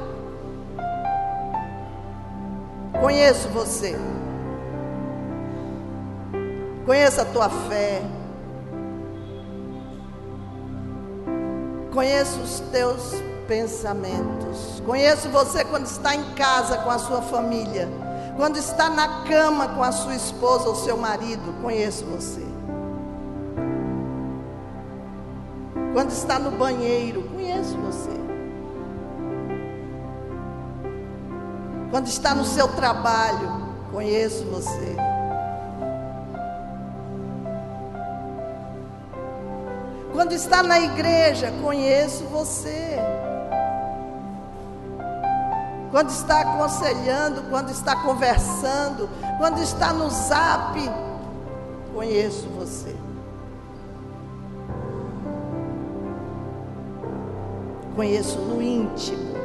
Conheço 2.99 3.47
você. 3.49 3.97
Conheço 6.85 7.21
a 7.21 7.25
tua 7.25 7.49
fé. 7.49 8.01
Conheço 11.97 12.39
os 12.41 12.59
teus 12.71 13.11
pensamentos. 13.47 14.83
Conheço 14.85 15.29
você 15.29 15.65
quando 15.65 15.87
está 15.87 16.13
em 16.13 16.35
casa 16.35 16.77
com 16.77 16.91
a 16.91 16.99
sua 16.99 17.23
família. 17.23 17.89
Quando 18.35 18.57
está 18.57 18.87
na 18.87 19.23
cama 19.23 19.69
com 19.69 19.81
a 19.81 19.91
sua 19.91 20.13
esposa 20.13 20.69
ou 20.69 20.75
seu 20.75 20.95
marido. 20.95 21.59
Conheço 21.59 22.05
você. 22.05 22.45
Quando 25.91 26.11
está 26.11 26.37
no 26.37 26.51
banheiro. 26.51 27.23
Conheço 27.33 27.75
você. 27.77 28.11
Quando 31.89 32.05
está 32.05 32.35
no 32.35 32.45
seu 32.45 32.67
trabalho. 32.67 33.73
Conheço 33.91 34.45
você. 34.45 35.06
Quando 40.17 40.33
está 40.33 40.63
na 40.63 40.79
igreja, 40.79 41.53
conheço 41.61 42.23
você. 42.23 42.97
Quando 45.91 46.09
está 46.09 46.41
aconselhando, 46.41 47.43
quando 47.51 47.69
está 47.69 47.95
conversando, 47.97 49.07
quando 49.37 49.61
está 49.61 49.93
no 49.93 50.09
zap, 50.09 50.73
conheço 51.93 52.47
você. 52.49 52.95
Conheço 57.95 58.39
no 58.39 58.59
íntimo. 58.59 59.35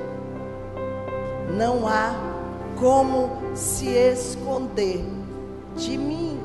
Não 1.55 1.87
há 1.87 2.15
como 2.81 3.55
se 3.55 3.89
esconder 3.89 5.05
de 5.77 5.99
mim. 5.99 6.41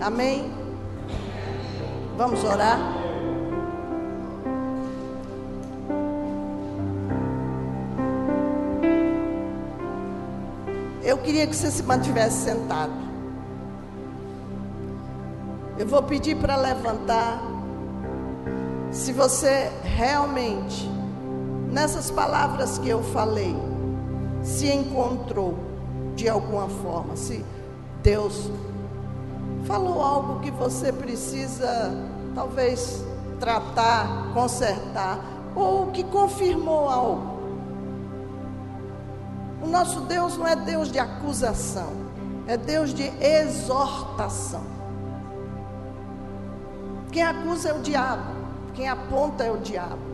Amém? 0.00 0.61
Vamos 2.22 2.44
orar? 2.44 2.78
Eu 11.02 11.18
queria 11.18 11.48
que 11.48 11.56
você 11.56 11.68
se 11.68 11.82
mantivesse 11.82 12.44
sentado. 12.44 12.92
Eu 15.76 15.84
vou 15.88 16.00
pedir 16.04 16.36
para 16.36 16.54
levantar. 16.54 17.42
Se 18.92 19.12
você 19.12 19.72
realmente, 19.82 20.88
nessas 21.72 22.08
palavras 22.08 22.78
que 22.78 22.88
eu 22.88 23.02
falei, 23.02 23.56
se 24.44 24.68
encontrou 24.68 25.58
de 26.14 26.28
alguma 26.28 26.68
forma, 26.68 27.16
se 27.16 27.44
Deus 28.00 28.48
falou 29.64 30.02
algo 30.02 30.40
que 30.40 30.50
você 30.50 30.92
precisa, 30.92 31.92
talvez, 32.34 33.04
tratar, 33.38 34.32
consertar, 34.32 35.18
ou 35.54 35.88
que 35.88 36.04
confirmou 36.04 36.88
algo. 36.88 37.32
O 39.62 39.66
nosso 39.66 40.00
Deus 40.00 40.36
não 40.36 40.46
é 40.46 40.56
Deus 40.56 40.90
de 40.90 40.98
acusação, 40.98 41.92
é 42.46 42.56
Deus 42.56 42.92
de 42.92 43.04
exortação. 43.24 44.64
Quem 47.10 47.22
acusa 47.22 47.68
é 47.68 47.74
o 47.74 47.80
diabo, 47.80 48.32
quem 48.74 48.88
aponta 48.88 49.44
é 49.44 49.50
o 49.50 49.58
diabo. 49.58 50.11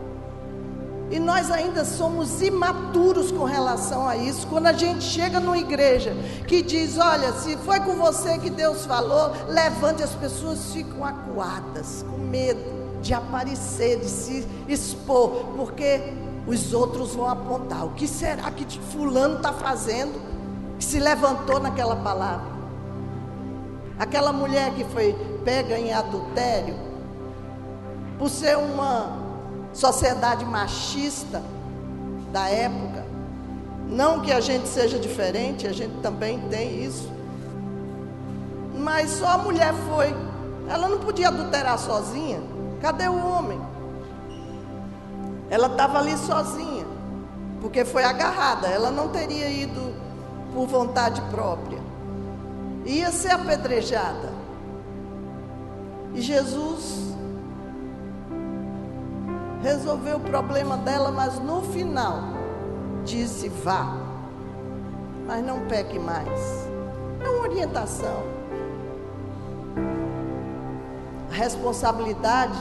E 1.11 1.19
nós 1.19 1.49
ainda 1.49 1.83
somos 1.83 2.41
imaturos 2.41 3.31
com 3.31 3.43
relação 3.43 4.07
a 4.07 4.15
isso. 4.15 4.45
Quando 4.45 4.67
a 4.67 4.73
gente 4.73 5.03
chega 5.03 5.39
numa 5.39 5.57
igreja 5.57 6.15
que 6.47 6.61
diz: 6.61 6.99
Olha, 6.99 7.33
se 7.33 7.57
foi 7.57 7.79
com 7.79 7.95
você 7.95 8.37
que 8.37 8.49
Deus 8.49 8.85
falou, 8.85 9.31
levante, 9.47 10.03
as 10.03 10.11
pessoas 10.11 10.71
ficam 10.71 11.03
acuadas, 11.03 12.05
com 12.07 12.17
medo 12.17 12.79
de 13.01 13.13
aparecer, 13.13 13.99
de 13.99 14.09
se 14.09 14.47
expor, 14.67 15.45
porque 15.55 16.13
os 16.45 16.73
outros 16.73 17.15
vão 17.15 17.27
apontar: 17.27 17.85
o 17.85 17.91
que 17.91 18.07
será 18.07 18.51
que 18.51 18.65
Fulano 18.79 19.37
está 19.37 19.51
fazendo 19.51 20.21
que 20.77 20.85
se 20.85 20.99
levantou 20.99 21.59
naquela 21.59 21.95
palavra? 21.95 22.59
Aquela 23.97 24.31
mulher 24.31 24.73
que 24.75 24.83
foi 24.85 25.13
pega 25.43 25.77
em 25.77 25.91
adultério, 25.91 26.75
por 28.17 28.29
ser 28.29 28.57
uma 28.57 29.18
sociedade 29.73 30.45
machista 30.45 31.41
da 32.31 32.49
época. 32.49 33.05
Não 33.87 34.21
que 34.21 34.31
a 34.31 34.39
gente 34.39 34.67
seja 34.67 34.99
diferente, 34.99 35.67
a 35.67 35.71
gente 35.71 35.95
também 36.01 36.39
tem 36.49 36.83
isso. 36.83 37.09
Mas 38.77 39.11
só 39.11 39.27
a 39.27 39.37
mulher 39.37 39.73
foi. 39.87 40.15
Ela 40.69 40.87
não 40.87 40.99
podia 40.99 41.29
adulterar 41.29 41.77
sozinha. 41.79 42.39
Cadê 42.81 43.07
o 43.07 43.17
homem? 43.17 43.59
Ela 45.49 45.67
estava 45.67 45.97
ali 45.97 46.15
sozinha, 46.17 46.85
porque 47.59 47.83
foi 47.83 48.03
agarrada. 48.03 48.67
Ela 48.67 48.91
não 48.91 49.09
teria 49.09 49.49
ido 49.49 49.93
por 50.53 50.67
vontade 50.67 51.21
própria. 51.31 51.79
Ia 52.85 53.11
ser 53.11 53.31
apedrejada. 53.31 54.29
E 56.13 56.21
Jesus 56.21 57.08
resolveu 59.61 60.17
o 60.17 60.21
problema 60.21 60.77
dela, 60.77 61.11
mas 61.11 61.39
no 61.39 61.61
final 61.61 62.39
disse: 63.03 63.49
vá, 63.49 63.95
mas 65.25 65.43
não 65.45 65.61
peque 65.67 65.99
mais. 65.99 66.67
É 67.23 67.29
uma 67.29 67.41
orientação. 67.41 68.23
A 71.31 71.33
responsabilidade 71.33 72.57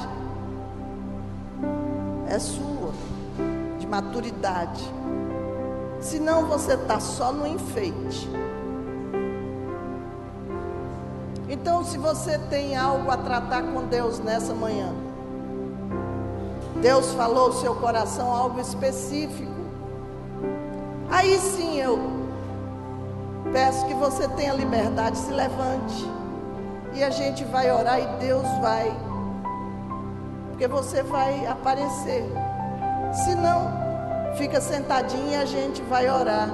é 2.28 2.38
sua, 2.38 2.92
de 3.78 3.86
maturidade. 3.86 4.84
Senão 6.00 6.46
você 6.46 6.74
está 6.74 7.00
só 7.00 7.32
no 7.32 7.46
enfeite. 7.46 8.28
Então, 11.48 11.82
se 11.82 11.96
você 11.96 12.38
tem 12.38 12.76
algo 12.76 13.10
a 13.10 13.16
tratar 13.16 13.62
com 13.62 13.86
Deus 13.86 14.20
nessa 14.20 14.52
manhã, 14.54 14.92
Deus 16.80 17.12
falou 17.14 17.46
ao 17.46 17.52
seu 17.52 17.74
coração 17.74 18.34
algo 18.34 18.60
específico. 18.60 19.50
Aí 21.10 21.38
sim 21.38 21.80
eu 21.80 21.98
peço 23.52 23.86
que 23.86 23.94
você 23.94 24.28
tenha 24.28 24.52
liberdade, 24.52 25.18
se 25.18 25.32
levante. 25.32 26.06
E 26.94 27.02
a 27.02 27.10
gente 27.10 27.44
vai 27.44 27.70
orar 27.70 27.98
e 28.00 28.06
Deus 28.18 28.46
vai. 28.60 28.92
Porque 30.50 30.68
você 30.68 31.02
vai 31.02 31.46
aparecer. 31.46 32.24
Se 33.12 33.34
não, 33.34 33.70
fica 34.36 34.60
sentadinho 34.60 35.30
e 35.30 35.36
a 35.36 35.44
gente 35.44 35.82
vai 35.82 36.08
orar. 36.08 36.48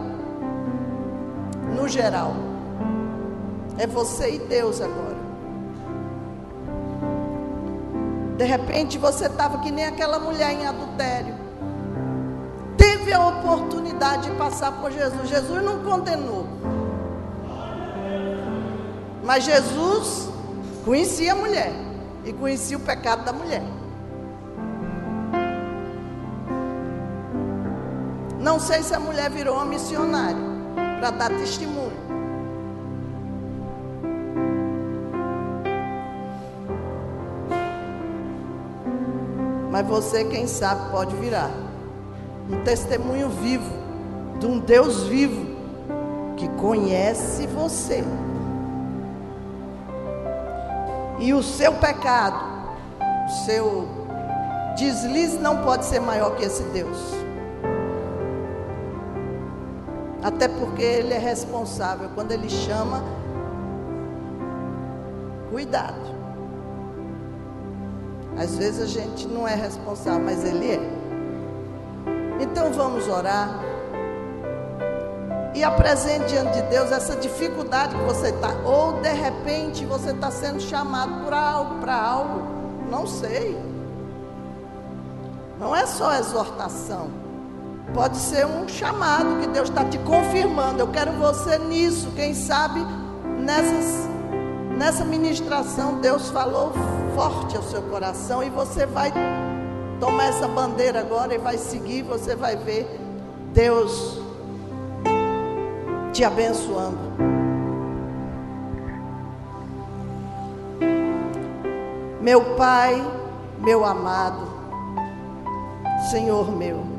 No 1.75 1.89
geral. 1.89 2.33
É 3.77 3.87
você 3.87 4.37
e 4.37 4.39
Deus 4.39 4.81
agora. 4.81 5.14
De 8.37 8.45
repente 8.45 8.99
você 8.99 9.27
estava 9.27 9.59
que 9.59 9.71
nem 9.71 9.87
aquela 9.87 10.19
mulher 10.19 10.53
em 10.53 10.67
adultério. 10.67 11.35
Teve 12.77 13.13
a 13.13 13.27
oportunidade 13.27 14.31
de 14.31 14.37
passar 14.37 14.73
por 14.81 14.91
Jesus. 14.91 15.29
Jesus 15.29 15.63
não 15.63 15.83
condenou. 15.83 16.47
Mas 19.23 19.45
Jesus 19.45 20.35
Conhecia 20.85 21.33
a 21.33 21.35
mulher 21.35 21.73
e 22.27 22.33
conhecia 22.35 22.77
o 22.77 22.81
pecado 22.81 23.25
da 23.25 23.33
mulher. 23.33 23.63
Não 28.39 28.61
sei 28.61 28.83
se 28.83 28.95
a 28.95 29.01
mulher 29.01 29.31
virou 29.31 29.55
uma 29.55 29.65
missionária 29.65 30.37
para 31.01 31.11
dar 31.11 31.31
testemunho. 31.31 31.84
Mas 39.75 39.89
você, 39.89 40.23
quem 40.23 40.47
sabe, 40.47 40.89
pode 40.93 41.17
virar 41.17 41.51
um 42.49 42.63
testemunho 42.63 43.29
vivo 43.29 43.69
de 44.39 44.47
um 44.47 44.61
Deus 44.61 45.03
vivo 45.03 45.57
que 46.37 46.47
conhece 46.51 47.45
você. 47.49 48.05
E 51.19 51.35
o 51.35 51.43
seu 51.43 51.73
pecado, 51.73 52.39
o 53.01 53.31
seu 53.45 53.89
deslize 54.77 55.39
não 55.39 55.65
pode 55.65 55.87
ser 55.87 55.99
maior 55.99 56.37
que 56.37 56.45
esse 56.45 56.63
Deus. 56.63 56.99
Até 60.23 60.47
porque 60.47 60.85
ele 60.85 61.15
é 61.15 61.19
responsável. 61.19 62.11
Quando 62.15 62.31
ele 62.31 62.49
chama, 62.49 63.03
cuidado. 65.51 66.14
Às 68.37 68.57
vezes 68.57 68.83
a 68.83 68.87
gente 68.87 69.29
não 69.29 69.47
é 69.47 69.55
responsável, 69.55 70.21
mas 70.21 70.45
ele 70.45 70.73
é. 70.73 70.81
Então 72.41 72.73
vamos 72.73 73.09
orar. 73.09 73.61
E 75.55 75.63
apresente 75.63 76.27
diante 76.27 76.55
de 76.55 76.63
Deus 76.63 76.91
essa 76.91 77.15
dificuldade 77.17 77.95
que 77.95 78.03
você 78.03 78.31
está. 78.31 78.51
Ou 78.65 79.01
de 79.01 79.13
repente 79.13 79.87
você 79.87 80.11
está 80.11 80.31
sendo 80.31 80.61
chamado 80.61 81.25
por 81.25 81.33
algo, 81.33 81.81
para 81.81 81.95
algo. 81.95 82.43
Não 82.91 83.07
sei. 83.07 83.57
Não 85.61 85.75
é 85.75 85.87
só 85.87 86.15
exortação. 86.15 87.09
Pode 87.95 88.17
ser 88.17 88.45
um 88.45 88.67
chamado 88.67 89.41
que 89.41 89.47
Deus 89.47 89.69
está 89.69 89.85
te 89.85 89.99
confirmando. 89.99 90.81
Eu 90.81 90.89
quero 90.89 91.13
você 91.13 91.59
nisso. 91.59 92.11
Quem 92.17 92.35
sabe 92.35 92.85
nessas, 93.39 94.09
nessa 94.77 95.05
ministração 95.05 96.01
Deus 96.01 96.31
falou 96.31 96.73
forte 97.15 97.57
ao 97.57 97.63
seu 97.63 97.83
coração 97.83 98.43
e 98.43 98.51
você 98.51 98.87
vai 98.87 99.13
tomar 100.01 100.25
essa 100.25 100.49
bandeira 100.49 101.01
agora 101.01 101.35
e 101.35 101.39
vai 101.39 101.57
seguir. 101.57 102.03
Você 102.03 102.35
vai 102.35 102.57
ver 102.57 102.87
Deus 103.53 104.21
te 106.13 106.25
abençoando. 106.25 106.99
Meu 112.21 112.57
Pai, 112.57 113.05
meu 113.59 113.85
amado, 113.85 114.49
Senhor 116.11 116.51
meu. 116.51 116.95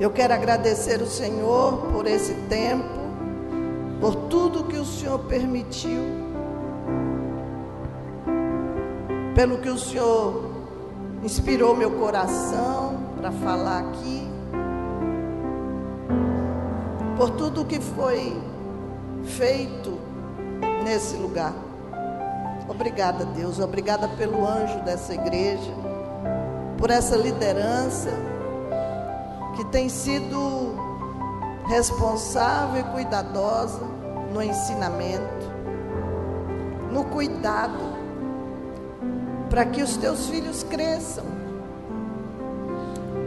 Eu 0.00 0.10
quero 0.10 0.34
agradecer 0.34 1.00
o 1.00 1.06
Senhor 1.06 1.86
por 1.92 2.06
esse 2.06 2.34
tempo, 2.48 3.03
por 4.04 4.16
tudo 4.28 4.64
que 4.64 4.76
o 4.76 4.84
Senhor 4.84 5.18
permitiu, 5.20 6.02
pelo 9.34 9.56
que 9.56 9.70
o 9.70 9.78
Senhor 9.78 10.44
inspirou 11.22 11.74
meu 11.74 11.90
coração 11.92 12.98
para 13.16 13.32
falar 13.32 13.78
aqui, 13.78 14.28
por 17.16 17.30
tudo 17.30 17.64
que 17.64 17.80
foi 17.80 18.38
feito 19.24 19.98
nesse 20.84 21.16
lugar. 21.16 21.54
Obrigada, 22.68 23.24
Deus. 23.24 23.58
Obrigada 23.58 24.06
pelo 24.06 24.46
anjo 24.46 24.80
dessa 24.80 25.14
igreja, 25.14 25.72
por 26.76 26.90
essa 26.90 27.16
liderança 27.16 28.10
que 29.56 29.64
tem 29.64 29.88
sido 29.88 30.74
responsável 31.66 32.82
e 32.82 32.84
cuidadosa 32.92 33.93
no 34.34 34.42
ensinamento, 34.42 35.48
no 36.90 37.04
cuidado, 37.04 37.94
para 39.48 39.64
que 39.64 39.80
os 39.80 39.96
teus 39.96 40.26
filhos 40.28 40.64
cresçam 40.64 41.24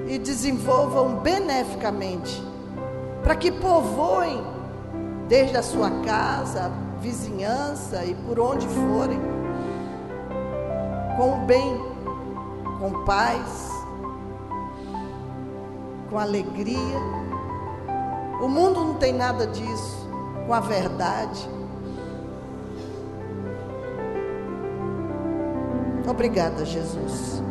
e 0.05 0.20
desenvolvam 0.20 1.16
beneficamente, 1.20 2.43
para 3.24 3.38
que 3.38 3.49
povoem 3.49 4.45
desde 5.30 5.55
a 5.55 5.64
sua 5.64 5.89
casa, 6.01 6.70
vizinhança 6.99 8.03
e 8.03 8.14
por 8.14 8.38
onde 8.38 8.68
forem, 8.68 9.22
com 11.16 11.45
bem, 11.45 11.82
com 12.82 13.05
paz, 13.05 13.70
com 16.10 16.20
alegria. 16.20 16.99
O 18.41 18.49
mundo 18.49 18.82
não 18.82 18.93
tem 18.95 19.14
nada 19.14 19.47
disso, 19.47 19.97
com 20.48 20.54
a 20.54 20.60
verdade. 20.62 21.48
Obrigada, 26.10 26.66
Jesus. 26.66 27.43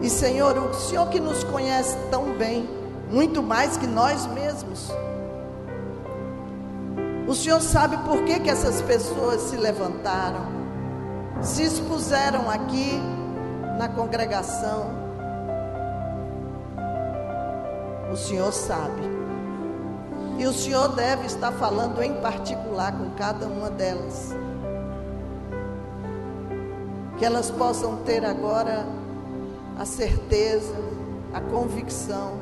E 0.00 0.08
Senhor, 0.08 0.56
o 0.56 0.74
Senhor 0.74 1.08
que 1.10 1.20
nos 1.20 1.44
conhece 1.44 1.96
tão 2.10 2.32
bem, 2.36 2.68
muito 3.10 3.42
mais 3.42 3.76
que 3.76 3.86
nós 3.86 4.26
mesmos. 4.26 4.90
O 7.28 7.34
Senhor 7.34 7.60
sabe 7.60 7.98
por 7.98 8.24
que, 8.24 8.40
que 8.40 8.50
essas 8.50 8.82
pessoas 8.82 9.42
se 9.42 9.56
levantaram, 9.56 10.46
se 11.40 11.62
expuseram 11.62 12.50
aqui 12.50 13.00
na 13.78 13.88
congregação 13.88 15.02
O 18.12 18.16
Senhor 18.16 18.52
sabe. 18.52 19.21
E 20.38 20.46
o 20.46 20.52
Senhor 20.52 20.88
deve 20.88 21.26
estar 21.26 21.52
falando 21.52 22.02
em 22.02 22.14
particular 22.20 22.92
com 22.92 23.10
cada 23.10 23.46
uma 23.46 23.70
delas. 23.70 24.34
Que 27.18 27.24
elas 27.24 27.50
possam 27.50 27.96
ter 27.98 28.24
agora 28.24 28.84
a 29.78 29.84
certeza, 29.84 30.74
a 31.32 31.40
convicção. 31.40 32.32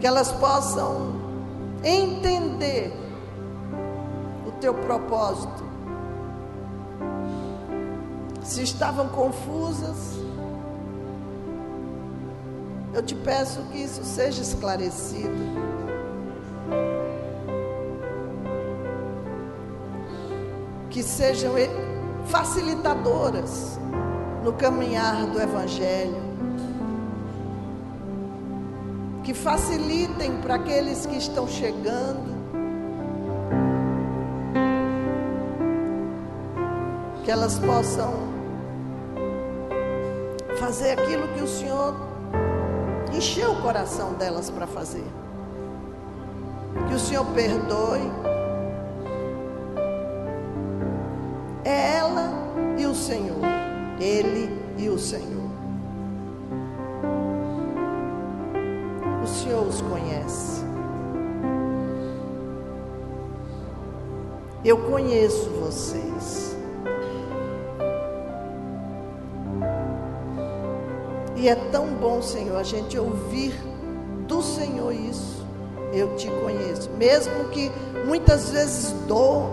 Que 0.00 0.06
elas 0.06 0.32
possam 0.32 1.14
entender 1.82 2.92
o 4.46 4.52
teu 4.52 4.74
propósito. 4.74 5.64
Se 8.42 8.62
estavam 8.62 9.08
confusas, 9.08 10.23
eu 12.94 13.02
te 13.02 13.14
peço 13.14 13.60
que 13.72 13.78
isso 13.78 14.04
seja 14.04 14.40
esclarecido. 14.40 15.34
Que 20.88 21.02
sejam 21.02 21.54
facilitadoras 22.26 23.80
no 24.44 24.52
caminhar 24.52 25.26
do 25.26 25.40
Evangelho. 25.40 26.22
Que 29.24 29.34
facilitem 29.34 30.36
para 30.40 30.54
aqueles 30.54 31.04
que 31.04 31.16
estão 31.16 31.48
chegando. 31.48 32.32
Que 37.24 37.30
elas 37.30 37.58
possam 37.58 38.12
fazer 40.60 40.92
aquilo 40.92 41.26
que 41.28 41.42
o 41.42 41.48
Senhor 41.48 42.13
encher 43.16 43.48
o 43.48 43.60
coração 43.62 44.14
delas 44.14 44.50
para 44.50 44.66
fazer. 44.66 45.06
Que 46.88 46.94
o 46.94 46.98
Senhor 46.98 47.24
perdoe. 47.26 48.10
É 51.64 51.96
ela 51.96 52.32
e 52.76 52.86
o 52.86 52.94
Senhor. 52.94 53.40
Ele 54.00 54.50
e 54.76 54.88
o 54.88 54.98
Senhor. 54.98 55.44
O 59.22 59.26
Senhor 59.26 59.66
os 59.66 59.80
conhece. 59.80 60.64
Eu 64.64 64.78
conheço 64.78 65.50
vocês. 65.50 66.53
E 71.44 71.48
é 71.50 71.54
tão 71.54 71.88
bom, 71.88 72.22
Senhor, 72.22 72.56
a 72.56 72.62
gente 72.62 72.98
ouvir 72.98 73.52
do 74.26 74.42
Senhor 74.42 74.94
isso. 74.94 75.44
Eu 75.92 76.16
te 76.16 76.26
conheço. 76.30 76.88
Mesmo 76.92 77.50
que 77.50 77.70
muitas 78.06 78.48
vezes 78.48 78.92
dou, 79.06 79.50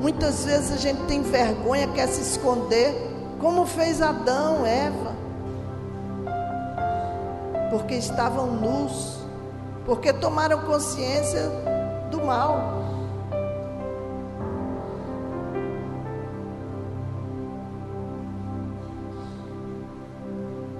muitas 0.00 0.46
vezes 0.46 0.72
a 0.72 0.76
gente 0.78 1.02
tem 1.02 1.20
vergonha, 1.20 1.86
quer 1.88 2.08
se 2.08 2.22
esconder, 2.22 2.94
como 3.38 3.66
fez 3.66 4.00
Adão, 4.00 4.64
Eva. 4.64 5.12
Porque 7.72 7.96
estavam 7.96 8.46
nus, 8.46 9.18
porque 9.84 10.14
tomaram 10.14 10.60
consciência 10.60 11.42
mal. 12.28 12.77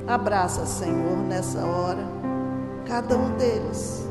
Abraça, 0.09 0.64
Senhor, 0.64 1.18
nessa 1.18 1.66
hora, 1.66 2.02
cada 2.86 3.14
um 3.14 3.36
deles. 3.36 4.09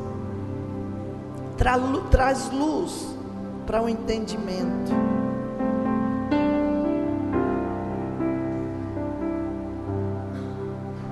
Tra 1.56 1.74
traz 2.08 2.52
luz 2.52 3.16
para 3.66 3.82
o 3.82 3.88
entendimento. 3.88 4.92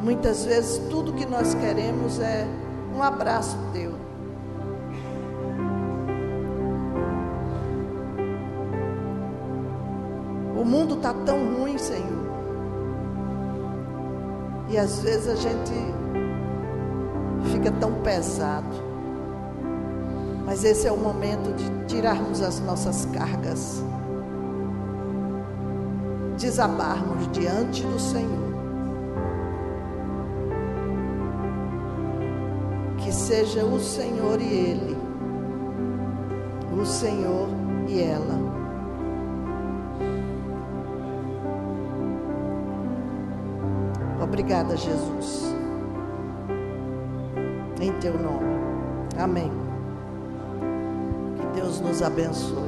Muitas 0.04 0.44
vezes 0.44 0.78
tudo 0.88 1.14
que 1.14 1.26
nós 1.26 1.52
queremos 1.54 2.20
é 2.20 2.46
um 2.94 3.02
abraço 3.02 3.58
teu. 3.72 3.92
O 10.56 10.64
mundo 10.64 10.94
está 10.94 11.12
tão 11.12 11.56
ruim, 11.56 11.76
Senhor. 11.76 12.25
E 14.76 14.78
às 14.78 15.00
vezes 15.00 15.26
a 15.26 15.36
gente 15.36 15.72
fica 17.50 17.72
tão 17.80 17.94
pesado. 18.02 18.76
Mas 20.44 20.64
esse 20.64 20.86
é 20.86 20.92
o 20.92 20.98
momento 20.98 21.50
de 21.56 21.86
tirarmos 21.86 22.42
as 22.42 22.60
nossas 22.60 23.06
cargas, 23.06 23.82
desabarmos 26.36 27.26
diante 27.32 27.84
do 27.84 27.98
Senhor. 27.98 28.52
Que 32.98 33.10
seja 33.10 33.64
o 33.64 33.80
Senhor 33.80 34.42
e 34.42 34.52
Ele, 34.52 34.96
o 36.78 36.84
Senhor 36.84 37.48
e 37.88 38.02
ela. 38.02 38.45
Obrigada, 44.46 44.76
Jesus. 44.76 45.52
Em 47.80 47.92
teu 47.98 48.16
nome. 48.16 48.46
Amém. 49.18 49.50
Deus 51.52 51.80
nos 51.80 52.00
abençoe. 52.00 52.65